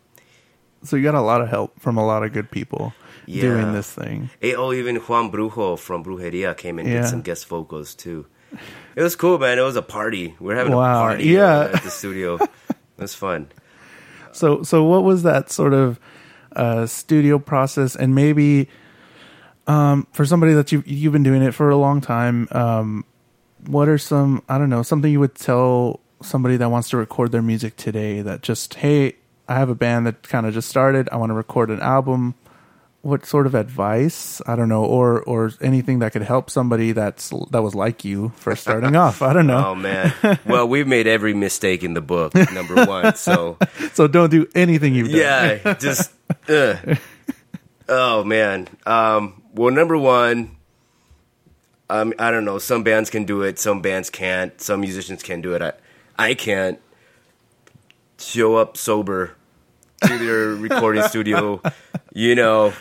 So 0.83 0.95
you 0.95 1.03
got 1.03 1.15
a 1.15 1.21
lot 1.21 1.41
of 1.41 1.49
help 1.49 1.79
from 1.79 1.97
a 1.97 2.05
lot 2.05 2.21
of 2.23 2.33
good 2.33 2.51
people 2.51 2.93
Yeah. 3.25 3.41
doing 3.41 3.73
this 3.73 3.89
thing. 3.91 4.29
eh, 4.41 4.53
oh, 4.55 4.71
even 4.73 4.97
Juan 4.97 5.31
Brujo 5.31 5.77
from 5.79 6.03
Brujeria 6.03 6.55
came 6.55 6.77
and 6.79 6.87
Yeah. 6.87 7.01
did 7.01 7.09
some 7.09 7.21
guest 7.23 7.47
vocals 7.47 7.95
too. 7.95 8.25
It 8.95 9.01
was 9.03 9.15
cool, 9.15 9.37
man. 9.39 9.57
It 9.59 9.63
was 9.63 9.75
a 9.75 9.81
party. 9.81 10.35
We 10.39 10.53
are 10.53 10.57
having 10.57 10.73
Wow, 10.73 11.03
a 11.03 11.07
party 11.09 11.25
yeah. 11.25 11.71
at 11.73 11.83
the 11.83 11.89
studio. 11.89 12.35
it 12.35 12.49
was 12.97 13.15
fun. 13.15 13.47
So, 14.33 14.61
so 14.61 14.83
what 14.83 15.03
was 15.03 15.23
that 15.23 15.49
sort 15.49 15.73
of 15.73 15.99
uh, 16.55 16.85
studio 16.85 17.39
process? 17.39 17.95
And 17.95 18.13
maybe 18.13 18.69
um, 19.65 20.05
for 20.13 20.25
somebody 20.25 20.53
that 20.53 20.71
you 20.71 20.83
you've 20.85 21.11
been 21.13 21.23
doing 21.23 21.41
it 21.41 21.53
for 21.55 21.69
a 21.71 21.75
long 21.77 22.01
time, 22.01 22.47
um, 22.51 23.03
what 23.67 23.87
are 23.89 23.97
some 23.97 24.43
I 24.49 24.57
don't 24.57 24.69
know 24.69 24.83
something 24.83 25.11
you 25.11 25.19
would 25.19 25.35
tell 25.35 25.99
somebody 26.21 26.57
that 26.57 26.69
wants 26.71 26.89
to 26.89 26.97
record 26.97 27.31
their 27.31 27.41
music 27.41 27.75
today? 27.77 28.21
That 28.21 28.41
just 28.41 28.75
hey, 28.75 29.15
I 29.47 29.55
have 29.55 29.69
a 29.69 29.75
band 29.75 30.07
that 30.07 30.23
kind 30.23 30.45
of 30.45 30.53
just 30.53 30.69
started. 30.69 31.07
I 31.11 31.17
want 31.17 31.29
to 31.29 31.33
record 31.35 31.69
an 31.69 31.81
album. 31.81 32.35
What 33.01 33.25
sort 33.25 33.45
of 33.45 33.55
advice 33.55 34.41
I 34.47 34.55
don't 34.57 34.67
know, 34.67 34.83
or 34.83 35.21
or 35.23 35.51
anything 35.61 35.99
that 35.99 36.11
could 36.11 36.23
help 36.23 36.49
somebody 36.49 36.91
that's 36.91 37.31
that 37.51 37.61
was 37.61 37.73
like 37.75 38.03
you 38.03 38.33
for 38.35 38.55
starting 38.55 38.95
off? 39.05 39.21
I 39.21 39.31
don't 39.31 39.47
know. 39.47 39.67
Oh 39.67 39.75
man. 39.75 40.13
Well, 40.45 40.67
we've 40.67 40.87
made 40.87 41.07
every 41.07 41.33
mistake 41.33 41.83
in 41.83 41.93
the 41.93 42.01
book. 42.01 42.33
Number 42.51 42.85
one. 42.85 43.15
So 43.15 43.57
so 43.93 44.07
don't 44.07 44.29
do 44.31 44.47
anything 44.55 44.93
you've 44.95 45.09
done. 45.09 45.17
yeah, 45.63 45.73
just 45.75 46.11
ugh. 46.49 46.97
oh 47.87 48.23
man. 48.25 48.67
Um, 48.85 49.41
well, 49.53 49.71
number 49.73 49.97
one, 49.97 50.56
um, 51.89 52.13
I 52.19 52.31
don't 52.31 52.45
know. 52.45 52.57
Some 52.57 52.83
bands 52.83 53.09
can 53.09 53.23
do 53.25 53.41
it. 53.43 53.59
Some 53.59 53.81
bands 53.81 54.09
can't. 54.09 54.59
Some 54.61 54.81
musicians 54.81 55.23
can 55.23 55.41
do 55.41 55.53
it. 55.53 55.61
I, 55.61 55.73
I 56.17 56.33
can't. 56.33 56.79
Show 58.19 58.55
up 58.55 58.77
sober 58.77 59.35
to 60.03 60.17
their 60.17 60.47
recording 60.55 61.03
studio, 61.03 61.61
you 62.13 62.33
know, 62.33 62.73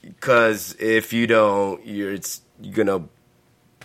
because 0.00 0.74
if 0.80 1.12
you 1.12 1.26
don't, 1.26 1.84
you're 1.86 2.14
it's 2.14 2.40
you're 2.62 2.74
gonna 2.74 3.06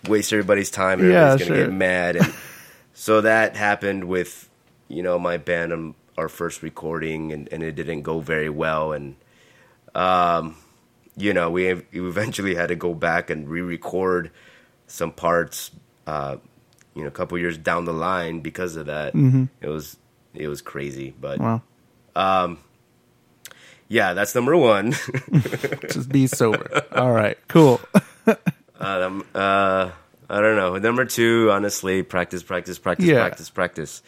waste 0.08 0.32
everybody's 0.32 0.72
time. 0.72 1.02
and 1.02 1.12
Yeah, 1.12 1.34
everybody's 1.34 1.48
gonna 1.50 1.60
sure. 1.60 1.68
get 1.68 1.76
mad, 1.76 2.16
and 2.16 2.34
so 2.94 3.20
that 3.20 3.58
happened 3.58 4.06
with 4.06 4.50
you 4.88 5.04
know 5.04 5.20
my 5.20 5.36
band 5.36 5.74
and 5.74 5.94
our 6.18 6.30
first 6.30 6.64
recording, 6.64 7.34
and, 7.34 7.50
and 7.52 7.64
it 7.64 7.74
didn't 7.74 8.04
go 8.04 8.22
very 8.22 8.50
well, 8.50 8.94
and 8.94 9.18
um, 9.94 10.56
you 11.18 11.34
know 11.34 11.52
we, 11.52 11.74
we 11.74 12.08
eventually 12.08 12.56
had 12.56 12.70
to 12.70 12.76
go 12.78 12.94
back 12.94 13.30
and 13.30 13.50
re-record 13.50 14.32
some 14.88 15.12
parts, 15.12 15.72
uh, 16.08 16.38
you 16.96 17.02
know, 17.04 17.08
a 17.08 17.12
couple 17.12 17.38
years 17.38 17.58
down 17.58 17.86
the 17.86 17.94
line 17.94 18.40
because 18.40 18.76
of 18.76 18.88
that. 18.88 19.14
It 19.62 19.68
was 19.68 19.98
it 20.34 20.48
was 20.48 20.62
crazy, 20.62 21.14
but 21.20 21.40
Wow. 21.40 21.62
yeah, 23.88 24.14
that's 24.14 24.36
number 24.36 24.56
one. 24.58 24.92
Just 25.92 26.10
be 26.10 26.28
sober. 26.28 26.84
All 26.92 27.12
right. 27.12 27.38
Cool. 27.48 27.80
um, 28.80 29.26
uh, 29.34 29.92
I 30.30 30.42
don't 30.42 30.56
know. 30.58 30.78
Number 30.78 31.06
two, 31.06 31.50
honestly, 31.52 32.04
practice, 32.04 32.44
practice, 32.44 32.78
practice, 32.80 33.06
Yeah. 33.08 33.20
practice, 33.22 33.50
practice. 33.50 34.04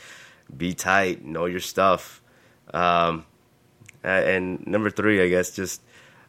Be 0.56 0.74
tight, 0.74 1.24
know 1.24 1.46
your 1.46 1.60
stuff. 1.62 2.22
Um, 2.74 3.26
uh, 4.04 4.08
and 4.08 4.66
number 4.68 4.90
three, 4.90 5.22
I 5.22 5.30
guess, 5.30 5.56
just 5.56 5.82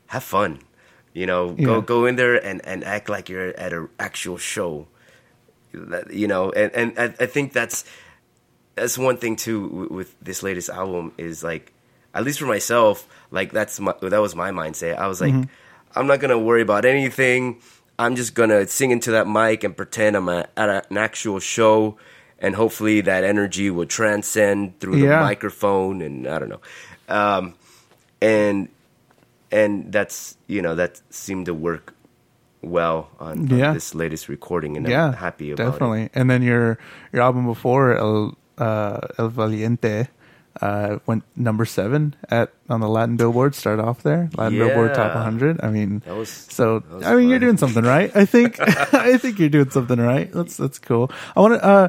have 0.07 0.23
fun. 0.23 0.61
You 1.13 1.27
know, 1.27 1.55
Yeah. 1.59 1.65
go 1.67 1.81
go 1.81 2.07
in 2.07 2.17
there 2.17 2.37
and, 2.37 2.61
and 2.65 2.85
act 2.85 3.09
like 3.09 3.29
you're 3.29 3.49
at 3.59 3.73
an 3.73 3.89
actual 3.99 4.39
show. 4.39 4.87
You 5.73 6.27
know, 6.27 6.51
and 6.51 6.73
and 6.75 6.99
I, 6.99 7.05
I 7.25 7.27
think 7.27 7.53
that's 7.53 7.85
that's 8.75 8.99
one 8.99 9.17
thing 9.19 9.37
too 9.37 9.89
with 9.91 10.15
this 10.21 10.43
latest 10.43 10.69
album 10.69 11.13
is 11.19 11.45
like, 11.45 11.73
at 12.15 12.25
least 12.25 12.39
for 12.41 12.47
myself, 12.47 13.07
like 13.31 13.53
that's 13.53 13.79
my 13.79 13.95
that 14.03 14.19
was 14.21 14.35
my 14.35 14.51
mindset. 14.51 14.97
I 14.99 15.07
was 15.07 15.21
like, 15.21 15.35
I'm 15.95 16.07
not 16.07 16.19
gonna 16.21 16.39
worry 16.39 16.63
about 16.63 16.85
anything. 16.85 17.61
I'm 18.01 18.17
just 18.17 18.35
gonna 18.35 18.67
sing 18.67 18.91
into 18.91 19.13
that 19.13 19.29
mic 19.29 19.63
and 19.63 19.77
pretend 19.77 20.17
I'm 20.17 20.29
a, 20.29 20.49
at 20.57 20.69
a, 20.69 20.83
an 20.91 20.97
actual 20.97 21.39
show, 21.39 21.99
and 22.41 22.55
hopefully 22.57 23.03
that 23.03 23.23
energy 23.23 23.71
will 23.71 23.87
transcend 23.87 24.81
through 24.81 24.99
the 24.99 25.07
Yeah. 25.07 25.21
microphone. 25.21 26.03
And 26.03 26.27
I 26.27 26.39
don't 26.41 26.49
know, 26.49 26.61
um, 27.09 27.55
and 28.21 28.69
and 29.51 29.93
that's 29.93 30.37
you 30.47 30.63
know 30.63 30.75
that 30.75 31.01
seemed 31.11 31.47
to 31.47 31.55
work 31.55 31.95
well 32.63 33.09
on, 33.19 33.51
on 33.51 33.59
Yeah. 33.59 33.73
this 33.73 33.95
latest 33.95 34.29
recording, 34.29 34.77
and 34.77 34.87
yeah. 34.89 35.07
I'm 35.07 35.13
happy 35.15 35.51
about 35.53 35.63
it. 35.63 35.71
definitely. 35.73 36.11
And 36.15 36.29
then 36.31 36.43
your 36.43 36.79
your 37.13 37.23
album 37.23 37.47
before 37.47 37.97
El 37.97 38.37
uh, 38.59 39.01
El 39.19 39.29
Valiente 39.31 40.09
uh, 40.61 40.99
went 41.07 41.25
number 41.37 41.65
seven 41.65 42.15
at 42.29 42.53
on 42.69 42.81
the 42.81 42.89
Latin 42.89 43.17
Billboard. 43.17 43.55
Start 43.55 43.81
off 43.81 44.03
there, 44.03 44.29
Latin 44.37 44.59
Billboard 44.59 44.95
Top 44.95 45.15
100. 45.15 45.61
I 45.63 45.71
mean, 45.71 46.03
That 46.05 46.17
was- 46.17 46.29
so. 46.29 46.83
I 47.03 47.15
mean, 47.15 47.29
you're 47.31 47.39
doing 47.39 47.57
something 47.57 47.85
right. 47.85 48.11
I 48.15 48.27
think. 48.27 48.61
I 48.93 49.17
think 49.17 49.39
you're 49.39 49.49
doing 49.49 49.71
something 49.71 49.99
right. 49.99 50.31
That's 50.31 50.57
that's 50.59 50.79
cool. 50.79 51.11
I 51.35 51.41
want 51.41 51.55
to. 51.55 51.65
Uh, 51.65 51.89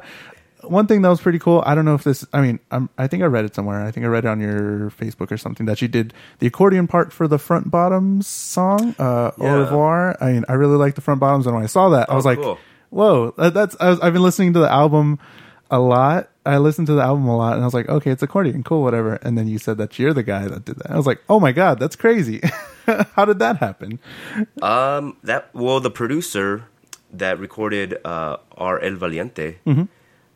one 0.64 0.88
thing 0.88 1.02
that 1.02 1.10
was 1.10 1.22
pretty 1.22 1.40
cool. 1.40 1.64
I 1.66 1.76
don't 1.76 1.86
know 1.86 1.96
if 1.96 2.04
this. 2.04 2.26
I 2.34 2.42
mean, 2.42 2.60
I'm, 2.72 2.90
I 2.98 3.08
think 3.08 3.24
I 3.24 3.26
read 3.28 3.46
it 3.46 3.56
somewhere. 3.56 3.82
I 3.82 3.92
think 3.92 4.06
I 4.06 4.10
read 4.10 4.26
it 4.26 4.28
on 4.30 4.40
your 4.40 4.90
Facebook 4.92 5.32
or 5.32 5.38
something 5.38 5.66
that 5.66 5.82
you 5.82 5.88
did 5.88 6.14
the 6.40 6.48
accordion 6.48 6.88
part 6.88 7.12
for 7.14 7.28
the 7.28 7.38
front 7.40 7.70
bottoms 7.72 8.28
song, 8.28 8.96
uh, 9.00 9.32
Au 9.40 9.60
revoir. 9.60 10.18
I 10.22 10.32
mean, 10.34 10.46
I 10.50 10.54
really 10.54 10.78
like 10.78 10.96
the 10.96 11.02
front 11.02 11.20
bottoms, 11.20 11.46
and 11.46 11.56
when 11.56 11.64
I 11.64 11.68
saw 11.68 11.90
that, 11.90 12.10
I 12.10 12.14
Oh, 12.14 12.16
was 12.16 12.26
like, 12.26 12.40
cool. 12.40 12.58
"Whoa!" 12.90 13.34
That's 13.38 13.76
I 13.80 13.90
was, 13.90 14.00
I've 14.00 14.14
been 14.14 14.22
listening 14.24 14.54
to 14.54 14.60
the 14.60 14.70
album 14.72 15.20
a 15.70 15.80
lot. 15.80 16.30
I 16.46 16.58
listened 16.58 16.88
to 16.88 16.94
the 16.94 17.04
album 17.04 17.28
a 17.28 17.38
lot, 17.38 17.54
and 17.54 17.62
I 17.62 17.66
was 17.66 17.74
like, 17.74 17.88
"Okay, 17.88 18.12
it's 18.12 18.24
accordion, 18.24 18.64
cool, 18.64 18.82
whatever." 18.84 19.16
And 19.16 19.38
then 19.38 19.48
you 19.48 19.58
said 19.60 19.78
that 19.78 19.98
you're 20.00 20.14
the 20.14 20.24
guy 20.24 20.48
that 20.48 20.66
did 20.66 20.78
that. 20.78 20.92
I 20.92 20.98
was 20.98 21.06
like, 21.06 21.22
"Oh 21.30 21.40
my 21.40 21.52
god, 21.52 21.80
that's 21.80 21.96
crazy! 21.96 22.42
How 23.16 23.26
did 23.26 23.40
that 23.40 23.58
happen?" 23.58 24.00
Um, 24.62 25.18
that 25.24 25.50
well, 25.54 25.80
the 25.80 25.92
producer 25.92 26.66
that 27.14 27.40
recorded 27.40 27.98
uh, 28.06 28.38
our 28.58 28.80
El 28.80 28.96
Valiente, 28.96 29.58
Mm-hmm. 29.68 29.84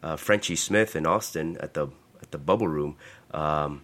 Uh, 0.06 0.16
Frenchie 0.16 0.56
Smith 0.56 0.96
in 0.96 1.06
Austin 1.06 1.58
at 1.60 1.74
the 1.74 1.88
at 2.22 2.30
the 2.32 2.38
Bubble 2.38 2.68
Room. 2.70 2.96
Um, 3.34 3.82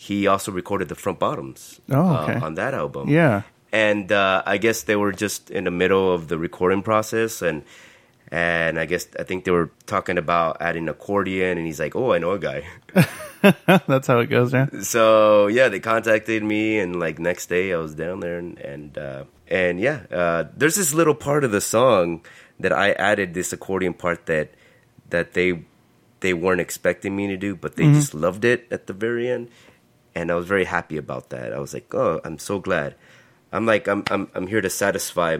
he 0.00 0.26
also 0.26 0.50
recorded 0.52 0.88
the 0.88 0.94
front 0.94 1.18
bottoms 1.18 1.80
Oh, 1.90 2.00
uh, 2.00 2.40
on 2.42 2.54
that 2.54 2.72
album. 2.72 3.08
Yeah. 3.10 3.42
and 3.72 4.10
uh, 4.10 4.42
I 4.46 4.56
guess 4.58 4.82
they 4.88 4.96
were 4.96 5.12
just 5.12 5.50
in 5.50 5.64
the 5.64 5.70
middle 5.70 6.08
of 6.14 6.28
the 6.28 6.38
recording 6.38 6.82
process, 6.82 7.42
and 7.42 7.62
and 8.30 8.78
I 8.78 8.84
guess 8.86 9.08
I 9.18 9.24
think 9.24 9.44
they 9.44 9.50
were 9.52 9.70
talking 9.86 10.18
about 10.18 10.56
adding 10.60 10.88
accordion, 10.88 11.58
and 11.58 11.66
he's 11.66 11.80
like, 11.80 11.96
"Oh, 11.96 12.12
I 12.14 12.18
know 12.18 12.32
a 12.32 12.38
guy." 12.38 12.64
That's 13.88 14.06
how 14.06 14.18
it 14.20 14.26
goes, 14.30 14.52
man. 14.52 14.82
so 14.82 15.46
yeah, 15.48 15.68
they 15.68 15.80
contacted 15.80 16.42
me, 16.42 16.78
and 16.78 16.98
like 16.98 17.18
next 17.18 17.48
day 17.48 17.72
I 17.72 17.78
was 17.78 17.94
down 17.94 18.20
there, 18.20 18.38
and 18.38 18.58
and 18.58 18.98
uh, 18.98 19.24
and 19.48 19.80
yeah, 19.80 20.04
uh, 20.10 20.44
there's 20.56 20.76
this 20.76 20.92
little 20.94 21.14
part 21.14 21.44
of 21.44 21.50
the 21.52 21.60
song 21.60 22.22
that 22.60 22.72
I 22.72 22.92
added 22.92 23.34
this 23.34 23.52
accordion 23.52 23.94
part 23.94 24.26
that 24.26 24.50
that 25.10 25.34
they 25.34 25.64
they 26.20 26.34
weren't 26.34 26.60
expecting 26.60 27.14
me 27.14 27.26
to 27.28 27.36
do, 27.36 27.54
but 27.54 27.76
they 27.76 27.84
mm-hmm. 27.84 27.94
just 27.94 28.14
loved 28.14 28.44
it 28.44 28.66
at 28.70 28.86
the 28.86 28.92
very 28.92 29.28
end, 29.28 29.48
and 30.14 30.30
I 30.30 30.34
was 30.34 30.46
very 30.46 30.64
happy 30.64 30.96
about 30.96 31.30
that. 31.30 31.52
I 31.52 31.58
was 31.58 31.74
like, 31.74 31.94
oh, 31.94 32.20
I'm 32.24 32.38
so 32.38 32.58
glad. 32.58 32.94
I'm 33.52 33.66
like, 33.66 33.88
I'm 33.88 34.04
I'm 34.10 34.28
I'm 34.34 34.46
here 34.46 34.60
to 34.60 34.70
satisfy 34.70 35.38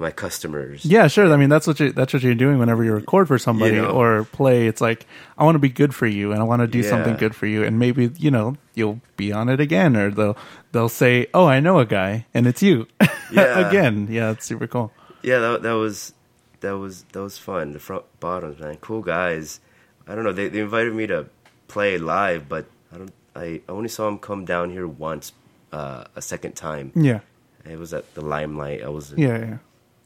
my 0.00 0.10
customers. 0.10 0.84
Yeah, 0.84 1.06
sure. 1.08 1.30
I 1.32 1.36
mean, 1.36 1.48
that's 1.50 1.66
what 1.66 1.78
you 1.78 1.92
that's 1.92 2.12
what 2.12 2.22
you're 2.22 2.34
doing 2.34 2.58
whenever 2.58 2.82
you 2.82 2.92
record 2.92 3.28
for 3.28 3.38
somebody 3.38 3.76
You 3.76 3.82
know. 3.82 3.90
or 3.90 4.24
play. 4.24 4.66
It's 4.66 4.80
like 4.80 5.06
I 5.36 5.44
want 5.44 5.56
to 5.56 5.60
be 5.60 5.68
good 5.68 5.94
for 5.94 6.06
you, 6.06 6.32
and 6.32 6.40
I 6.40 6.44
want 6.44 6.60
to 6.60 6.66
do 6.66 6.82
something 6.82 7.16
good 7.16 7.34
for 7.36 7.46
you, 7.46 7.64
and 7.64 7.78
maybe 7.78 8.10
you 8.16 8.30
know 8.30 8.56
you'll 8.74 9.00
be 9.16 9.32
on 9.32 9.48
it 9.48 9.60
again, 9.60 9.96
or 9.96 10.10
they'll 10.10 10.36
they'll 10.72 10.88
say, 10.88 11.26
"Oh, 11.34 11.46
I 11.46 11.60
know 11.60 11.78
a 11.78 11.86
guy," 11.86 12.26
and 12.32 12.46
it's 12.46 12.62
you 12.62 12.86
Yeah. 13.32 13.68
again. 13.68 14.08
Yeah, 14.10 14.30
it's 14.30 14.46
super 14.46 14.66
cool. 14.66 14.92
yeah, 15.22 15.38
that 15.38 15.62
that 15.62 15.72
was 15.72 16.14
that 16.60 16.78
was 16.78 17.02
that 17.12 17.22
was 17.22 17.38
fun. 17.38 17.72
The 17.72 17.78
front 17.78 18.04
bottoms, 18.20 18.60
man, 18.60 18.76
cool 18.76 19.02
guys. 19.02 19.60
I 20.06 20.14
don't 20.14 20.24
know. 20.24 20.32
They 20.32 20.48
they 20.48 20.60
invited 20.60 20.94
me 20.94 21.06
to 21.08 21.26
play 21.68 21.98
live, 21.98 22.48
but 22.48 22.66
I 22.92 22.98
don't. 22.98 23.12
I 23.34 23.60
only 23.68 23.88
saw 23.88 24.06
them 24.06 24.18
come 24.18 24.44
down 24.44 24.70
here 24.70 24.88
once, 24.88 25.32
uh, 25.72 26.04
a 26.16 26.22
second 26.22 26.56
time. 26.56 26.90
Yeah, 26.96 27.20
It 27.64 27.78
was 27.78 27.94
at 27.94 28.12
the 28.14 28.22
Limelight. 28.22 28.82
I 28.82 28.88
was 28.88 29.14
yeah, 29.16 29.38
yeah. 29.38 29.58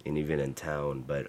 in 0.05 0.17
even 0.19 0.41
in 0.41 0.53
town, 0.55 1.05
but 1.07 1.29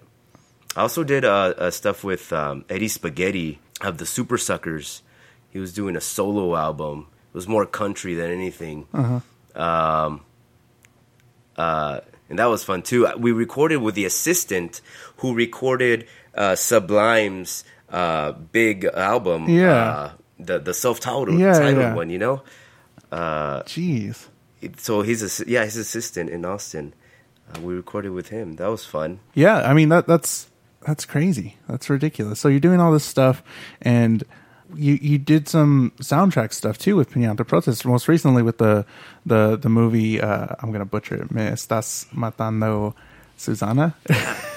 I 0.76 0.82
also 0.82 1.04
did 1.04 1.24
uh, 1.24 1.54
uh, 1.56 1.70
stuff 1.70 2.04
with 2.04 2.32
um, 2.34 2.64
Eddie 2.68 2.88
Spaghetti 2.88 3.60
of 3.80 3.96
the 3.96 4.04
Super 4.04 4.36
Suckers. 4.36 5.02
He 5.48 5.58
was 5.58 5.72
doing 5.72 5.96
a 5.96 6.02
solo 6.02 6.54
album. 6.54 7.06
It 7.32 7.34
was 7.34 7.48
more 7.48 7.64
country 7.64 8.12
than 8.14 8.30
anything. 8.30 8.86
Um, 9.54 10.20
uh, 11.56 12.00
and 12.28 12.38
that 12.38 12.46
was 12.46 12.64
fun 12.64 12.82
too. 12.82 13.06
We 13.18 13.32
recorded 13.32 13.76
with 13.78 13.94
the 13.94 14.04
assistant 14.04 14.80
who 15.18 15.34
recorded 15.34 16.06
uh, 16.34 16.54
Sublime's 16.54 17.64
uh, 17.90 18.32
big 18.32 18.84
album. 18.84 19.48
Yeah. 19.48 19.72
uh, 19.90 20.10
the 20.38 20.58
the 20.58 20.74
self 20.74 21.00
titled 21.00 21.38
Yeah, 21.38 21.52
titled 21.54 21.76
yeah. 21.78 21.94
one. 21.94 22.10
You 22.10 22.18
know. 22.18 22.42
Jeez. 23.66 24.26
So 24.78 25.02
he's 25.02 25.40
a 25.40 25.48
yeah 25.48 25.64
his 25.64 25.76
assistant 25.76 26.30
in 26.30 26.44
Austin. 26.44 26.94
Uh, 27.54 27.60
we 27.60 27.74
recorded 27.74 28.10
with 28.10 28.28
him. 28.28 28.56
That 28.56 28.66
was 28.68 28.84
fun. 28.84 29.20
Yeah, 29.34 29.58
I 29.58 29.72
mean 29.74 29.88
that 29.90 30.06
that's 30.06 30.50
that's 30.86 31.04
crazy. 31.04 31.56
That's 31.68 31.88
ridiculous. 31.88 32.40
So 32.40 32.48
you're 32.48 32.60
doing 32.60 32.80
all 32.80 32.92
this 32.92 33.04
stuff, 33.04 33.42
and 33.80 34.24
you 34.76 34.98
you 35.00 35.18
did 35.18 35.48
some 35.48 35.92
soundtrack 36.00 36.52
stuff 36.52 36.78
too 36.78 36.96
with 36.96 37.10
Piñata 37.10 37.46
Protest. 37.46 37.84
Most 37.84 38.08
recently 38.08 38.42
with 38.42 38.58
the 38.58 38.84
the 39.24 39.56
the 39.56 39.68
movie. 39.68 40.20
Uh, 40.20 40.46
I'm 40.60 40.72
gonna 40.72 40.84
butcher 40.84 41.16
it. 41.16 41.30
Me 41.30 41.42
estás 41.50 42.06
matando, 42.14 42.94
Susana. 43.36 43.94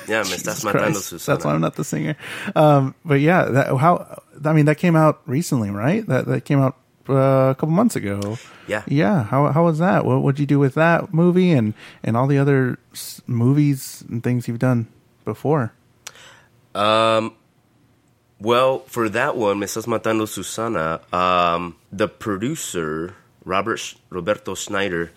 Yeah, 0.07 0.23
me 0.23 0.35
estás 0.35 0.63
matando. 0.65 0.95
Susana. 0.97 1.35
That's 1.35 1.45
why 1.45 1.53
I'm 1.53 1.61
not 1.61 1.75
the 1.75 1.83
singer. 1.83 2.15
Um, 2.55 2.95
but 3.05 3.19
yeah, 3.21 3.45
that, 3.45 3.77
how? 3.77 4.21
I 4.45 4.53
mean, 4.53 4.65
that 4.65 4.77
came 4.77 4.95
out 4.95 5.21
recently, 5.25 5.69
right? 5.71 6.05
That 6.07 6.25
that 6.27 6.45
came 6.45 6.59
out 6.61 6.75
uh, 7.07 7.49
a 7.51 7.55
couple 7.55 7.69
months 7.69 7.95
ago. 7.95 8.37
Yeah. 8.67 8.83
yeah. 8.87 9.23
How 9.23 9.51
how 9.51 9.63
was 9.65 9.79
that? 9.79 10.05
What 10.05 10.21
would 10.21 10.37
you 10.39 10.45
do 10.45 10.59
with 10.59 10.75
that 10.75 11.13
movie 11.13 11.51
and 11.51 11.73
and 12.03 12.15
all 12.15 12.27
the 12.27 12.37
other 12.37 12.77
s- 12.93 13.21
movies 13.25 14.03
and 14.09 14.23
things 14.23 14.47
you've 14.47 14.59
done 14.59 14.87
before? 15.25 15.73
Well, 18.41 18.79
for 18.87 19.09
that 19.09 19.35
one, 19.35 19.59
Me 19.59 19.65
Estás 19.65 19.85
Matando 19.85 20.25
Susana, 20.25 21.01
um, 21.11 21.75
the 21.91 22.07
producer, 22.07 23.13
Robert 23.43 23.95
Roberto 24.09 24.55
Sneider, 24.55 25.09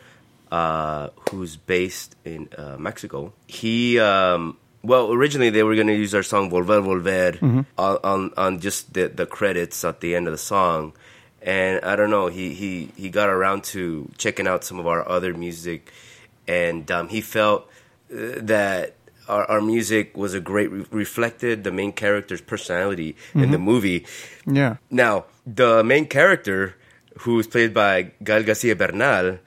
uh, 0.50 1.10
who's 1.30 1.56
based 1.56 2.16
in 2.24 2.48
uh, 2.58 2.76
Mexico, 2.78 3.32
he, 3.46 4.00
um, 4.00 4.56
well, 4.82 5.12
originally 5.12 5.50
they 5.50 5.62
were 5.62 5.76
going 5.76 5.86
to 5.86 5.94
use 5.94 6.16
our 6.16 6.24
song 6.24 6.50
Volver 6.50 6.82
Volver 6.82 7.64
on, 7.78 7.98
on, 8.02 8.32
on 8.36 8.58
just 8.58 8.92
the, 8.92 9.06
the 9.06 9.24
credits 9.24 9.84
at 9.84 10.00
the 10.00 10.16
end 10.16 10.26
of 10.26 10.32
the 10.32 10.38
song. 10.38 10.92
And 11.40 11.84
I 11.84 11.94
don't 11.94 12.10
know, 12.10 12.26
he, 12.26 12.54
he, 12.54 12.90
he 12.96 13.08
got 13.08 13.28
around 13.28 13.62
to 13.64 14.10
checking 14.18 14.48
out 14.48 14.64
some 14.64 14.80
of 14.80 14.88
our 14.88 15.08
other 15.08 15.32
music, 15.32 15.92
and 16.48 16.90
um, 16.90 17.08
he 17.08 17.20
felt 17.20 17.68
uh, 18.12 18.42
that 18.42 18.96
our, 19.28 19.44
our 19.50 19.60
music 19.60 20.16
was 20.16 20.34
a 20.34 20.40
great 20.40 20.70
re- 20.70 20.86
reflected 20.90 21.64
the 21.64 21.72
main 21.72 21.92
character's 21.92 22.40
personality 22.40 23.16
in 23.34 23.50
the 23.50 23.58
movie. 23.58 24.06
Yeah. 24.46 24.76
Now, 24.90 25.24
the 25.46 25.82
main 25.84 26.06
character, 26.06 26.74
who's 27.20 27.46
played 27.46 27.72
by 27.74 28.12
Gael 28.22 28.42
Garcia 28.42 28.74
Bernal, 28.76 29.38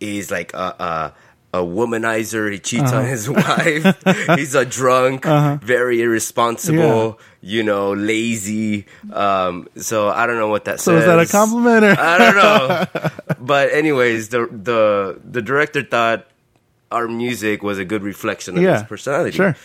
is 0.00 0.30
like 0.30 0.52
a, 0.54 1.12
a, 1.52 1.58
a 1.58 1.62
womanizer. 1.64 2.52
He 2.52 2.58
cheats 2.58 2.92
Uh-huh. 2.92 2.98
on 3.00 3.06
his 3.06 3.28
wife. 3.30 3.84
He's 4.36 4.54
a 4.54 4.64
drunk, 4.64 5.24
very 5.62 6.02
irresponsible, 6.02 7.18
you 7.40 7.62
know, 7.62 7.92
lazy. 7.94 8.86
Um, 9.12 9.68
so 9.76 10.08
I 10.08 10.26
don't 10.26 10.36
know 10.38 10.48
what 10.48 10.64
that 10.66 10.80
So 10.80 10.92
says. 10.92 11.02
is 11.02 11.06
that 11.06 11.18
a 11.18 11.26
compliment 11.26 11.84
or? 11.84 11.96
I 11.98 12.18
don't 12.18 12.36
know. 12.36 13.10
but 13.40 13.72
anyways, 13.72 14.28
the 14.28 14.46
the 14.46 15.20
the 15.24 15.42
director 15.42 15.82
thought 15.82 16.26
our 16.90 17.08
music 17.08 17.62
was 17.62 17.78
a 17.78 17.84
good 17.84 18.02
reflection 18.02 18.56
of 18.56 18.62
yeah. 18.62 18.74
his 18.80 18.82
personality. 18.88 19.36
Sure. 19.36 19.56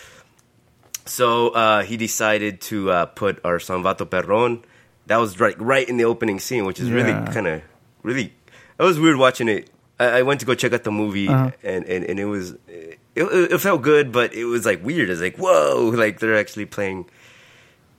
So 1.04 1.48
uh, 1.50 1.82
he 1.82 1.96
decided 1.96 2.60
to 2.62 2.90
uh, 2.90 3.06
put 3.06 3.40
our 3.44 3.58
San 3.58 3.82
Vato 3.82 4.08
Perron. 4.08 4.62
That 5.06 5.16
was 5.16 5.40
right, 5.40 5.60
right 5.60 5.88
in 5.88 5.96
the 5.96 6.04
opening 6.04 6.38
scene, 6.38 6.64
which 6.64 6.78
is 6.78 6.90
really 6.90 7.12
kind 7.32 7.46
of 7.46 7.62
really. 8.02 8.32
It 8.78 8.82
was 8.82 8.98
weird 9.00 9.16
watching 9.16 9.48
it. 9.48 9.68
I, 9.98 10.18
I 10.18 10.22
went 10.22 10.40
to 10.40 10.46
go 10.46 10.54
check 10.54 10.72
out 10.72 10.84
the 10.84 10.92
movie, 10.92 11.28
Uh-huh. 11.28 11.50
and, 11.62 11.84
and, 11.86 12.04
and 12.04 12.18
it 12.20 12.24
was 12.24 12.52
it, 12.68 12.98
it 13.16 13.58
felt 13.60 13.82
good, 13.82 14.12
but 14.12 14.32
it 14.32 14.44
was 14.44 14.64
like 14.64 14.84
weird. 14.84 15.10
It's 15.10 15.20
like 15.20 15.36
whoa, 15.36 15.90
like 15.94 16.20
they're 16.20 16.38
actually 16.38 16.66
playing 16.66 17.06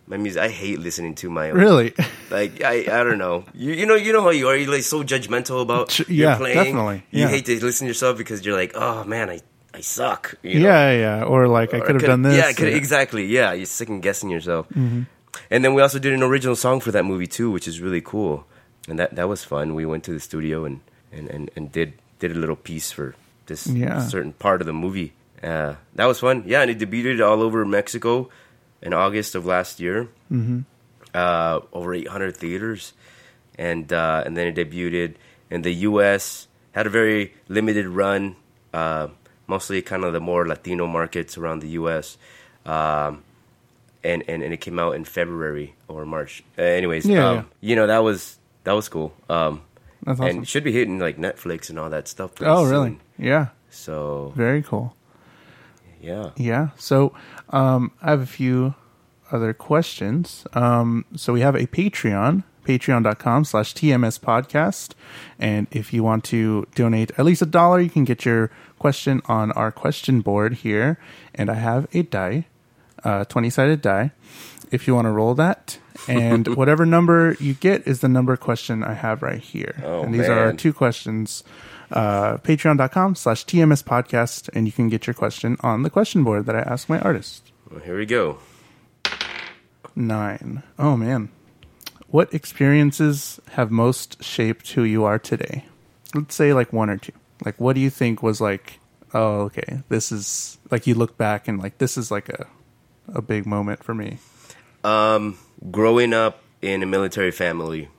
my 0.08 0.18
music. 0.18 0.42
I 0.42 0.50
hate 0.50 0.80
listening 0.80 1.16
to 1.16 1.30
my 1.30 1.52
own 1.52 1.58
Really? 1.58 1.94
like 2.30 2.64
I, 2.64 2.82
I 2.82 3.04
don't 3.04 3.18
know. 3.18 3.46
You, 3.54 3.74
you 3.74 3.86
know 3.86 3.96
you 3.96 4.14
know 4.14 4.22
how 4.22 4.30
you 4.32 4.48
are. 4.50 4.56
You're 4.56 4.72
like 4.72 4.84
so 4.84 5.04
judgmental 5.04 5.62
about 5.62 5.90
Ch- 5.90 6.08
your 6.10 6.30
yeah, 6.32 6.38
playing. 6.38 6.58
definitely. 6.58 7.04
You 7.12 7.28
hate 7.28 7.46
to 7.46 7.64
listen 7.64 7.86
to 7.86 7.90
yourself 7.90 8.18
because 8.18 8.46
you're 8.46 8.56
like, 8.58 8.72
oh 8.76 9.04
man, 9.06 9.30
I 9.30 9.40
I 9.74 9.82
suck. 9.82 10.36
You 10.44 10.60
know? 10.60 10.68
Yeah, 10.68 10.92
yeah. 10.92 11.24
Or 11.24 11.48
like 11.48 11.74
I 11.74 11.80
could 11.80 11.96
have 11.96 12.04
done 12.06 12.22
this. 12.22 12.36
Yeah, 12.38 12.66
or- 12.66 12.70
exactly. 12.70 13.26
Yeah, 13.26 13.54
you're 13.54 13.66
second 13.66 14.02
guessing 14.02 14.30
yourself. 14.30 14.68
Mm-hmm. 14.70 15.04
And 15.50 15.66
then 15.66 15.74
we 15.74 15.82
also 15.82 15.98
did 16.00 16.14
an 16.14 16.22
original 16.22 16.56
song 16.56 16.80
for 16.80 16.92
that 16.92 17.06
movie 17.06 17.26
too, 17.28 17.50
which 17.50 17.68
is 17.68 17.82
really 17.82 18.02
cool. 18.02 18.46
And 18.88 19.00
that 19.00 19.16
that 19.16 19.28
was 19.30 19.44
fun. 19.44 19.74
We 19.74 19.86
went 19.86 20.04
to 20.06 20.14
the 20.14 20.20
studio 20.20 20.66
and 20.66 20.82
and 21.12 21.30
and, 21.30 21.50
and 21.56 21.72
did 21.72 21.94
did 22.20 22.32
a 22.32 22.36
little 22.40 22.56
piece 22.58 22.92
for 22.92 23.16
this 23.48 23.66
Yeah. 23.68 24.00
certain 24.06 24.34
part 24.34 24.62
of 24.62 24.68
the 24.68 24.74
movie. 24.74 25.14
Uh, 25.42 25.76
that 25.96 26.06
was 26.06 26.20
fun. 26.20 26.44
Yeah, 26.46 26.62
and 26.62 26.72
it 26.72 26.78
debuted 26.80 27.20
all 27.26 27.42
over 27.42 27.66
Mexico 27.66 28.30
in 28.84 28.94
August 28.94 29.34
of 29.34 29.46
last 29.48 29.80
year. 29.80 30.08
Mm-hmm. 30.32 30.60
Uh, 31.14 31.60
over 31.74 31.94
800 31.94 32.36
theaters, 32.38 32.94
and 33.58 33.92
uh, 33.94 34.24
and 34.26 34.36
then 34.38 34.48
it 34.48 34.56
debuted 34.56 35.14
in 35.50 35.62
the 35.62 35.74
U.S. 35.90 36.48
Had 36.72 36.88
a 36.88 36.90
very 36.90 37.34
limited 37.48 37.86
run, 37.86 38.36
uh, 38.74 39.10
mostly 39.46 39.82
kind 39.84 40.04
of 40.04 40.14
the 40.14 40.20
more 40.20 40.48
Latino 40.48 40.88
markets 40.88 41.38
around 41.38 41.60
the 41.62 41.70
U.S. 41.78 42.18
Um, 42.66 43.22
and, 44.04 44.24
and 44.28 44.42
and 44.42 44.54
it 44.54 44.58
came 44.58 44.80
out 44.80 44.96
in 44.96 45.06
February 45.06 45.76
or 45.88 46.04
March. 46.04 46.44
Uh, 46.58 46.64
anyways, 46.64 47.06
Yeah, 47.06 47.30
um, 47.30 47.36
yeah. 47.36 47.44
you 47.70 47.76
know 47.76 47.86
that 47.86 48.00
was 48.02 48.40
that 48.64 48.74
was 48.74 48.90
cool. 48.90 49.14
Um, 49.30 49.62
That's 50.04 50.20
awesome. 50.20 50.30
and 50.38 50.44
it 50.44 50.48
should 50.48 50.64
be 50.64 50.72
hitting 50.72 50.98
like 50.98 51.18
Netflix 51.18 51.70
and 51.70 51.78
all 51.78 51.92
that 51.92 52.08
stuff. 52.08 52.32
Oh, 52.42 52.66
really? 52.66 52.98
Yeah. 53.20 53.50
So 53.70 54.34
Very 54.36 54.64
cool. 54.64 54.96
yeah. 56.02 56.32
Yeah. 56.38 56.70
So 56.78 57.14
um, 57.54 57.92
I 58.02 58.10
have 58.10 58.22
a 58.22 58.26
few 58.26 58.74
other 59.32 59.54
questions. 59.54 60.46
Um, 60.54 61.06
so 61.16 61.32
we 61.32 61.42
have 61.42 61.56
a 61.56 61.68
Patreon, 61.68 62.44
patreon.com 62.66 63.46
slash 63.46 63.74
TMS 63.74 64.20
podcast. 64.20 64.94
And 65.40 65.68
if 65.72 65.94
you 65.94 66.04
want 66.04 66.24
to 66.26 66.68
donate 66.76 67.12
at 67.18 67.26
least 67.26 67.42
a 67.42 67.46
dollar, 67.46 67.80
you 67.80 67.90
can 67.90 68.04
get 68.04 68.26
your 68.26 68.52
question 68.80 69.22
on 69.26 69.52
our 69.54 69.72
question 69.72 70.22
board 70.22 70.56
here. 70.56 71.00
And 71.34 71.50
I 71.50 71.56
have 71.56 71.88
a 71.94 72.02
die, 72.04 72.48
uh, 73.04 73.26
20 73.26 73.50
sided 73.50 73.82
die. 73.82 74.12
If 74.72 74.88
you 74.88 74.96
want 74.96 75.06
to 75.06 75.12
roll 75.12 75.36
that, 75.36 75.78
and 76.08 76.48
whatever 76.56 76.86
number 76.86 77.38
you 77.40 77.54
get 77.54 77.88
is 77.88 78.00
the 78.00 78.10
number 78.10 78.36
question 78.36 78.84
I 78.84 78.94
have 78.94 79.22
right 79.22 79.40
here. 79.40 79.82
Oh, 79.86 80.02
and 80.02 80.14
these 80.14 80.28
are 80.28 80.40
our 80.40 80.54
two 80.54 80.74
questions. 80.74 81.44
Uh, 81.94 82.38
Patreon.com 82.38 83.16
slash 83.16 83.46
TMS 83.46 83.84
podcast, 83.84 84.50
and 84.54 84.66
you 84.66 84.72
can 84.72 84.90
get 84.90 85.08
your 85.08 85.14
question 85.14 85.58
on 85.62 85.84
the 85.84 85.90
question 85.90 86.24
board 86.24 86.46
that 86.48 86.56
I 86.56 86.62
ask 86.62 86.90
my 86.90 87.00
artist. 87.00 87.52
Well, 87.70 87.82
here 87.82 87.98
we 87.98 88.06
go. 88.06 88.40
Nine. 89.96 90.64
Oh 90.78 90.98
man. 90.98 91.30
What 92.08 92.34
experiences 92.34 93.40
have 93.52 93.72
most 93.72 94.24
shaped 94.24 94.72
who 94.72 94.84
you 94.84 95.04
are 95.04 95.20
today? 95.20 95.66
Let's 96.14 96.36
say 96.36 96.54
like 96.54 96.74
one 96.74 96.90
or 96.90 96.98
two. 96.98 97.14
Like 97.46 97.60
what 97.62 97.74
do 97.74 97.80
you 97.80 97.90
think 97.90 98.24
was 98.24 98.42
like 98.42 98.80
oh, 99.14 99.42
okay, 99.42 99.84
this 99.90 100.12
is 100.12 100.58
like 100.72 100.88
you 100.88 100.96
look 100.96 101.18
back 101.18 101.48
and 101.48 101.62
like 101.62 101.78
this 101.78 101.98
is 101.98 102.12
like 102.12 102.30
a 102.30 102.48
a 103.14 103.22
big 103.22 103.46
moment 103.46 103.84
for 103.84 103.94
me. 103.94 104.18
Um, 104.84 105.38
growing 105.72 106.14
up 106.14 106.42
in 106.62 106.84
a 106.84 106.86
military 106.86 107.32
family, 107.32 107.90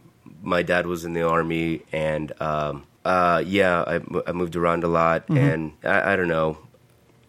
my 0.42 0.62
dad 0.62 0.86
was 0.86 1.04
in 1.04 1.12
the 1.12 1.22
army, 1.22 1.82
and 1.92 2.32
um, 2.40 2.86
uh, 3.04 3.42
yeah, 3.44 3.82
I, 3.86 4.00
I 4.26 4.32
moved 4.32 4.56
around 4.56 4.84
a 4.84 4.88
lot, 4.88 5.28
and 5.28 5.72
I, 5.84 6.12
I 6.12 6.16
don't 6.16 6.28
know, 6.28 6.58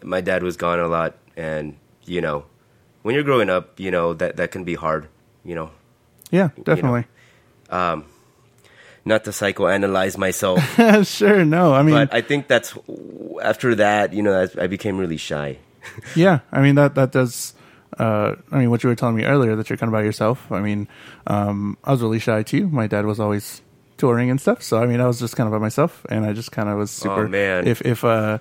my 0.03 0.21
dad 0.21 0.43
was 0.43 0.57
gone 0.57 0.79
a 0.79 0.87
lot, 0.87 1.15
and 1.35 1.75
you 2.05 2.21
know, 2.21 2.45
when 3.01 3.15
you're 3.15 3.23
growing 3.23 3.49
up, 3.49 3.79
you 3.79 3.91
know 3.91 4.13
that 4.13 4.37
that 4.37 4.51
can 4.51 4.63
be 4.63 4.75
hard, 4.75 5.07
you 5.43 5.55
know. 5.55 5.71
Yeah, 6.31 6.49
definitely. 6.63 7.05
Not 9.07 9.23
to 9.25 9.29
psychoanalyze 9.29 10.17
myself, 10.17 10.59
sure. 11.07 11.45
No, 11.45 11.73
I 11.73 11.83
mean, 11.83 11.93
but 11.93 12.13
I 12.13 12.21
think 12.21 12.47
that's 12.47 12.73
after 13.43 13.75
that, 13.75 14.13
you 14.13 14.23
know, 14.23 14.33
I, 14.33 14.63
I 14.63 14.67
became 14.67 14.97
really 14.97 15.17
shy. 15.17 15.59
yeah, 16.15 16.39
I 16.51 16.61
mean 16.61 16.75
that 16.75 16.95
that 16.95 17.11
does. 17.11 17.53
Uh, 17.99 18.35
I 18.51 18.57
mean, 18.59 18.71
what 18.71 18.83
you 18.83 18.89
were 18.89 18.95
telling 18.95 19.15
me 19.15 19.23
earlier 19.23 19.55
that 19.55 19.69
you're 19.69 19.77
kind 19.77 19.89
of 19.89 19.93
by 19.93 20.03
yourself. 20.03 20.51
I 20.51 20.59
mean, 20.59 20.87
um, 21.27 21.77
I 21.83 21.91
was 21.91 22.01
really 22.01 22.19
shy 22.19 22.43
too. 22.43 22.67
My 22.67 22.87
dad 22.87 23.05
was 23.05 23.19
always 23.19 23.61
touring 23.97 24.29
and 24.29 24.39
stuff, 24.41 24.61
so 24.63 24.81
I 24.81 24.85
mean, 24.85 24.99
I 25.01 25.07
was 25.07 25.19
just 25.19 25.35
kind 25.35 25.47
of 25.47 25.51
by 25.51 25.59
myself, 25.59 26.05
and 26.09 26.25
I 26.25 26.33
just 26.33 26.51
kind 26.51 26.69
of 26.69 26.77
was 26.77 26.91
super. 26.91 27.25
Oh, 27.25 27.27
man. 27.27 27.67
If 27.67 27.81
if 27.81 28.03
uh, 28.03 28.39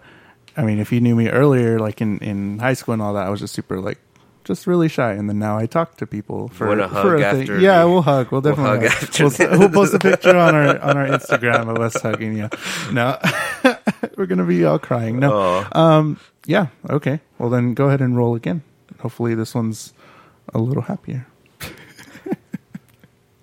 I 0.56 0.62
mean, 0.62 0.78
if 0.78 0.92
you 0.92 1.00
knew 1.00 1.14
me 1.16 1.28
earlier, 1.28 1.78
like 1.78 2.00
in 2.00 2.18
in 2.18 2.58
high 2.58 2.74
school 2.74 2.92
and 2.94 3.02
all 3.02 3.14
that, 3.14 3.26
I 3.26 3.30
was 3.30 3.40
just 3.40 3.54
super 3.54 3.80
like. 3.80 3.98
Just 4.46 4.66
really 4.66 4.90
shy, 4.90 5.12
and 5.12 5.26
then 5.26 5.38
now 5.38 5.56
I 5.56 5.64
talk 5.64 5.96
to 5.96 6.06
people 6.06 6.48
for, 6.48 6.66
Wanna 6.68 6.86
for 6.90 6.94
hug 7.16 7.20
a 7.20 7.30
thing. 7.32 7.40
after 7.40 7.58
Yeah, 7.60 7.80
the- 7.80 7.88
we'll 7.88 8.02
hug. 8.02 8.30
We'll 8.30 8.42
We'll 8.42 8.52
definitely 8.54 8.88
hug 8.88 8.92
hug. 8.92 9.02
after 9.30 9.48
We'll, 9.48 9.58
we'll 9.58 9.68
post 9.70 9.94
a 9.94 9.98
picture 9.98 10.36
on 10.36 10.54
our 10.54 10.78
on 10.82 10.98
our 10.98 11.06
Instagram 11.06 11.70
of 11.74 11.78
us 11.80 11.96
hugging 12.02 12.36
you. 12.36 12.50
No, 12.92 13.16
we're 14.18 14.26
gonna 14.26 14.44
be 14.44 14.62
all 14.66 14.78
crying. 14.78 15.18
No, 15.18 15.32
Oh. 15.72 15.80
um, 15.80 16.20
yeah, 16.44 16.66
okay. 16.90 17.20
Well, 17.38 17.48
then 17.48 17.72
go 17.72 17.86
ahead 17.86 18.02
and 18.02 18.18
roll 18.18 18.34
again. 18.34 18.60
Hopefully, 19.00 19.34
this 19.34 19.54
one's 19.54 19.94
a 20.52 20.58
little 20.58 20.82
happier. 20.82 21.26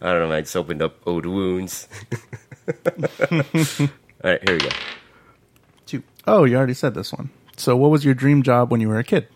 I 0.01 0.11
don't 0.13 0.29
know, 0.29 0.35
I 0.35 0.41
just 0.41 0.55
opened 0.55 0.81
up 0.81 0.95
old 1.05 1.25
wounds. 1.25 1.87
All 3.01 3.39
right, 4.23 4.41
here 4.47 4.57
we 4.57 4.59
go. 4.59 4.69
Two. 5.85 6.03
Oh, 6.27 6.43
you 6.43 6.55
already 6.57 6.73
said 6.73 6.93
this 6.93 7.11
one. 7.13 7.29
So, 7.57 7.75
what 7.75 7.91
was 7.91 8.03
your 8.05 8.13
dream 8.13 8.43
job 8.43 8.71
when 8.71 8.81
you 8.81 8.87
were 8.89 8.99
a 8.99 9.03
kid? 9.03 9.27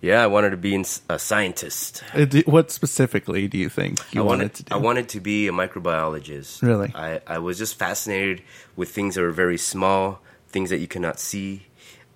Yeah, 0.00 0.22
I 0.22 0.26
wanted 0.26 0.50
to 0.50 0.56
be 0.56 0.84
a 1.08 1.18
scientist. 1.18 2.02
Uh, 2.14 2.24
do- 2.24 2.42
What 2.46 2.70
specifically 2.70 3.46
do 3.48 3.58
you 3.58 3.68
think 3.68 3.98
you 4.12 4.22
I 4.22 4.24
wanted, 4.24 4.38
wanted 4.42 4.54
to 4.54 4.62
do? 4.64 4.74
I 4.74 4.78
wanted 4.78 5.08
to 5.10 5.20
be 5.20 5.46
a 5.48 5.52
microbiologist. 5.52 6.62
Really? 6.62 6.90
I, 6.94 7.20
I 7.26 7.38
was 7.38 7.58
just 7.58 7.78
fascinated 7.78 8.42
with 8.76 8.90
things 8.90 9.14
that 9.14 9.22
were 9.22 9.30
very 9.30 9.58
small, 9.58 10.20
things 10.48 10.70
that 10.70 10.78
you 10.78 10.88
cannot 10.88 11.20
see. 11.20 11.66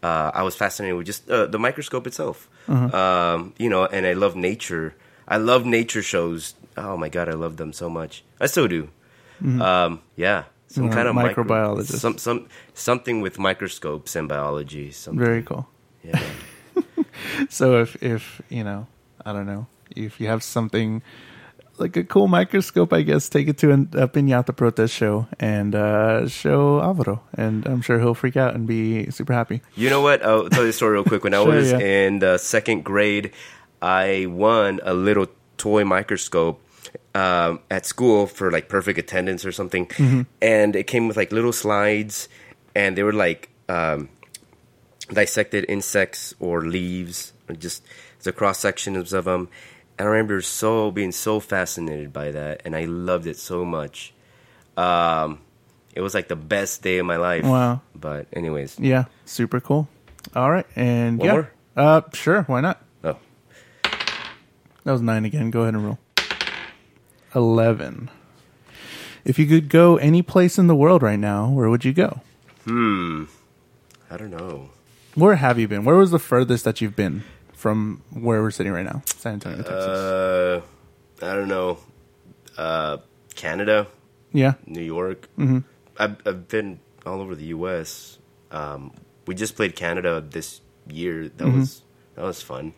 Uh, 0.03 0.32
I 0.34 0.42
was 0.42 0.57
fascinated 0.57 0.96
with 0.96 1.07
just 1.07 1.30
uh, 1.30 1.46
the 1.46 1.59
microscope 1.59 2.07
itself. 2.09 2.48
Uh-huh. 2.66 2.96
Um, 2.96 3.55
you 3.59 3.68
know, 3.68 3.86
and 3.86 4.07
I 4.07 4.14
love 4.14 4.34
nature. 4.34 4.94
I 5.28 5.36
love 5.36 5.64
nature 5.64 6.03
shows. 6.03 6.55
Oh 6.77 6.97
my 6.97 7.09
god, 7.09 7.29
I 7.29 7.33
love 7.33 7.57
them 7.57 7.73
so 7.73 7.89
much. 7.91 8.25
I 8.41 8.47
still 8.47 8.68
do. 8.68 8.89
Um, 9.43 10.01
yeah, 10.16 10.45
some 10.68 10.89
a 10.89 10.93
kind 10.95 11.09
of 11.09 11.14
micro- 11.14 11.43
Mm-hmm. 11.45 11.83
some 11.83 12.18
some 12.18 12.49
something 12.75 13.20
with 13.20 13.39
microscopes 13.39 14.14
and 14.16 14.29
biology. 14.29 14.91
Something. 14.93 15.18
Very 15.25 15.43
cool. 15.43 15.68
Yeah. 16.03 16.20
So, 17.51 17.83
if 17.83 18.03
if 18.03 18.41
you 18.49 18.64
know, 18.64 18.87
I 19.25 19.33
don't 19.33 19.47
know, 19.47 19.66
if 19.95 20.20
you 20.20 20.29
have 20.29 20.43
something 20.43 21.03
like 21.79 21.97
a 21.97 22.05
cool 22.05 22.27
microscope, 22.27 22.93
I 22.93 23.03
guess 23.03 23.29
take 23.29 23.49
it 23.49 23.59
to 23.59 23.70
an, 23.70 23.89
a 23.93 24.09
Piñata 24.09 24.55
Protest 24.57 24.95
show 24.95 25.27
and 25.39 25.75
uh, 25.75 26.27
show 26.29 26.81
Alvaro, 26.81 27.20
and 27.35 27.66
I'm 27.66 27.83
sure 27.83 27.99
he'll 28.01 28.14
freak 28.14 28.37
out 28.37 28.55
and 28.55 28.66
be 28.66 29.11
super 29.11 29.33
happy. 29.33 29.61
You 29.77 29.91
know 29.91 30.01
what? 30.01 30.25
I'll 30.25 30.49
tell 30.49 30.62
you 30.64 30.70
a 30.70 30.73
story 30.73 30.95
real 30.95 31.05
quick. 31.05 31.23
When 31.25 31.35
I 31.35 31.41
was 31.45 31.70
yeah. 31.73 31.79
in 31.79 32.18
the 32.20 32.39
second 32.39 32.85
grade, 32.85 33.33
I 33.81 34.27
won 34.27 34.81
a 34.83 34.95
little 34.95 35.27
toy 35.62 35.84
microscope 35.84 36.58
um, 37.14 37.60
at 37.70 37.86
school 37.86 38.26
for 38.26 38.50
like 38.50 38.66
perfect 38.68 38.98
attendance 38.98 39.46
or 39.46 39.52
something, 39.52 39.86
Mm-hmm. 39.86 40.22
and 40.42 40.74
it 40.74 40.86
came 40.90 41.06
with 41.08 41.16
like 41.16 41.30
little 41.30 41.52
slides, 41.54 42.28
and 42.74 42.96
they 42.96 43.04
were 43.06 43.12
like 43.26 43.48
um, 43.68 44.08
dissected 45.12 45.64
insects 45.68 46.34
or 46.40 46.62
leaves, 46.66 47.32
or 47.48 47.54
just 47.54 47.84
the 48.22 48.32
cross 48.32 48.58
sections 48.58 49.12
of 49.12 49.24
them. 49.24 49.48
And 49.98 50.08
I 50.08 50.10
remember 50.10 50.40
so 50.42 50.90
being 50.90 51.12
so 51.12 51.38
fascinated 51.40 52.12
by 52.12 52.32
that, 52.32 52.62
and 52.64 52.74
I 52.74 52.86
loved 52.86 53.26
it 53.26 53.36
so 53.36 53.64
much. 53.64 54.12
Um, 54.76 55.38
it 55.94 56.00
was 56.00 56.14
like 56.14 56.28
the 56.28 56.36
best 56.36 56.82
day 56.82 56.98
of 56.98 57.06
my 57.06 57.16
life. 57.20 57.44
Wow. 57.44 57.82
But 57.94 58.26
anyways, 58.32 58.78
Yeah, 58.80 59.04
super 59.26 59.60
cool. 59.60 59.86
All 60.34 60.50
right, 60.50 60.66
and 60.76 61.18
One 61.18 61.28
yeah, 61.28 61.44
uh, 61.76 62.00
sure, 62.14 62.42
why 62.48 62.60
not? 62.62 62.80
That 64.85 64.93
was 64.93 65.01
nine 65.01 65.24
again. 65.24 65.51
Go 65.51 65.62
ahead 65.62 65.74
and 65.74 65.85
roll. 65.85 65.99
Eleven. 67.35 68.11
If 69.24 69.39
you 69.39 69.47
could 69.47 69.68
go 69.68 69.97
any 69.97 70.22
place 70.22 70.59
in 70.59 70.66
the 70.66 70.74
world 70.74 71.03
right 71.03 71.18
now, 71.18 71.49
where 71.49 71.70
would 71.70 71.85
you 71.85 71.93
go? 71.93 72.20
Hmm. 72.64 73.24
I 74.11 74.16
don't 74.16 74.30
know. 74.30 74.70
Where 75.14 75.37
have 75.37 75.59
you 75.59 75.68
been? 75.68 75.85
Where 75.85 75.97
was 75.97 76.11
the 76.11 76.18
furthest 76.18 76.64
that 76.64 76.80
you've 76.80 76.97
been 76.97 77.22
from 77.53 78.03
where 78.11 78.43
we're 78.43 78.51
sitting 78.51 78.72
right 78.72 78.85
now? 78.85 79.03
San 79.07 79.35
Antonio, 79.35 79.59
Texas. 79.59 79.76
Uh, 79.76 80.61
I 81.22 81.35
don't 81.35 81.49
know. 81.49 81.78
Uh, 82.59 82.99
Canada, 83.35 83.87
yeah. 84.33 84.55
New 84.66 84.83
York. 84.83 85.28
Mm-hmm. 85.39 85.61
I've, 85.99 86.16
I've 86.26 86.49
been 86.49 86.80
all 87.07 87.20
over 87.20 87.35
the 87.35 87.47
U.S. 87.47 88.18
Um, 88.51 88.93
we 89.26 89.35
just 89.35 89.57
played 89.57 89.76
Canada 89.76 90.20
this 90.26 90.61
year. 90.89 91.28
That 91.28 91.49
was 91.49 91.83
that 92.14 92.24
was 92.24 92.43
fun, 92.43 92.74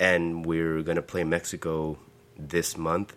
and 0.00 0.44
we're 0.44 0.82
gonna 0.82 1.02
play 1.02 1.22
Mexico 1.22 1.98
this 2.36 2.76
month. 2.76 3.14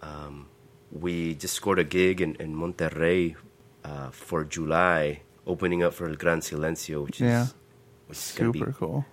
Um, 0.00 0.46
we 0.90 1.34
just 1.34 1.54
scored 1.54 1.78
a 1.78 1.84
gig 1.84 2.20
in, 2.20 2.36
in 2.36 2.54
Monterrey 2.54 3.34
uh, 3.84 4.10
for 4.10 4.44
July, 4.44 5.20
opening 5.46 5.82
up 5.82 5.92
for 5.94 6.08
El 6.08 6.14
Gran 6.16 6.40
Silencio, 6.40 7.04
which 7.04 7.20
is 7.20 7.26
Yeah. 7.26 7.46
which 8.06 8.18
is 8.18 8.32
gonna 8.36 8.52
Super 8.52 8.66
be. 8.66 8.72
cool. 8.78 9.04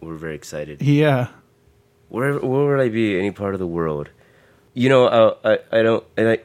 We're 0.00 0.16
very 0.16 0.34
excited. 0.34 0.80
Yeah. 0.82 1.28
where 2.08 2.34
where 2.38 2.66
would 2.68 2.80
I 2.80 2.88
be 2.88 3.18
any 3.18 3.30
part 3.32 3.54
of 3.54 3.60
the 3.60 3.66
world? 3.66 4.10
You 4.74 4.88
know, 4.88 5.06
uh, 5.06 5.34
I 5.44 5.78
I 5.78 5.82
don't. 5.82 6.04
And 6.16 6.28
I, 6.28 6.38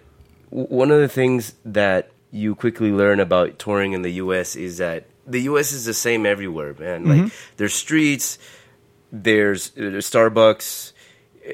one 0.49 0.91
of 0.91 0.99
the 0.99 1.07
things 1.09 1.53
that 1.65 2.09
you 2.31 2.55
quickly 2.55 2.91
learn 2.91 3.19
about 3.19 3.57
touring 3.59 3.93
in 3.93 4.01
the 4.01 4.11
U.S. 4.23 4.55
is 4.55 4.77
that 4.77 5.07
the 5.25 5.41
U.S. 5.51 5.71
is 5.73 5.83
the 5.85 5.93
same 5.93 6.25
everywhere, 6.25 6.73
man. 6.79 7.05
Like 7.07 7.31
there's 7.57 7.73
streets, 7.73 8.37
there's, 9.11 9.69
there's 9.71 10.09
Starbucks. 10.09 10.93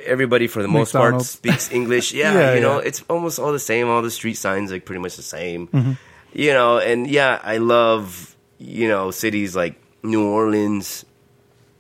Everybody, 0.06 0.48
for 0.48 0.62
the 0.62 0.68
most 0.68 0.94
part, 0.94 1.22
speaks 1.22 1.72
English. 1.72 2.14
Yeah, 2.14 2.34
Yeah, 2.34 2.54
you 2.56 2.62
know, 2.62 2.80
yeah. 2.80 2.88
it's 2.88 3.04
almost 3.10 3.38
all 3.38 3.52
the 3.52 3.60
same. 3.60 3.90
All 3.90 4.02
the 4.02 4.10
street 4.10 4.36
signs 4.36 4.72
like 4.72 4.86
pretty 4.86 5.02
much 5.02 5.18
the 5.18 5.22
same. 5.22 5.98
You 6.34 6.52
know, 6.52 6.80
and 6.80 7.06
yeah, 7.06 7.40
I 7.44 7.58
love 7.58 8.36
you 8.58 8.88
know 8.88 9.12
cities 9.12 9.56
like 9.56 9.80
New 10.02 10.26
Orleans, 10.28 11.06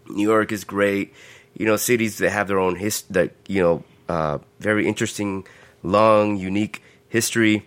New 0.07 0.29
York 0.29 0.51
is 0.51 0.63
great. 0.63 1.13
You 1.57 1.65
know, 1.65 1.75
cities 1.75 2.19
that 2.19 2.29
have 2.29 2.47
their 2.47 2.59
own 2.59 2.75
his 2.75 3.01
that 3.09 3.31
you 3.47 3.63
know, 3.63 3.83
uh, 4.07 4.37
very 4.59 4.87
interesting, 4.87 5.47
long, 5.81 6.37
unique 6.37 6.83
history. 7.09 7.65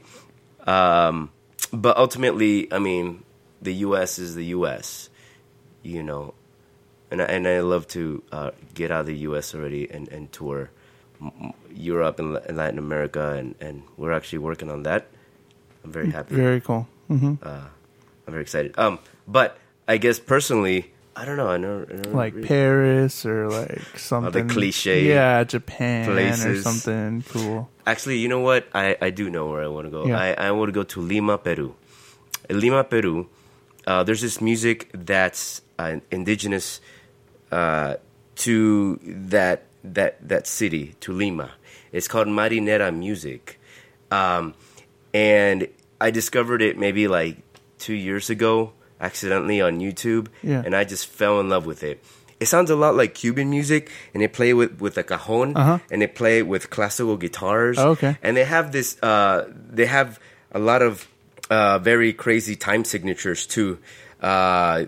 Um, 0.64 1.30
but 1.72 1.96
ultimately, 1.96 2.72
I 2.72 2.78
mean, 2.78 3.24
the 3.62 3.74
U.S. 3.86 4.20
is 4.20 4.36
the 4.36 4.44
U.S. 4.46 5.08
You 5.82 6.04
know, 6.04 6.34
and 7.10 7.22
I, 7.22 7.24
and 7.26 7.46
I 7.46 7.60
love 7.60 7.86
to 7.88 8.22
uh, 8.32 8.50
get 8.74 8.90
out 8.90 9.00
of 9.00 9.06
the 9.06 9.16
U.S. 9.30 9.54
already 9.54 9.90
and, 9.90 10.08
and 10.08 10.30
tour 10.32 10.70
Europe 11.74 12.18
and, 12.18 12.34
Latin 12.56 12.78
America, 12.78 13.32
and, 13.32 13.54
and 13.60 13.82
we're 13.96 14.12
actually 14.12 14.38
working 14.38 14.70
on 14.70 14.82
that. 14.84 15.06
I'm 15.84 15.92
very 15.92 16.10
happy. 16.10 16.34
Very 16.34 16.60
cool. 16.60 16.86
hmm 17.08 17.34
I'm 17.42 18.32
very 18.32 18.42
excited. 18.42 18.74
Um, 18.78 18.98
but 19.28 19.56
I 19.86 19.98
guess 19.98 20.18
personally, 20.18 20.92
I 21.14 21.24
don't 21.24 21.36
know. 21.36 21.46
I 21.48 21.56
know, 21.56 21.86
I 21.88 21.92
never 21.94 22.10
Like 22.10 22.34
really- 22.34 22.48
Paris 22.48 23.24
or 23.24 23.48
like 23.48 23.80
something 23.98 24.48
cliche 24.48 25.06
Yeah, 25.08 25.44
Japan 25.44 26.10
or 26.10 26.12
places. 26.14 26.64
something 26.64 27.22
cool. 27.28 27.70
Actually, 27.86 28.18
you 28.18 28.28
know 28.28 28.40
what? 28.40 28.66
I, 28.74 28.96
I 29.00 29.10
do 29.10 29.30
know 29.30 29.46
where 29.46 29.62
I 29.62 29.68
want 29.68 29.86
to 29.86 29.90
go. 29.90 30.06
Yeah. 30.06 30.18
I, 30.18 30.48
I 30.48 30.50
want 30.50 30.68
to 30.68 30.72
go 30.72 30.82
to 30.82 31.00
Lima, 31.00 31.38
Peru. 31.38 31.74
In 32.50 32.58
Lima, 32.60 32.82
Peru, 32.84 33.28
uh, 33.86 34.02
there's 34.02 34.20
this 34.20 34.40
music 34.40 34.90
that's 34.92 35.62
uh, 35.78 35.96
indigenous 36.10 36.80
uh, 37.52 37.96
to 38.36 38.98
that 39.04 39.64
that 39.84 40.16
that 40.28 40.46
city, 40.46 40.94
to 41.00 41.12
Lima. 41.12 41.50
It's 41.92 42.08
called 42.08 42.26
marinera 42.28 42.94
music, 42.94 43.58
um, 44.10 44.54
and 45.14 45.68
I 46.00 46.10
discovered 46.10 46.60
it 46.62 46.78
maybe 46.78 47.08
like 47.08 47.38
two 47.78 47.94
years 47.94 48.28
ago, 48.30 48.72
accidentally 49.00 49.60
on 49.60 49.80
YouTube, 49.80 50.28
Yeah. 50.42 50.62
and 50.64 50.74
I 50.74 50.84
just 50.84 51.06
fell 51.06 51.40
in 51.40 51.48
love 51.48 51.64
with 51.66 51.82
it. 51.82 52.02
It 52.38 52.46
sounds 52.46 52.68
a 52.70 52.76
lot 52.76 52.94
like 52.96 53.14
Cuban 53.14 53.48
music, 53.48 53.90
and 54.12 54.22
they 54.22 54.28
play 54.28 54.52
with 54.52 54.78
with 54.80 54.98
a 54.98 55.02
cajon, 55.04 55.56
Uh-huh. 55.56 55.78
and 55.90 56.02
they 56.02 56.06
play 56.06 56.42
with 56.42 56.68
classical 56.68 57.16
guitars. 57.16 57.78
Oh, 57.78 57.90
okay. 57.96 58.18
and 58.22 58.36
they 58.36 58.44
have 58.44 58.72
this. 58.72 59.00
Uh, 59.02 59.46
they 59.72 59.86
have 59.86 60.18
a 60.52 60.58
lot 60.58 60.82
of 60.82 61.08
uh, 61.48 61.78
very 61.78 62.12
crazy 62.12 62.56
time 62.56 62.84
signatures 62.84 63.46
too. 63.46 63.78
Uh, 64.20 64.86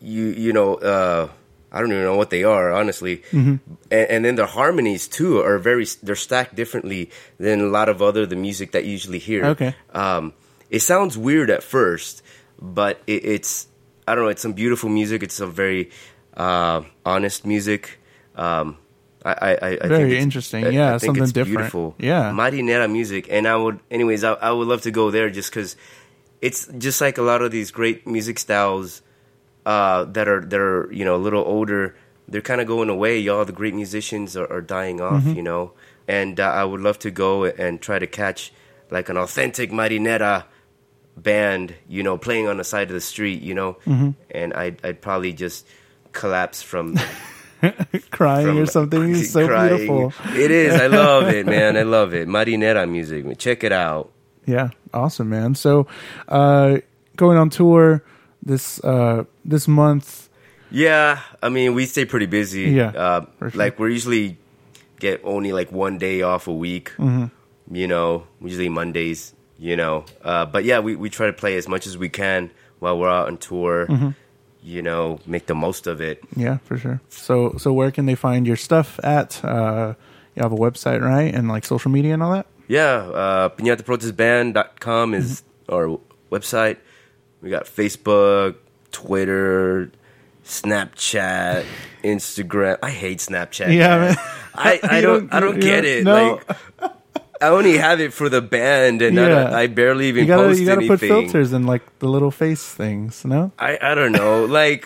you 0.00 0.24
you 0.36 0.52
know 0.52 0.74
uh, 0.74 1.28
I 1.72 1.80
don't 1.80 1.92
even 1.92 2.02
know 2.04 2.16
what 2.16 2.30
they 2.30 2.42
are 2.44 2.72
honestly, 2.72 3.18
Mm-hmm. 3.30 3.56
and, 3.90 4.06
and 4.10 4.24
then 4.24 4.34
the 4.36 4.46
harmonies 4.46 5.06
too 5.08 5.38
are 5.40 5.58
very 5.58 5.86
they're 6.02 6.16
stacked 6.16 6.54
differently 6.54 7.10
than 7.38 7.60
a 7.60 7.66
lot 7.70 7.88
of 7.88 8.02
other 8.02 8.26
the 8.26 8.36
music 8.36 8.72
that 8.72 8.84
you 8.84 8.92
usually 8.92 9.18
hear. 9.20 9.44
Okay. 9.54 9.74
um, 9.94 10.32
it 10.70 10.80
sounds 10.80 11.16
weird 11.18 11.50
at 11.50 11.62
first, 11.62 12.22
but 12.60 13.00
it, 13.06 13.24
it's 13.24 13.66
I 14.06 14.14
don't 14.14 14.24
know. 14.24 14.30
It's 14.30 14.42
some 14.42 14.52
beautiful 14.54 14.88
music. 14.90 15.22
It's 15.22 15.34
some 15.34 15.52
very 15.52 15.90
uh, 16.36 16.82
honest 17.04 17.46
music. 17.46 17.98
Um, 18.34 18.76
I, 19.24 19.30
I, 19.32 19.34
I 19.50 19.52
I 19.52 19.68
think 19.76 19.82
Very 19.90 20.10
it's- 20.12 20.22
interesting. 20.22 20.64
I- 20.64 20.68
I 20.68 20.70
Yeah, 20.70 20.90
think 20.98 21.02
something 21.10 21.22
it's 21.24 21.32
different. 21.32 21.58
Beautiful. 21.58 21.94
Yeah. 21.98 22.30
Marinera 22.32 22.90
music, 22.90 23.26
and 23.30 23.46
I 23.46 23.54
would, 23.54 23.78
anyways, 23.90 24.24
I, 24.24 24.32
I 24.32 24.50
would 24.50 24.66
love 24.66 24.82
to 24.82 24.90
go 24.90 25.10
there 25.10 25.28
just 25.30 25.50
because 25.50 25.76
it's 26.40 26.66
just 26.78 27.00
like 27.00 27.18
a 27.18 27.22
lot 27.22 27.42
of 27.42 27.50
these 27.52 27.70
great 27.70 28.06
music 28.06 28.38
styles 28.38 29.02
uh, 29.66 30.04
that 30.04 30.28
are 30.28 30.40
that 30.40 30.60
are 30.60 30.88
you 30.92 31.04
know 31.04 31.16
a 31.16 31.22
little 31.22 31.42
older. 31.44 31.94
They're 32.28 32.40
kind 32.42 32.60
of 32.60 32.66
going 32.68 32.88
away. 32.88 33.18
Y'all, 33.18 33.44
the 33.44 33.52
great 33.52 33.74
musicians 33.74 34.36
are, 34.36 34.50
are 34.52 34.60
dying 34.60 35.00
off, 35.00 35.22
Mm-hmm. 35.24 35.34
you 35.34 35.42
know. 35.42 35.72
And 36.06 36.38
uh, 36.38 36.44
I 36.48 36.64
would 36.64 36.80
love 36.80 36.98
to 37.00 37.10
go 37.10 37.44
and 37.44 37.80
try 37.80 37.98
to 37.98 38.06
catch 38.06 38.52
like 38.90 39.08
an 39.08 39.16
authentic 39.16 39.70
Marinera 39.72 40.44
band, 41.16 41.74
you 41.88 42.02
know, 42.02 42.16
playing 42.18 42.46
on 42.48 42.56
the 42.56 42.64
side 42.64 42.88
of 42.88 42.94
the 42.94 43.00
street, 43.00 43.42
you 43.42 43.54
know. 43.54 43.74
Mm-hmm. 43.86 44.10
And 44.30 44.54
I'd 44.54 44.84
I'd 44.84 45.00
probably 45.00 45.32
just 45.32 45.66
collapse 46.12 46.62
from 46.62 46.96
Crying 48.10 48.46
from 48.46 48.58
or 48.58 48.66
something. 48.66 49.10
It's 49.14 49.30
so 49.30 49.46
crying. 49.46 49.76
beautiful. 49.76 50.12
It 50.34 50.50
is. 50.50 50.80
I 50.80 50.86
love 50.86 51.28
it, 51.28 51.46
man. 51.54 51.76
I 51.76 51.82
love 51.82 52.14
it. 52.14 52.26
Marinera 52.28 52.88
music. 52.90 53.36
Check 53.38 53.64
it 53.64 53.72
out. 53.72 54.10
Yeah, 54.46 54.70
awesome, 54.94 55.28
man. 55.28 55.54
So, 55.54 55.86
uh, 56.28 56.78
going 57.16 57.36
on 57.36 57.50
tour 57.50 58.02
this 58.50 58.82
uh 58.84 59.24
this 59.44 59.66
month. 59.68 60.28
Yeah, 60.70 61.20
I 61.42 61.48
mean, 61.48 61.74
we 61.74 61.86
stay 61.86 62.04
pretty 62.04 62.26
busy. 62.26 62.70
Yeah, 62.70 62.90
uh, 62.94 63.20
sure. 63.38 63.50
like 63.54 63.78
we're 63.78 63.88
usually 63.90 64.36
get 65.00 65.20
only 65.24 65.52
like 65.52 65.72
one 65.72 65.98
day 65.98 66.22
off 66.22 66.46
a 66.46 66.54
week. 66.54 66.92
Mm-hmm. 66.98 67.26
You 67.74 67.86
know, 67.86 68.26
usually 68.42 68.68
Mondays. 68.68 69.34
You 69.58 69.76
know, 69.76 70.04
uh, 70.24 70.46
but 70.46 70.64
yeah, 70.64 70.80
we 70.80 70.96
we 70.96 71.10
try 71.10 71.26
to 71.26 71.32
play 71.36 71.56
as 71.58 71.68
much 71.68 71.86
as 71.86 71.98
we 71.98 72.08
can 72.08 72.50
while 72.80 72.96
we're 72.98 73.10
out 73.10 73.26
on 73.28 73.36
tour. 73.36 73.86
Mm-hmm. 73.88 74.10
You 74.62 74.82
know, 74.82 75.18
make 75.26 75.46
the 75.46 75.54
most 75.54 75.86
of 75.86 76.00
it. 76.00 76.22
Yeah, 76.36 76.58
for 76.64 76.76
sure. 76.78 77.00
So, 77.08 77.56
so 77.58 77.72
where 77.72 77.90
can 77.90 78.04
they 78.06 78.14
find 78.14 78.46
your 78.46 78.56
stuff 78.56 79.00
at? 79.02 79.42
Uh, 79.44 79.94
you 80.36 80.42
have 80.42 80.52
a 80.52 80.56
website, 80.56 81.00
right, 81.02 81.34
and 81.34 81.48
like 81.48 81.64
social 81.64 81.90
media 81.90 82.12
and 82.14 82.22
all 82.22 82.32
that. 82.32 82.46
Yeah, 82.68 83.08
uh, 83.24 83.48
pinataprotestband.com 83.50 85.14
is 85.14 85.42
Mm-hmm. 85.42 85.74
our 85.74 85.98
website. 86.30 86.76
We 87.40 87.50
got 87.50 87.64
Facebook, 87.64 88.56
Twitter, 88.92 89.90
Snapchat, 90.44 91.64
Instagram. 92.04 92.78
I 92.82 92.90
hate 92.90 93.18
Snapchat. 93.18 93.72
Yeah, 93.74 93.88
man. 93.98 93.98
man. 94.00 94.16
I, 94.54 94.80
I 94.82 95.00
don't 95.00 95.28
don't- 95.30 95.34
I 95.34 95.40
don't 95.40 95.60
get 95.60 95.84
it. 95.84 96.04
no. 96.04 96.40
Like 96.80 96.92
I 97.42 97.48
only 97.48 97.78
have 97.78 98.00
it 98.00 98.12
for 98.12 98.28
the 98.28 98.42
band, 98.42 99.00
and 99.00 99.18
I, 99.18 99.28
don't, 99.28 99.52
I 99.54 99.66
barely 99.66 100.08
even 100.08 100.24
You 100.24 100.28
gotta 100.28 100.42
post 100.48 100.60
you 100.60 100.66
gotta 100.66 100.80
anything. 100.84 100.98
put 100.98 101.06
filters 101.24 101.54
in 101.54 101.64
like 101.66 101.98
the 101.98 102.06
little 102.06 102.30
face 102.30 102.62
things. 102.74 103.24
No. 103.24 103.50
I 103.58 103.78
I 103.80 103.94
don't 103.94 104.12
know. 104.12 104.44
Like 104.44 104.84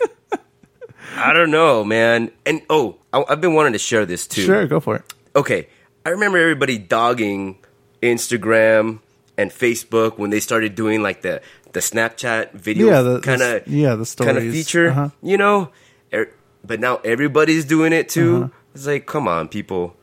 I 1.17 1.33
don't 1.33 1.51
know, 1.51 1.83
man. 1.83 2.31
And 2.47 2.63
oh, 2.71 2.99
I, 3.13 3.25
I've 3.29 3.41
been 3.41 3.55
wanting 3.55 3.73
to 3.73 3.79
share 3.81 4.07
this 4.07 4.29
too. 4.29 4.43
Sure, 4.43 4.67
go 4.69 4.79
for 4.79 4.95
it. 4.97 5.03
okay, 5.35 5.67
I 6.07 6.11
remember 6.11 6.39
everybody 6.39 6.79
dogging 6.79 7.59
Instagram 8.01 9.01
and 9.37 9.51
Facebook 9.51 10.19
when 10.19 10.31
they 10.31 10.41
started 10.41 10.75
doing 10.75 11.03
like 11.03 11.23
the 11.23 11.41
the 11.73 11.81
Snapchat 11.81 12.53
video 12.53 12.87
Yeah, 12.89 13.21
kind 13.21 13.43
of 13.43 13.67
yeah, 13.67 13.91
the 13.91 13.97
kind 13.97 14.01
of 14.01 14.09
stories. 14.09 14.53
feature. 14.53 14.89
Uh-huh. 14.91 15.09
You 15.23 15.37
know, 15.37 15.71
Er- 16.13 16.31
but 16.65 16.81
now 16.81 17.01
everybody's 17.05 17.65
doing 17.65 17.93
it 17.93 18.09
too. 18.09 18.37
Uh-huh. 18.37 18.49
It's 18.75 18.87
like, 18.87 19.07
come 19.07 19.27
on, 19.29 19.49
people. 19.49 19.97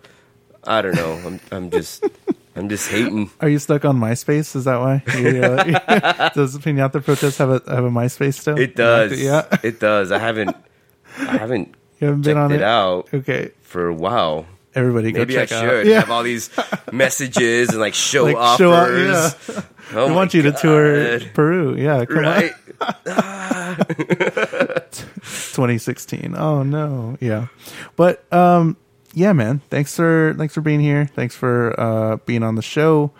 I 0.66 0.82
don't 0.82 0.96
know. 0.96 1.14
I'm 1.26 1.40
I'm 1.52 1.70
just 1.72 2.04
I'm 2.56 2.68
just 2.70 2.90
hating. 2.90 3.32
Are 3.40 3.48
you 3.50 3.58
stuck 3.60 3.86
on 3.86 3.98
MySpace? 3.98 4.56
Is 4.56 4.66
that 4.66 4.80
why? 4.80 5.02
You, 5.18 5.42
uh, 5.42 6.30
does 6.36 6.58
Piñata 6.60 7.04
Protest 7.04 7.38
have 7.40 7.50
a 7.50 7.62
have 7.74 7.86
a 7.86 7.90
MySpace 7.90 8.40
still? 8.40 8.60
It 8.60 8.76
does. 8.76 9.20
Yeah. 9.20 9.48
it 9.64 9.80
does. 9.80 10.12
I 10.12 10.20
haven't 10.20 10.56
I 11.18 11.38
haven't 11.38 11.74
You 12.00 12.08
haven't 12.08 12.24
been 12.24 12.38
on 12.38 12.52
it 12.52 12.56
it. 12.56 12.64
out 12.64 13.08
Okay. 13.14 13.52
for 13.62 13.88
a 13.88 13.94
while. 13.94 14.46
Everybody, 14.74 15.12
go 15.12 15.20
Maybe 15.20 15.38
I 15.38 15.46
check 15.46 15.52
out. 15.52 15.64
should 15.70 15.88
Yeah. 15.88 16.00
have 16.00 16.12
all 16.12 16.24
these 16.24 16.50
messages 16.94 17.70
and 17.70 17.80
like 17.80 17.94
show 17.94 18.24
Like, 18.24 18.36
offers. 18.38 18.58
show 18.58 18.74
out- 18.74 18.92
yeah. 19.50 19.62
Oh 19.94 20.08
we 20.08 20.14
want 20.14 20.34
you 20.34 20.42
to 20.44 20.54
tour 20.54 21.20
Peru. 21.34 21.76
Yeah, 21.76 22.06
come 22.06 22.20
Right? 22.20 22.54
on. 22.80 23.76
2016. 25.26 26.34
Oh 26.38 26.64
no. 26.64 27.18
Yeah. 27.20 27.48
But 27.96 28.32
um 28.34 28.78
yeah, 29.14 29.34
man. 29.34 29.62
Thanks 29.70 29.96
for 29.96 30.34
thanks 30.38 30.54
for 30.54 30.62
being 30.62 30.80
here. 30.80 31.06
Thanks 31.14 31.36
for 31.36 31.78
uh 31.80 32.18
being 32.26 32.44
on 32.44 32.56
the 32.56 32.62
show 32.62 33.12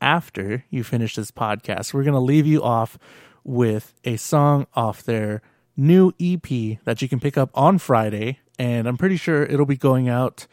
after 0.02 0.64
you 0.68 0.84
finish 0.84 1.14
this 1.14 1.30
podcast, 1.30 1.94
we're 1.94 2.02
going 2.02 2.12
to 2.12 2.20
leave 2.20 2.46
you 2.46 2.62
off 2.62 2.98
with 3.44 3.94
a 4.04 4.16
song 4.16 4.66
off 4.74 5.02
their 5.02 5.40
new 5.76 6.12
EP 6.20 6.78
that 6.84 7.00
you 7.00 7.08
can 7.08 7.20
pick 7.20 7.38
up 7.38 7.50
on 7.54 7.78
Friday. 7.78 8.40
And 8.58 8.86
I'm 8.86 8.98
pretty 8.98 9.16
sure 9.16 9.44
it'll 9.44 9.64
be 9.64 9.76
going 9.76 10.08
out 10.08 10.46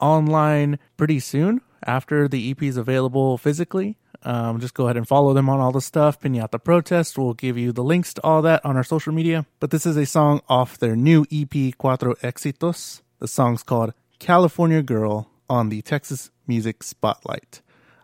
online 0.00 0.78
pretty 0.96 1.20
soon 1.20 1.60
after 1.84 2.28
the 2.28 2.50
EP 2.50 2.62
is 2.62 2.76
available 2.76 3.36
physically. 3.36 3.98
Um, 4.22 4.58
just 4.58 4.72
go 4.72 4.84
ahead 4.84 4.96
and 4.96 5.06
follow 5.06 5.34
them 5.34 5.50
on 5.50 5.60
all 5.60 5.72
the 5.72 5.82
stuff. 5.82 6.18
Piñata 6.18 6.62
Protest. 6.62 7.18
We'll 7.18 7.34
give 7.34 7.58
you 7.58 7.72
the 7.72 7.84
links 7.84 8.14
to 8.14 8.22
all 8.22 8.40
that 8.42 8.64
on 8.64 8.76
our 8.76 8.84
social 8.84 9.12
media. 9.12 9.44
But 9.60 9.70
this 9.70 9.84
is 9.84 9.96
a 9.96 10.06
song 10.06 10.40
off 10.48 10.78
their 10.78 10.96
new 10.96 11.22
EP, 11.30 11.74
Cuatro 11.76 12.18
Éxitos. 12.20 13.02
The 13.18 13.28
song's 13.28 13.62
called 13.62 13.92
California 14.18 14.82
Girl 14.82 15.30
on 15.50 15.68
the 15.68 15.82
Texas 15.82 16.30
Music 16.46 16.82
Spotlight. 16.82 17.60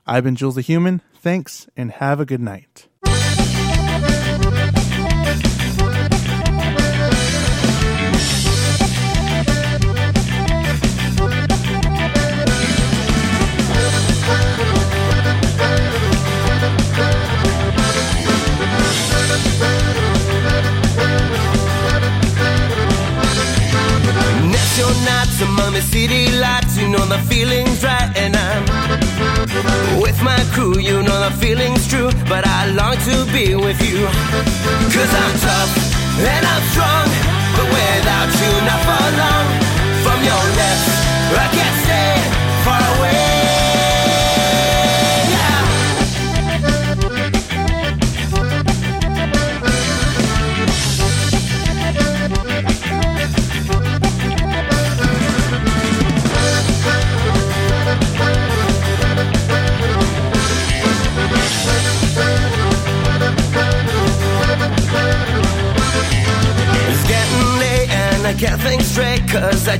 I've 0.06 0.24
been 0.24 0.36
Jules 0.36 0.56
the 0.56 0.60
Human. 0.60 1.02
Thanks 1.14 1.68
and 1.76 1.90
have 1.92 2.20
a 2.20 2.26
good 2.26 2.40
night. 2.40 2.89
To 33.10 33.24
be 33.32 33.54
with 33.54 33.80
you. 33.82 34.06
Cause 34.94 35.12
I'm 35.22 35.34
tough 35.38 35.72
and 36.18 36.46
I'm 36.46 36.64
strong, 36.70 36.99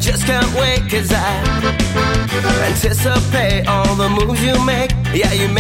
just 0.01 0.25
can't 0.25 0.53
wait 0.55 0.81
Cause 0.91 1.13
I 1.13 2.67
anticipate 2.69 3.67
all 3.69 3.95
the 3.95 4.09
moves 4.09 4.43
you 4.43 4.57
make. 4.65 4.91
Yeah, 5.13 5.33
you 5.33 5.49
make 5.49 5.60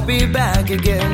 I'll 0.00 0.06
be 0.06 0.24
back 0.24 0.70
again. 0.70 1.12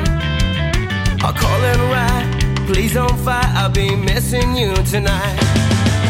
I'll 1.21 1.33
call 1.33 1.61
it 1.61 1.77
right, 1.91 2.63
please 2.67 2.93
don't 2.93 3.17
fight, 3.17 3.49
I'll 3.59 3.69
be 3.69 3.93
missing 3.93 4.55
you 4.55 4.73
tonight. 4.85 5.39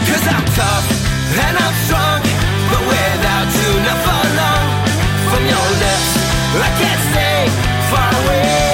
Cause 0.06 0.26
I'm 0.30 0.46
tough 0.54 0.86
and 1.42 1.58
I'm 1.58 1.76
strong, 1.86 2.22
but 2.70 2.84
without 2.94 3.50
you, 3.58 3.70
not 3.82 4.00
for 4.06 4.24
long. 4.42 4.66
From 5.26 5.44
your 5.54 5.68
lips, 5.82 6.12
I 6.62 6.70
can't 6.78 7.04
stay 7.10 7.40
far 7.90 8.12
away. 8.22 8.67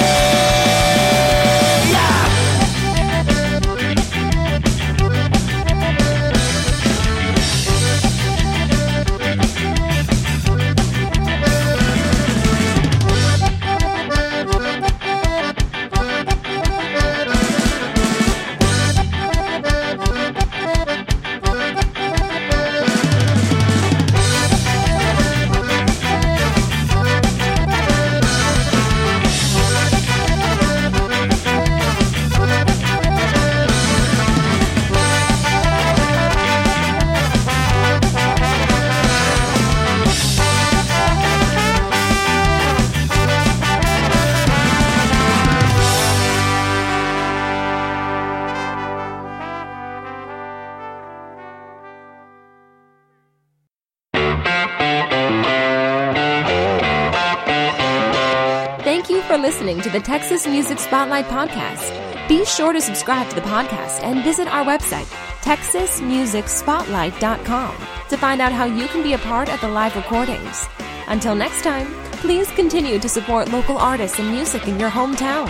Listening 59.64 59.82
to 59.82 59.89
the 59.97 60.03
Texas 60.03 60.45
Music 60.45 60.78
Spotlight 60.78 61.24
Podcast. 61.28 62.28
Be 62.28 62.43
sure 62.43 62.74
to 62.74 62.82
subscribe 62.82 63.30
to 63.30 63.36
the 63.36 63.41
podcast 63.43 64.03
and 64.03 64.22
visit 64.22 64.45
our 64.49 64.66
website, 64.66 65.05
texasmusicspotlight.com, 65.41 67.76
to 68.09 68.18
find 68.18 68.41
out 68.41 68.51
how 68.51 68.66
you 68.66 68.89
can 68.89 69.01
be 69.01 69.14
a 69.14 69.18
part 69.20 69.47
of 69.47 69.61
the 69.61 69.70
live 69.70 69.95
recordings. 69.95 70.68
Until 71.07 71.34
next 71.34 71.64
time, 71.64 71.88
please 72.11 72.51
continue 72.51 72.99
to 72.99 73.07
support 73.07 73.53
local 73.53 73.78
artists 73.78 74.20
and 74.20 74.30
music 74.30 74.68
in 74.68 74.78
your 74.78 74.89
hometown. 74.89 75.47